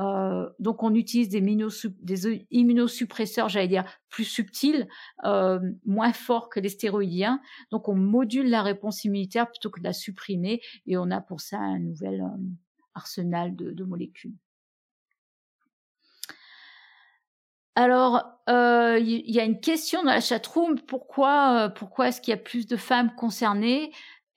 Euh, 0.00 0.48
donc 0.58 0.82
on 0.82 0.94
utilise 0.94 1.28
des, 1.28 2.46
immunosuppresseurs, 2.50 3.48
j'allais 3.48 3.68
dire, 3.68 3.84
plus 4.08 4.24
subtils, 4.24 4.88
euh, 5.24 5.60
moins 5.84 6.12
forts 6.12 6.48
que 6.48 6.60
les 6.60 6.68
stéroïdiens. 6.68 7.40
Donc 7.70 7.88
on 7.88 7.94
module 7.94 8.48
la 8.48 8.62
réponse 8.62 9.04
immunitaire 9.04 9.48
plutôt 9.50 9.70
que 9.70 9.80
de 9.80 9.84
la 9.84 9.92
supprimer 9.92 10.60
et 10.86 10.96
on 10.96 11.10
a 11.10 11.20
pour 11.20 11.40
ça 11.40 11.58
un 11.58 11.78
nouvel 11.78 12.22
euh, 12.22 12.38
arsenal 12.94 13.54
de, 13.54 13.84
molécules. 13.84 14.34
Alors, 17.76 18.22
il 18.46 18.52
euh, 18.52 18.98
y, 19.00 19.40
a 19.40 19.44
une 19.44 19.58
question 19.58 20.04
dans 20.04 20.12
la 20.12 20.20
chatroom. 20.20 20.78
Pourquoi, 20.80 21.70
pourquoi 21.74 22.08
est-ce 22.08 22.20
qu'il 22.20 22.30
y 22.30 22.34
a 22.34 22.40
plus 22.40 22.68
de 22.68 22.76
femmes 22.76 23.12
concernées? 23.16 23.92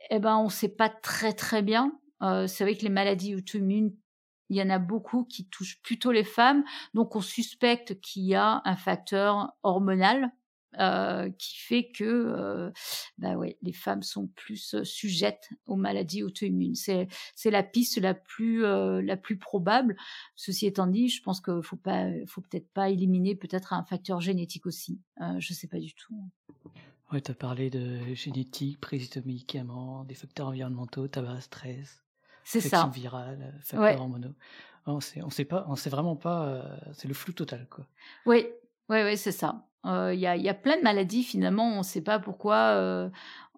Eh 0.09 0.17
ben, 0.17 0.37
on 0.37 0.45
ne 0.45 0.49
sait 0.49 0.69
pas 0.69 0.89
très 0.89 1.33
très 1.33 1.61
bien. 1.61 1.91
Euh, 2.23 2.47
c'est 2.47 2.63
vrai 2.63 2.75
que 2.75 2.83
les 2.83 2.89
maladies 2.89 3.35
auto-immunes, 3.35 3.93
il 4.49 4.57
y 4.57 4.61
en 4.61 4.69
a 4.69 4.79
beaucoup 4.79 5.25
qui 5.25 5.47
touchent 5.47 5.81
plutôt 5.81 6.11
les 6.11 6.23
femmes. 6.23 6.63
Donc, 6.93 7.15
on 7.15 7.21
suspecte 7.21 7.99
qu'il 8.01 8.23
y 8.23 8.35
a 8.35 8.61
un 8.65 8.75
facteur 8.75 9.53
hormonal 9.63 10.31
euh, 10.79 11.31
qui 11.39 11.57
fait 11.57 11.89
que 11.89 12.03
euh, 12.03 12.69
bah 13.17 13.35
ouais, 13.35 13.57
les 13.63 13.71
femmes 13.71 14.03
sont 14.03 14.27
plus 14.27 14.75
euh, 14.75 14.83
sujettes 14.83 15.49
aux 15.65 15.75
maladies 15.75 16.21
auto-immunes. 16.21 16.75
C'est, 16.75 17.07
c'est 17.35 17.49
la 17.49 17.63
piste 17.63 17.97
la 17.97 18.13
plus, 18.13 18.61
la 18.61 19.17
plus 19.17 19.37
probable. 19.37 19.95
Ceci 20.35 20.67
étant 20.67 20.85
dit, 20.85 21.07
je 21.09 21.23
pense 21.23 21.41
qu'il 21.41 21.63
faut 21.63 21.79
faut 22.27 22.41
peut-être 22.41 22.69
pas 22.73 22.89
éliminer 22.89 23.35
peut-être 23.35 23.73
un 23.73 23.83
facteur 23.83 24.19
génétique 24.19 24.65
aussi. 24.65 25.01
Je 25.39 25.53
sais 25.53 25.67
pas 25.67 25.79
du 25.79 25.93
tout. 25.95 26.15
Ouais, 27.11 27.21
tu 27.21 27.31
as 27.31 27.35
parlé 27.35 27.69
de 27.69 28.13
génétique, 28.13 28.79
prise 28.79 29.09
de 29.09 29.21
médicaments, 29.21 30.03
des 30.03 30.15
facteurs 30.15 30.47
environnementaux, 30.47 31.07
tabac, 31.07 31.41
stress. 31.41 32.03
C'est 32.47 32.61
ça. 32.61 32.89
virale, 32.93 33.53
facteurs 33.61 33.81
ouais. 33.81 33.97
hormonaux. 33.97 34.33
On 34.85 35.01
sait, 35.01 35.21
on 35.21 35.29
sait 35.29 35.43
pas, 35.43 35.65
on 35.67 35.75
sait 35.75 35.89
vraiment 35.89 36.15
pas, 36.15 36.63
c'est 36.93 37.09
le 37.09 37.13
flou 37.13 37.33
total, 37.33 37.67
quoi. 37.69 37.85
Oui, 38.25 38.47
oui, 38.87 39.03
oui, 39.03 39.17
c'est 39.17 39.33
ça. 39.33 39.65
Il 39.83 40.19
y, 40.19 40.27
a, 40.27 40.35
y, 40.35 40.49
a, 40.49 40.53
plein 40.53 40.77
de 40.77 40.81
maladies 40.81 41.23
finalement, 41.23 41.75
on 41.75 41.77
ne 41.79 41.83
sait 41.83 42.01
pas 42.01 42.19
pourquoi 42.19 42.55
euh, 42.55 43.09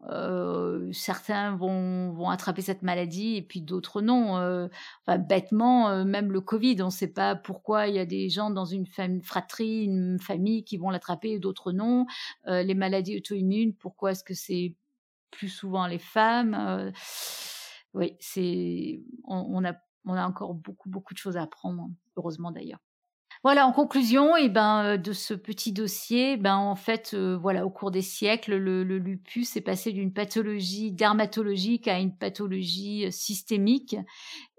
euh, 0.09 0.91
certains 0.91 1.55
vont, 1.55 2.11
vont, 2.11 2.29
attraper 2.29 2.61
cette 2.61 2.83
maladie 2.83 3.37
et 3.37 3.41
puis 3.41 3.61
d'autres 3.61 4.01
non. 4.01 4.37
Euh, 4.37 4.67
enfin, 5.05 5.17
bêtement, 5.17 6.05
même 6.05 6.31
le 6.31 6.41
Covid, 6.41 6.81
on 6.81 6.85
ne 6.85 6.91
sait 6.91 7.11
pas 7.13 7.35
pourquoi 7.35 7.87
il 7.87 7.95
y 7.95 7.99
a 7.99 8.05
des 8.05 8.29
gens 8.29 8.49
dans 8.51 8.65
une 8.65 8.85
fratrie, 9.23 9.85
une 9.85 10.19
famille 10.19 10.63
qui 10.63 10.77
vont 10.77 10.89
l'attraper 10.89 11.31
et 11.31 11.39
d'autres 11.39 11.71
non. 11.71 12.05
les 12.45 12.75
maladies 12.75 13.17
auto-immunes, 13.17 13.73
pourquoi 13.73 14.11
est-ce 14.11 14.23
que 14.23 14.35
c'est 14.35 14.75
plus 15.31 15.49
souvent 15.49 15.87
les 15.87 15.99
femmes 15.99 16.91
Oui, 17.93 18.15
c'est 18.19 19.01
on, 19.25 19.63
a, 19.65 19.73
on 20.05 20.13
a 20.13 20.27
encore 20.27 20.53
beaucoup 20.53 20.89
beaucoup 20.89 21.13
de 21.13 21.19
choses 21.19 21.37
à 21.37 21.43
apprendre, 21.43 21.89
heureusement 22.17 22.51
d'ailleurs. 22.51 22.79
Voilà, 23.43 23.65
en 23.65 23.71
conclusion, 23.71 24.35
et 24.35 24.43
eh 24.45 24.49
ben 24.49 24.83
euh, 24.83 24.97
de 24.97 25.13
ce 25.13 25.33
petit 25.33 25.71
dossier, 25.71 26.35
ben 26.35 26.57
en 26.57 26.75
fait, 26.75 27.11
euh, 27.13 27.37
voilà, 27.37 27.65
au 27.65 27.69
cours 27.69 27.89
des 27.89 28.01
siècles, 28.01 28.57
le, 28.57 28.83
le 28.83 28.97
lupus 28.97 29.55
est 29.55 29.61
passé 29.61 29.93
d'une 29.93 30.11
pathologie 30.11 30.91
dermatologique 30.91 31.87
à 31.87 31.99
une 31.99 32.13
pathologie 32.17 33.05
euh, 33.05 33.11
systémique. 33.11 33.95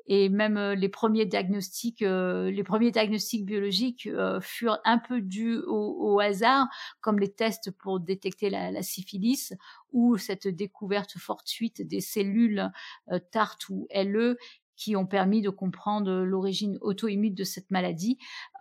Et 0.07 0.29
même 0.29 0.59
les 0.73 0.89
premiers 0.89 1.27
diagnostics, 1.27 2.01
les 2.01 2.65
premiers 2.65 2.91
diagnostics 2.91 3.45
biologiques 3.45 4.09
furent 4.41 4.79
un 4.85 4.99
peu 4.99 5.21
dus 5.21 5.59
au, 5.67 5.97
au, 6.01 6.21
hasard, 6.21 6.67
comme 7.01 7.19
les 7.19 7.33
tests 7.33 7.71
pour 7.71 8.01
détecter 8.01 8.51
la, 8.51 8.71
la, 8.71 8.83
syphilis 8.83 9.53
ou 9.93 10.17
cette 10.17 10.49
découverte 10.49 11.17
fortuite 11.19 11.87
des 11.87 12.01
cellules 12.01 12.71
TART 13.31 13.59
ou 13.69 13.87
LE 13.95 14.37
qui 14.81 14.97
ont 14.97 15.07
permis 15.07 15.43
de 15.43 15.51
comprendre 15.51 16.11
l'origine 16.23 16.79
auto-immune 16.81 17.35
de 17.35 17.45
cette 17.45 17.71
maladie. 17.71 18.17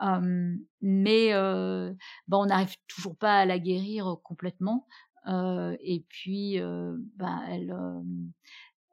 Euh, 0.05 0.53
mais 0.81 1.33
euh, 1.33 1.93
on 2.29 2.45
n'arrive 2.45 2.75
toujours 2.89 3.15
pas 3.15 3.39
à 3.39 3.45
la 3.45 3.57
guérir 3.57 4.17
complètement. 4.21 4.85
Euh, 5.27 5.77
et 5.81 6.05
puis, 6.09 6.59
ben, 6.59 7.41
elle, 7.47 7.73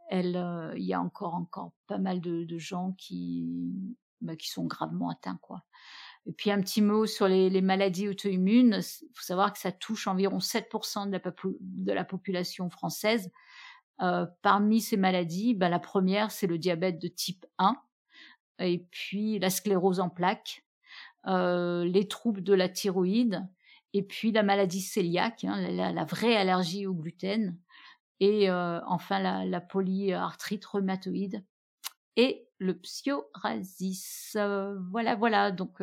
elle, 0.09 0.73
il 0.77 0.85
y 0.85 0.95
a 0.95 1.01
encore 1.01 1.35
encore 1.35 1.73
pas 1.87 1.99
mal 1.99 2.21
de, 2.21 2.59
gens 2.59 2.93
qui, 2.99 3.75
ben, 4.21 4.37
qui 4.37 4.49
sont 4.49 4.65
gravement 4.65 5.11
atteints, 5.11 5.39
quoi. 5.43 5.65
Et 6.27 6.33
puis 6.33 6.51
un 6.51 6.61
petit 6.61 6.83
mot 6.83 7.07
sur 7.07 7.29
les, 7.29 7.61
maladies 7.61 8.09
auto-immunes. 8.09 8.81
Il 9.03 9.09
faut 9.15 9.23
savoir 9.23 9.53
que 9.53 9.59
ça 9.61 9.71
touche 9.71 10.09
environ 10.09 10.39
7% 10.39 11.09
de 11.09 11.93
la, 11.93 12.05
population 12.05 12.69
française. 12.69 13.31
Euh, 14.03 14.27
parmi 14.43 14.81
ces 14.81 14.97
maladies, 14.97 15.55
bah, 15.55 15.69
la 15.69 15.79
première, 15.79 16.31
c'est 16.33 16.49
le 16.49 16.59
diabète 16.59 17.01
de 17.01 17.09
type 17.09 17.47
1, 17.59 17.77
et 18.59 18.87
puis 18.91 19.39
la 19.39 19.51
sclérose 19.51 20.01
en 20.01 20.11
plaques, 20.11 20.65
euh, 21.27 21.85
les 21.85 22.07
troubles 22.09 22.43
de 22.43 22.53
la 22.53 22.69
thyroïde, 22.69 23.47
et 23.95 24.03
puis 24.03 24.33
la 24.33 24.43
maladie 24.43 24.87
cœliaque, 24.87 25.45
hein, 25.45 25.61
la, 25.71 26.05
vraie 26.05 26.37
allergie 26.37 26.87
au 26.87 26.93
gluten, 26.93 27.57
et 28.21 28.51
euh, 28.51 28.81
enfin 28.87 29.45
la, 29.45 29.61
polyarthrite 29.61 30.65
rhumatoïde. 30.65 31.45
et 32.17 32.49
le 32.59 32.79
psoriasis. 32.79 34.37
voilà, 34.91 35.15
voilà. 35.15 35.51
Donc, 35.51 35.83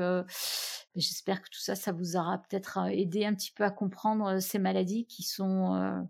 j'espère 0.96 1.42
que 1.44 1.50
tout 1.50 1.60
ça, 1.60 1.92
vous 1.92 2.18
aura 2.18 2.40
peut-être 2.40 2.80
aidé 2.92 3.26
un 3.26 3.36
petit 3.36 3.52
peu 3.52 3.64
à 3.64 3.70
comprendre 3.70 4.40
ces 4.40 4.58
maladies 4.58 5.06
qui 5.06 5.24
sont 5.24 6.08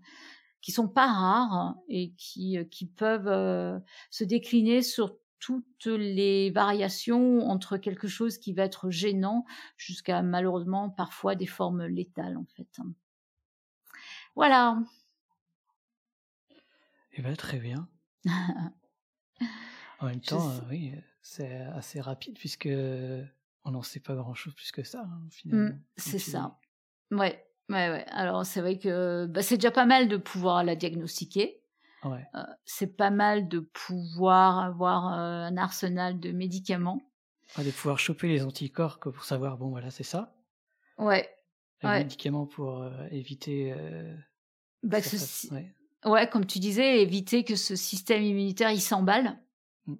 sont 0.70 0.88
pas 0.88 1.08
rares 1.08 1.76
et 1.90 2.14
qui 2.14 2.58
qui 2.72 2.86
peuvent 2.86 3.82
se 4.10 4.24
décliner 4.24 4.82
sur 4.82 5.18
toutes 5.44 5.88
les 5.88 6.52
variations 6.52 7.42
entre 7.50 7.76
quelque 7.76 8.08
chose 8.08 8.38
qui 8.38 8.54
va 8.54 8.64
être 8.64 8.90
gênant 8.90 9.44
jusqu'à 9.76 10.22
malheureusement 10.22 10.90
parfois 10.90 11.36
des 11.36 11.48
formes 11.48 11.86
létales 11.86 12.38
en 12.38 12.46
fait. 12.56 12.80
Voilà. 14.38 14.80
Eh 17.16 17.22
bien, 17.22 17.36
très 17.36 17.60
bien. 17.60 17.88
en 20.00 20.08
même 20.08 20.22
temps, 20.22 20.50
euh, 20.50 20.60
oui, 20.70 20.94
c'est 21.22 21.56
assez 21.56 22.02
rapide 22.02 22.38
puisque 22.38 22.70
on 23.66 23.72
n'en 23.72 23.84
sait 23.84 24.00
pas 24.00 24.16
grand-chose 24.16 24.56
plus 24.56 24.72
que 24.72 24.84
ça, 24.84 25.02
hein, 25.02 25.22
finalement. 25.30 25.76
Mmh, 25.76 25.82
c'est 25.98 26.20
ça. 26.20 26.58
Ouais, 27.12 27.46
ouais, 27.70 27.90
ouais. 27.90 28.06
Alors, 28.10 28.46
c'est 28.46 28.62
vrai 28.62 28.80
que 28.80 29.28
bah, 29.28 29.44
c'est 29.44 29.58
déjà 29.58 29.72
pas 29.72 29.86
mal 29.86 30.08
de 30.08 30.18
pouvoir 30.18 30.64
la 30.64 30.76
diagnostiquer. 30.76 31.62
Ouais. 32.04 32.28
Euh, 32.36 32.44
c'est 32.66 32.98
pas 32.98 33.12
mal 33.12 33.48
de 33.48 33.60
pouvoir 33.60 34.60
avoir 34.60 35.14
euh, 35.14 35.44
un 35.44 35.56
arsenal 35.56 36.20
de 36.20 36.32
médicaments. 36.32 37.02
de 37.58 37.72
pouvoir 37.72 38.00
choper 38.00 38.28
les 38.28 38.44
anticorps 38.44 39.00
pour 39.00 39.24
savoir, 39.24 39.58
bon, 39.58 39.70
voilà, 39.70 39.92
c'est 39.92 40.04
ça. 40.04 40.36
Ouais. 40.98 41.30
Les 41.84 41.90
médicaments 41.90 42.46
pour 42.46 42.90
éviter. 43.12 43.76
Bah, 44.84 45.02
ouais. 46.06 46.30
comme 46.30 46.46
tu 46.46 46.60
disais, 46.60 47.02
éviter 47.02 47.44
que 47.44 47.56
ce 47.56 47.76
système 47.76 48.22
immunitaire 48.22 48.72
il 48.72 48.82
s'emballe. 48.82 49.40
Mmh. 49.88 49.96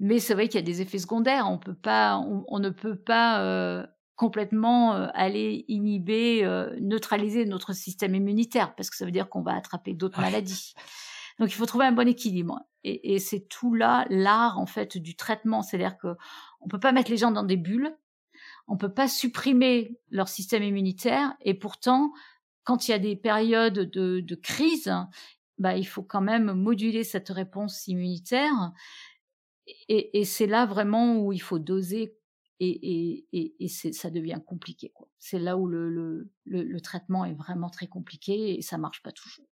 Mais 0.00 0.18
c'est 0.18 0.34
vrai 0.34 0.48
qu'il 0.48 0.60
y 0.60 0.62
a 0.62 0.66
des 0.66 0.80
effets 0.80 0.98
secondaires. 0.98 1.50
On 1.50 1.58
peut 1.58 1.74
pas, 1.74 2.18
on, 2.18 2.58
ne 2.60 2.70
peut 2.70 2.96
pas 2.96 3.84
complètement 4.14 4.92
aller 4.92 5.64
inhiber, 5.66 6.44
neutraliser 6.80 7.46
notre 7.46 7.72
système 7.72 8.14
immunitaire 8.14 8.76
parce 8.76 8.90
que 8.90 8.96
ça 8.96 9.04
veut 9.04 9.10
dire 9.10 9.28
qu'on 9.28 9.42
va 9.42 9.56
attraper 9.56 9.94
d'autres 9.94 10.20
maladies. 10.20 10.74
Donc 11.38 11.50
il 11.50 11.54
faut 11.54 11.66
trouver 11.66 11.86
un 11.86 11.92
bon 11.92 12.06
équilibre. 12.06 12.60
Et, 12.84 13.14
et 13.14 13.18
c'est 13.18 13.48
tout 13.48 13.74
là 13.74 14.06
l'art 14.10 14.58
en 14.58 14.66
fait 14.66 14.98
du 14.98 15.16
traitement, 15.16 15.62
c'est-à-dire 15.62 15.98
que 15.98 16.16
on 16.60 16.68
peut 16.68 16.80
pas 16.80 16.92
mettre 16.92 17.10
les 17.10 17.16
gens 17.16 17.30
dans 17.30 17.42
des 17.42 17.56
bulles, 17.56 17.96
on 18.66 18.76
peut 18.76 18.92
pas 18.92 19.08
supprimer 19.08 19.98
leur 20.10 20.28
système 20.28 20.62
immunitaire, 20.62 21.34
et 21.40 21.54
pourtant 21.54 22.12
quand 22.64 22.86
il 22.86 22.90
y 22.90 22.94
a 22.94 22.98
des 22.98 23.16
périodes 23.16 23.78
de, 23.90 24.20
de 24.20 24.34
crise, 24.34 24.92
bah 25.58 25.76
il 25.76 25.86
faut 25.86 26.02
quand 26.02 26.20
même 26.20 26.52
moduler 26.52 27.04
cette 27.04 27.28
réponse 27.28 27.86
immunitaire. 27.86 28.72
Et, 29.88 30.20
et 30.20 30.24
c'est 30.24 30.46
là 30.46 30.64
vraiment 30.64 31.18
où 31.18 31.32
il 31.32 31.42
faut 31.42 31.58
doser 31.58 32.16
et, 32.60 33.26
et, 33.32 33.64
et 33.64 33.68
ça 33.68 34.10
devient 34.10 34.40
compliqué. 34.44 34.92
C'est 35.18 35.38
là 35.38 35.56
où 35.56 35.66
le, 35.66 35.88
le, 35.90 36.30
le, 36.44 36.80
traitement 36.80 37.24
est 37.24 37.34
vraiment 37.34 37.70
très 37.70 37.86
compliqué 37.86 38.58
et 38.58 38.62
ça 38.62 38.78
marche 38.78 39.02
pas 39.02 39.12
toujours. 39.12 39.46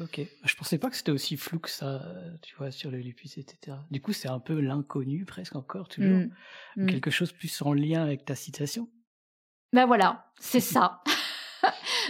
Ok, 0.00 0.20
je 0.44 0.54
pensais 0.54 0.78
pas 0.78 0.88
que 0.88 0.96
c'était 0.96 1.10
aussi 1.10 1.36
flou 1.36 1.58
que 1.58 1.68
ça, 1.68 2.02
tu 2.42 2.54
vois, 2.56 2.70
sur 2.70 2.90
le 2.90 2.98
lupus, 2.98 3.38
etc. 3.38 3.76
Du 3.90 4.00
coup, 4.00 4.12
c'est 4.12 4.28
un 4.28 4.38
peu 4.38 4.60
l'inconnu 4.60 5.24
presque 5.24 5.56
encore, 5.56 5.88
toujours. 5.88 6.18
Mmh. 6.18 6.30
Mmh. 6.76 6.86
Quelque 6.86 7.10
chose 7.10 7.32
plus 7.32 7.60
en 7.62 7.72
lien 7.72 8.02
avec 8.02 8.24
ta 8.24 8.34
citation. 8.34 8.88
Ben 9.72 9.86
voilà, 9.86 10.32
c'est 10.38 10.60
ça. 10.60 11.02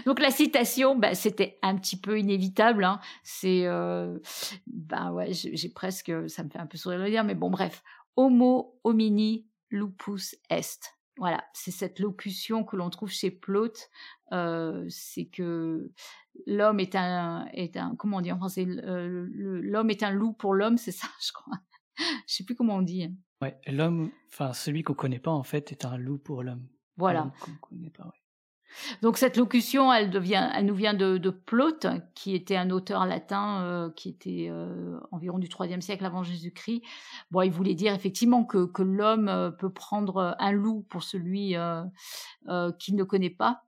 Donc 0.07 0.20
la 0.20 0.30
citation, 0.30 0.96
ben, 0.96 1.14
c'était 1.14 1.59
un 1.62 1.76
petit 1.76 1.98
peu 1.98 2.18
inévitable. 2.18 2.84
Hein. 2.84 3.01
C'est, 3.22 3.66
euh, 3.66 4.18
ben 4.66 5.12
ouais, 5.12 5.32
j'ai 5.32 5.68
presque, 5.68 6.12
ça 6.28 6.44
me 6.44 6.51
fait 6.51 6.59
un 6.59 6.66
peu 6.66 6.78
sourire 6.78 6.98
de 6.98 7.05
le 7.05 7.11
dire, 7.11 7.24
mais 7.24 7.34
bon, 7.34 7.51
bref. 7.51 7.82
Homo 8.16 8.78
homini 8.84 9.46
lupus 9.70 10.36
est. 10.48 10.94
Voilà, 11.16 11.44
c'est 11.53 11.70
cette 11.70 11.98
locution 11.98 12.64
que 12.64 12.76
l'on 12.76 12.88
trouve 12.88 13.11
chez 13.11 13.30
Plaute. 13.30 13.90
Euh, 14.32 14.86
c'est 14.88 15.26
que 15.26 15.92
l'homme 16.46 16.80
est 16.80 16.94
un, 16.94 17.46
est 17.53 17.76
un, 17.76 17.94
comment 17.96 18.18
on 18.18 18.20
dit 18.20 18.32
en 18.32 18.38
français, 18.38 18.64
l'homme 18.66 19.90
est 19.90 20.03
un 20.03 20.11
loup 20.12 20.32
pour 20.32 20.55
l'homme, 20.55 20.78
c'est 20.78 20.92
ça, 20.92 21.09
je 21.26 21.32
crois. 21.32 21.59
je 21.98 22.34
sais 22.34 22.44
plus 22.44 22.55
comment 22.55 22.76
on 22.76 22.82
dit. 22.82 23.14
Ouais, 23.42 23.59
l'homme, 23.66 24.11
enfin 24.28 24.53
celui 24.53 24.82
qu'on 24.82 24.94
connaît 24.94 25.18
pas 25.18 25.30
en 25.30 25.42
fait, 25.42 25.72
est 25.72 25.84
un 25.84 25.98
loup 25.98 26.18
pour 26.18 26.42
l'homme. 26.42 26.66
Voilà. 26.96 27.32
Donc 29.03 29.16
cette 29.16 29.37
locution, 29.37 29.93
elle, 29.93 30.11
nous 30.11 30.75
vient 30.75 30.95
de, 30.95 31.18
de 31.18 31.31
Plaute, 31.31 31.87
qui 32.14 32.35
était 32.35 32.57
un 32.57 32.71
auteur 32.71 33.07
latin 33.07 33.62
euh, 33.62 33.91
qui 33.91 34.09
était 34.09 34.49
euh, 34.51 34.99
environ 35.11 35.39
du 35.39 35.49
IIIe 35.49 35.83
siècle 35.83 36.05
avant 36.05 36.23
Jésus-Christ. 36.23 36.83
Bon, 37.31 37.43
il 37.43 37.51
voulait 37.51 37.75
dire 37.75 37.95
effectivement 37.95 38.45
que, 38.45 38.71
l'homme 38.83 39.29
euh, 39.29 39.51
peut 39.51 39.73
prendre 39.73 40.37
un 40.39 40.53
loup 40.53 40.87
pour 40.89 41.03
celui 41.03 41.55
qu'il 42.79 42.97
ne 42.97 43.05
connaît 43.05 43.31
pas, 43.31 43.64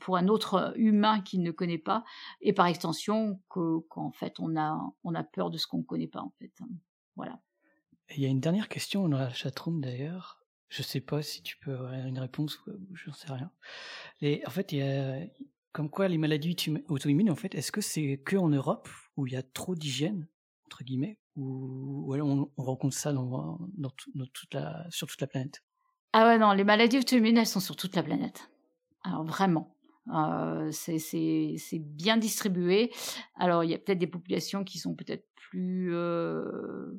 pour 0.00 0.16
un 0.16 0.28
autre 0.28 0.72
humain 0.76 1.20
qu'il 1.20 1.42
ne 1.42 1.50
connaît 1.50 1.78
pas, 1.78 2.04
et 2.40 2.52
par 2.52 2.66
extension 2.66 3.40
qu'en 3.48 4.10
fait 4.12 4.34
on 4.38 4.56
a, 4.56 4.78
on 5.04 5.14
a 5.14 5.22
peur 5.22 5.50
de 5.50 5.58
ce 5.58 5.66
qu'on 5.66 5.78
ne 5.78 5.84
connaît 5.84 6.08
pas 6.08 6.20
en 6.20 6.32
fait. 6.38 6.52
Voilà. 7.16 7.38
Il 8.16 8.22
y 8.22 8.26
a 8.26 8.28
une 8.28 8.40
dernière 8.40 8.68
question 8.68 9.08
dans 9.08 9.18
la 9.18 9.32
chatroom 9.32 9.80
d'ailleurs. 9.80 10.39
Je 10.70 10.82
sais 10.82 11.00
pas 11.00 11.20
si 11.20 11.42
tu 11.42 11.58
peux 11.58 11.74
avoir 11.74 11.92
une 11.92 12.18
réponse, 12.18 12.58
je 12.94 13.08
n'en 13.08 13.14
sais 13.14 13.32
rien. 13.32 13.50
Les, 14.20 14.42
en 14.46 14.50
fait, 14.50 14.72
il 14.72 14.78
y 14.78 14.82
a, 14.82 15.20
comme 15.72 15.90
quoi 15.90 16.08
les 16.08 16.16
maladies 16.16 16.56
auto-immunes, 16.88 17.30
en 17.30 17.36
fait, 17.36 17.54
est-ce 17.54 17.72
que 17.72 17.80
c'est 17.80 18.18
que 18.18 18.36
en 18.36 18.48
Europe 18.48 18.88
où 19.16 19.26
il 19.26 19.34
y 19.34 19.36
a 19.36 19.42
trop 19.42 19.74
d'hygiène 19.74 20.26
entre 20.70 20.84
guillemets, 20.84 21.18
ou, 21.36 22.14
on, 22.14 22.48
rencontre 22.56 22.96
ça 22.96 23.12
dans, 23.12 23.58
toute 24.32 24.54
la, 24.54 24.86
sur 24.90 25.08
toute 25.08 25.20
la 25.20 25.26
planète? 25.26 25.64
Ah 26.12 26.26
ouais, 26.26 26.38
non, 26.38 26.52
les 26.52 26.64
maladies 26.64 26.98
auto-immunes, 26.98 27.38
elles 27.38 27.46
sont 27.46 27.60
sur 27.60 27.74
toute 27.74 27.96
la 27.96 28.04
planète. 28.04 28.50
Alors 29.02 29.24
vraiment. 29.24 29.76
Euh, 30.14 30.70
c'est 30.70 31.78
bien 31.78 32.16
distribué. 32.16 32.92
Alors, 33.34 33.64
il 33.64 33.70
y 33.70 33.74
a 33.74 33.78
peut-être 33.78 33.98
des 33.98 34.06
populations 34.06 34.64
qui 34.64 34.78
sont 34.78 34.94
peut-être 34.94 35.26
plus 35.34 35.92
euh, 35.92 36.92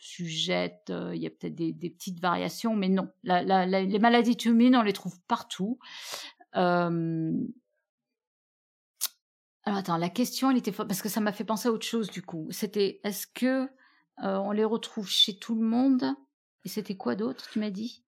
sujette, 0.00 0.92
il 1.12 1.20
y 1.20 1.26
a 1.26 1.30
peut-être 1.30 1.54
des, 1.54 1.72
petites 1.72 2.20
variations, 2.20 2.74
mais 2.74 2.88
non. 2.88 3.08
les 3.22 3.98
maladies 3.98 4.32
auto-immunes, 4.32 4.76
on 4.76 4.82
les 4.82 4.92
trouve 4.92 5.18
partout. 5.28 5.78
alors 6.52 7.30
attends, 9.64 9.96
la 9.96 10.08
question, 10.08 10.50
elle 10.50 10.56
était 10.56 10.72
parce 10.72 11.02
que 11.02 11.08
ça 11.08 11.20
m'a 11.20 11.32
fait 11.32 11.44
penser 11.44 11.68
à 11.68 11.72
autre 11.72 11.86
chose 11.86 12.10
du 12.10 12.22
coup. 12.22 12.48
C'était 12.50 13.00
est-ce 13.04 13.26
que 13.26 13.68
on 14.18 14.52
les 14.52 14.64
retrouve 14.64 15.08
chez 15.08 15.38
tout 15.38 15.54
le 15.54 15.66
monde? 15.66 16.04
Et 16.64 16.68
c'était 16.68 16.96
quoi 16.96 17.14
d'autre 17.14 17.48
Tu 17.52 17.58
m'as 17.58 17.70
dit? 17.70 18.04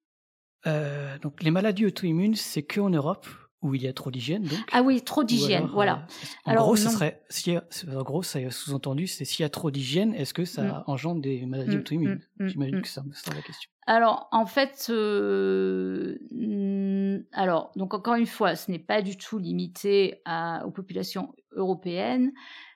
Donc 0.65 1.43
les 1.43 1.51
maladies 1.51 1.87
auto-immunes, 1.87 2.37
c'est 2.37 2.63
que 2.63 2.81
en 2.81 2.91
Europe 2.91 3.27
où 3.63 3.75
il 3.75 3.83
y 3.83 3.89
a 3.89 3.93
trop 3.93 4.11
d'hygiène, 4.11 4.43
donc. 4.43 4.59
Ah 4.73 4.83
oui, 4.83 5.01
trop 5.03 5.23
d'hygiène, 5.23 5.69
voilà. 5.73 5.93
Euh, 5.93 6.27
en 6.47 6.51
alors, 6.51 6.65
gros, 6.65 6.77
ce 6.77 6.89
serait, 6.89 7.23
si, 7.31 7.57
en 7.57 8.03
gros, 8.03 8.23
ça 8.23 8.39
sous-entendu, 8.51 9.07
c'est 9.07 9.25
s'il 9.25 9.45
y 9.45 9.47
a 9.47 9.49
trop 9.49 9.71
d'hygiène, 9.71 10.15
est-ce 10.15 10.35
que 10.35 10.45
ça 10.45 10.63
mmh. 10.63 10.85
engendre 10.89 11.23
des 11.23 11.47
maladies 11.47 11.77
mmh, 11.77 11.81
auto-immunes? 11.81 12.21
mmh, 12.41 12.47
J'imagine 12.49 12.83
que 12.83 12.89
c'est 12.89 13.01
ça 13.13 13.35
la 13.35 13.43
question. 13.43 13.71
Alors, 13.87 14.29
en 14.33 14.47
fait, 14.47 14.89
euh, 14.91 16.19
alors, 17.33 17.73
donc 17.77 17.95
encore 17.95 18.15
une 18.15 18.27
fois, 18.27 18.57
ce 18.57 18.71
n'est 18.71 18.79
pas 18.79 19.01
du 19.01 19.17
tout 19.17 19.39
limité 19.39 20.21
à, 20.25 20.67
aux 20.67 20.71
populations 20.71 21.33
européennes. 21.53 22.33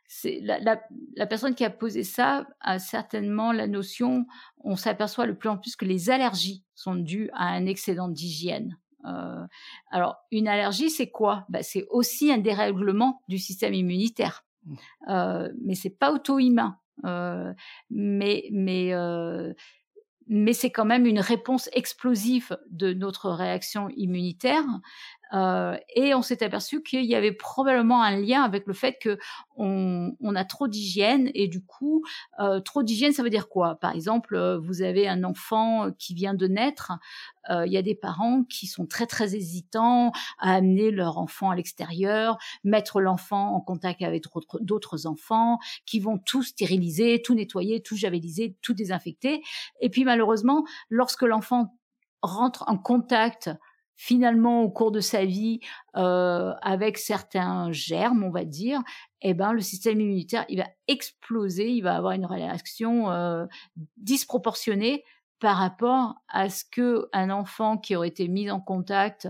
C'est 0.09 0.41
la, 0.41 0.61
la, 0.61 0.81
la, 1.17 1.27
personne 1.27 1.57
qui 1.57 1.65
a 1.65 1.71
posé 1.71 2.05
ça 2.05 2.47
a 2.61 2.79
certainement 2.79 3.51
la 3.51 3.67
notion, 3.67 4.25
on 4.63 4.77
s'aperçoit 4.77 5.27
le 5.27 5.37
plus 5.37 5.49
en 5.49 5.59
plus 5.59 5.75
que 5.75 5.85
les 5.85 6.11
allergies 6.11 6.65
sont 6.77 6.95
dues 6.95 7.29
à 7.33 7.49
un 7.49 7.67
excédent 7.67 8.09
d'hygiène. 8.09 8.77
Euh, 9.07 9.47
alors, 9.91 10.17
une 10.31 10.49
allergie, 10.49 10.91
c'est 10.91 11.11
quoi? 11.11 11.45
Bah, 11.49 11.63
C'est 11.63 11.87
aussi 11.91 12.33
un 12.33 12.39
dérèglement 12.39 13.23
du 13.29 13.39
système 13.39 13.75
immunitaire, 13.75 14.45
mmh. 14.65 14.75
euh, 15.09 15.53
mais 15.63 15.75
c'est 15.75 15.91
pas 15.91 16.13
auto-immun. 16.13 16.79
Euh, 17.05 17.53
mais 17.91 18.49
mais 18.51 18.93
mais 20.29 20.55
c'est 20.55 20.71
quand 20.71 20.85
même 20.85 21.07
une 21.07 21.21
réponse 21.21 21.69
explosive 21.73 22.59
de 22.71 22.93
notre 22.93 23.31
réaction 23.31 23.89
immunitaire 23.91 24.65
euh, 25.33 25.77
et 25.95 26.15
on 26.15 26.23
s'est 26.23 26.43
aperçu 26.43 26.83
qu'il 26.83 27.05
y 27.05 27.15
avait 27.15 27.33
probablement 27.33 28.03
un 28.03 28.17
lien 28.17 28.43
avec 28.43 28.67
le 28.67 28.75
fait 28.75 28.99
que 29.01 29.19
on, 29.57 30.15
a 30.35 30.45
trop 30.45 30.69
d'hygiène 30.69 31.31
et 31.35 31.49
du 31.49 31.65
coup 31.65 32.05
euh, 32.41 32.61
trop 32.61 32.83
d'hygiène 32.83 33.13
ça 33.13 33.23
veut 33.23 33.31
dire 33.31 33.49
quoi? 33.49 33.77
Par 33.77 33.95
exemple, 33.95 34.35
euh, 34.35 34.59
vous 34.59 34.83
avez 34.83 35.09
un 35.09 35.25
enfant 35.25 35.91
qui 35.99 36.15
vient 36.15 36.35
de 36.35 36.47
naître, 36.47 36.93
il 37.49 37.73
y 37.73 37.77
a 37.77 37.83
des 37.83 37.95
parents 37.95 38.43
qui 38.43 38.67
sont 38.67 38.87
très 38.87 39.07
très 39.07 39.37
hésitants 39.37 40.11
à 40.41 40.55
amener 40.55 40.91
leur 40.91 41.17
enfant 41.19 41.51
à 41.51 41.55
l'extérieur, 41.55 42.39
mettre 42.65 43.01
l'enfant 43.01 43.55
en 43.55 43.61
contact 43.61 44.03
avec 44.03 44.25
d'autres 44.61 45.07
enfants, 45.07 45.61
qui 45.87 46.01
vont 46.01 46.19
tout 46.19 46.43
stériliser, 46.43 47.23
tout 47.23 47.35
nettoyer, 47.35 47.83
tout 47.83 47.97
javeliser, 47.97 48.57
tout 48.63 48.75
désinfecter. 48.75 49.45
Et 49.81 49.91
puis 49.91 50.05
malheureusement, 50.05 50.65
lorsque 50.91 51.23
l'enfant 51.23 51.73
rentre 52.21 52.65
en 52.67 52.79
contact 52.79 53.51
finalement 53.97 54.63
au 54.63 54.71
cours 54.71 54.93
de 54.93 55.01
sa 55.01 55.25
vie 55.25 55.61
euh, 55.97 56.53
avec 56.61 56.99
certains 56.99 57.73
germes, 57.73 58.23
on 58.23 58.31
va 58.31 58.45
dire, 58.45 58.83
eh 59.23 59.35
ben, 59.35 59.53
le 59.53 59.61
système 59.61 60.01
immunitaire, 60.01 60.45
il 60.49 60.59
va 60.59 60.69
exploser, 60.87 61.71
il 61.71 61.81
va 61.81 61.97
avoir 61.97 62.13
une 62.13 62.27
réaction 62.27 63.11
euh, 63.11 63.47
disproportionnée 63.97 65.05
par 65.41 65.57
rapport 65.57 66.15
à 66.29 66.49
ce 66.49 66.65
que 66.71 67.09
un 67.13 67.31
enfant 67.31 67.79
qui 67.79 67.97
aurait 67.97 68.09
été 68.09 68.29
mis 68.29 68.51
en 68.51 68.61
contact 68.61 69.29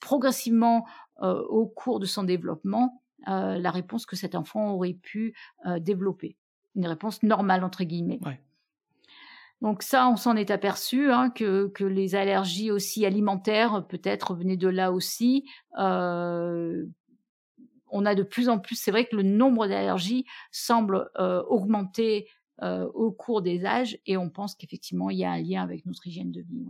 progressivement 0.00 0.86
euh, 1.22 1.42
au 1.48 1.66
cours 1.66 2.00
de 2.00 2.06
son 2.06 2.24
développement, 2.24 3.02
euh, 3.28 3.58
la 3.58 3.70
réponse 3.70 4.06
que 4.06 4.16
cet 4.16 4.34
enfant 4.34 4.72
aurait 4.72 4.94
pu 4.94 5.34
développer. 5.80 6.36
Une 6.76 6.86
réponse 6.86 7.22
normale, 7.22 7.64
entre 7.64 7.84
guillemets. 7.84 8.20
Donc 9.60 9.82
ça, 9.82 10.08
on 10.08 10.16
s'en 10.16 10.36
est 10.36 10.50
aperçu 10.50 11.10
hein, 11.12 11.30
que, 11.30 11.70
les 11.80 12.14
allergies 12.14 12.70
aussi 12.70 13.04
alimentaires 13.04 13.86
peut-être 13.88 14.34
venaient 14.34 14.56
de 14.56 14.68
là 14.68 14.92
aussi. 14.92 15.44
Euh, 15.78 16.86
on 17.90 18.06
a 18.06 18.14
de 18.14 18.22
plus 18.22 18.48
en 18.48 18.58
plus, 18.58 18.76
c'est 18.76 18.90
vrai 18.90 19.06
que 19.06 19.16
le 19.16 19.22
nombre 19.22 19.66
d'allergies 19.66 20.24
semble 20.50 21.10
euh, 21.18 21.42
augmenter 21.48 22.28
euh, 22.62 22.86
au 22.94 23.10
cours 23.10 23.42
des 23.42 23.64
âges 23.64 23.98
et 24.06 24.16
on 24.16 24.30
pense 24.30 24.54
qu'effectivement 24.54 25.10
il 25.10 25.18
y 25.18 25.24
a 25.24 25.30
un 25.30 25.40
lien 25.40 25.62
avec 25.62 25.86
notre 25.86 26.06
hygiène 26.06 26.30
de 26.30 26.42
vie. 26.42 26.66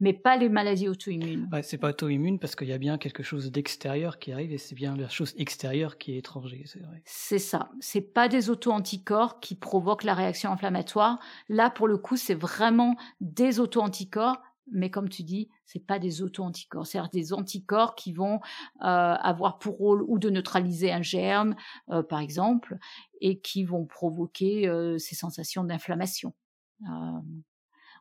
Mais 0.00 0.12
pas 0.12 0.36
les 0.36 0.48
maladies 0.48 0.88
auto-immunes. 0.88 1.48
Ouais, 1.52 1.62
c'est 1.62 1.78
pas 1.78 1.90
auto-immune 1.90 2.38
parce 2.38 2.56
qu'il 2.56 2.68
y 2.68 2.72
a 2.72 2.78
bien 2.78 2.98
quelque 2.98 3.22
chose 3.22 3.50
d'extérieur 3.50 4.18
qui 4.18 4.32
arrive 4.32 4.52
et 4.52 4.58
c'est 4.58 4.74
bien 4.74 4.96
la 4.96 5.08
chose 5.08 5.34
extérieure 5.36 5.98
qui 5.98 6.14
est 6.14 6.18
étranger, 6.18 6.62
c'est 6.66 6.80
vrai. 6.80 7.02
C'est 7.04 7.38
ça. 7.38 7.70
C'est 7.80 8.00
pas 8.00 8.28
des 8.28 8.50
auto-anticorps 8.50 9.40
qui 9.40 9.54
provoquent 9.54 10.04
la 10.04 10.14
réaction 10.14 10.50
inflammatoire. 10.50 11.18
Là, 11.48 11.70
pour 11.70 11.88
le 11.88 11.98
coup, 11.98 12.16
c'est 12.16 12.34
vraiment 12.34 12.96
des 13.20 13.60
auto-anticorps 13.60 14.40
mais 14.72 14.90
comme 14.90 15.08
tu 15.08 15.22
dis, 15.22 15.48
c'est 15.64 15.84
pas 15.84 15.98
des 15.98 16.22
auto-anticorps, 16.22 16.86
c'est 16.86 17.00
des 17.12 17.32
anticorps 17.32 17.94
qui 17.94 18.12
vont 18.12 18.40
euh, 18.82 18.82
avoir 18.82 19.58
pour 19.58 19.76
rôle 19.76 20.02
ou 20.06 20.18
de 20.18 20.28
neutraliser 20.28 20.92
un 20.92 21.02
germe, 21.02 21.54
euh, 21.90 22.02
par 22.02 22.20
exemple, 22.20 22.76
et 23.20 23.38
qui 23.38 23.64
vont 23.64 23.86
provoquer 23.86 24.68
euh, 24.68 24.98
ces 24.98 25.14
sensations 25.14 25.64
d'inflammation, 25.64 26.34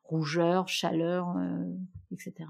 rougeur, 0.07 0.67
chaleur, 0.67 1.35
etc. 2.11 2.47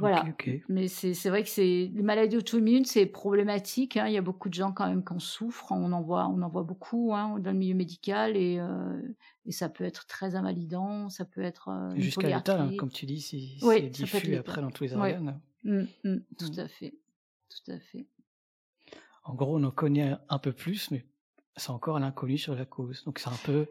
Voilà. 0.00 0.24
Mais 0.68 0.88
c'est 0.88 1.28
vrai 1.28 1.42
que 1.42 1.48
c'est 1.48 1.90
les 1.92 2.02
maladies 2.02 2.36
auto-immunes, 2.36 2.84
c'est 2.84 3.06
problématique. 3.06 3.96
Hein. 3.96 4.06
Il 4.06 4.14
y 4.14 4.16
a 4.16 4.22
beaucoup 4.22 4.48
de 4.48 4.54
gens 4.54 4.72
quand 4.72 4.88
même 4.88 5.04
qui 5.04 5.12
en 5.12 5.18
souffrent. 5.18 5.72
On 5.72 5.92
en 5.92 6.00
voit, 6.00 6.26
on 6.28 6.40
en 6.42 6.48
voit 6.48 6.62
beaucoup 6.62 7.12
hein, 7.14 7.38
dans 7.38 7.52
le 7.52 7.58
milieu 7.58 7.74
médical 7.74 8.36
et, 8.36 8.58
euh, 8.58 9.00
et, 9.44 9.52
ça 9.52 9.68
peut 9.68 9.84
être 9.84 10.06
très 10.06 10.36
invalidant. 10.36 11.10
Ça 11.10 11.24
peut 11.24 11.42
être 11.42 11.68
euh, 11.68 11.94
jusqu'à 11.96 12.28
l'état, 12.28 12.60
hein, 12.60 12.76
comme 12.76 12.90
tu 12.90 13.06
dis, 13.06 13.20
si 13.20 13.58
c'est 13.60 13.82
diffus 13.82 14.36
après 14.36 14.62
dans 14.62 14.70
tous 14.70 14.84
les 14.84 14.94
organes. 14.94 15.40
Mmh, 15.64 15.82
mmh, 16.04 16.16
tout 16.38 16.52
mmh. 16.56 16.60
à 16.60 16.68
fait, 16.68 16.94
tout 17.50 17.72
à 17.72 17.78
fait. 17.78 18.06
En 19.24 19.34
gros, 19.34 19.58
on 19.58 19.64
en 19.64 19.70
connaît 19.70 20.14
un 20.28 20.38
peu 20.38 20.52
plus, 20.52 20.90
mais 20.90 21.04
c'est 21.56 21.70
encore 21.70 21.98
l'inconnu 21.98 22.38
sur 22.38 22.54
la 22.54 22.64
cause. 22.64 23.04
Donc 23.04 23.18
c'est 23.18 23.28
un 23.28 23.38
peu 23.44 23.66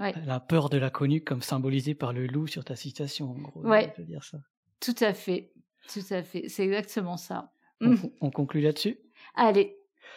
la 0.00 0.40
peur 0.40 0.70
de 0.70 0.78
l'inconnu, 0.78 1.22
comme 1.22 1.42
symbolisé 1.42 1.94
par 1.94 2.12
le 2.12 2.26
loup 2.26 2.46
sur 2.46 2.64
ta 2.64 2.76
citation. 2.76 3.30
En 3.30 3.38
gros, 3.38 3.60
ouais. 3.62 3.92
dire 3.98 4.24
ça. 4.24 4.38
Tout 4.80 4.96
à 5.00 5.12
fait. 5.12 5.52
Tout 5.92 6.04
à 6.10 6.22
fait, 6.22 6.48
c'est 6.48 6.64
exactement 6.64 7.16
ça. 7.16 7.52
On, 8.20 8.30
conclut 8.30 8.60
là-dessus? 8.60 8.98
Allez, 9.34 9.76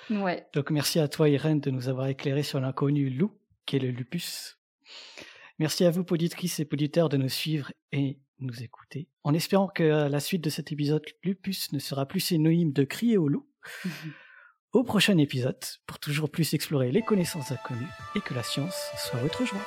ouais. 0.09 0.45
Donc 0.53 0.69
merci 0.69 0.99
à 0.99 1.07
toi 1.07 1.29
Irène 1.29 1.61
de 1.61 1.71
nous 1.71 1.87
avoir 1.87 2.07
éclairé 2.07 2.43
sur 2.43 2.59
l'inconnu 2.59 3.09
loup, 3.09 3.31
qui 3.65 3.77
est 3.77 3.79
le 3.79 3.89
lupus. 3.89 4.59
Merci 5.59 5.85
à 5.85 5.91
vous, 5.91 6.03
poditrices 6.03 6.59
et 6.59 6.65
poditeurs, 6.65 7.07
de 7.07 7.15
nous 7.15 7.29
suivre 7.29 7.71
et 7.93 8.19
nous 8.39 8.61
écouter, 8.63 9.07
en 9.23 9.33
espérant 9.33 9.67
que 9.67 9.83
la 9.83 10.19
suite 10.19 10.43
de 10.43 10.49
cet 10.49 10.71
épisode 10.73 11.05
lupus 11.23 11.71
ne 11.71 11.79
sera 11.79 12.05
plus 12.05 12.19
synonyme 12.19 12.73
de 12.73 12.83
crier 12.83 13.17
au 13.17 13.29
loup. 13.29 13.47
Au 14.73 14.83
prochain 14.83 15.19
épisode, 15.19 15.55
pour 15.85 15.99
toujours 15.99 16.31
plus 16.31 16.55
explorer 16.55 16.91
les 16.91 17.03
connaissances 17.03 17.51
inconnues 17.51 17.85
et 18.15 18.21
que 18.21 18.33
la 18.33 18.41
science 18.41 18.73
soit 18.97 19.19
votre 19.19 19.45
joie. 19.45 19.61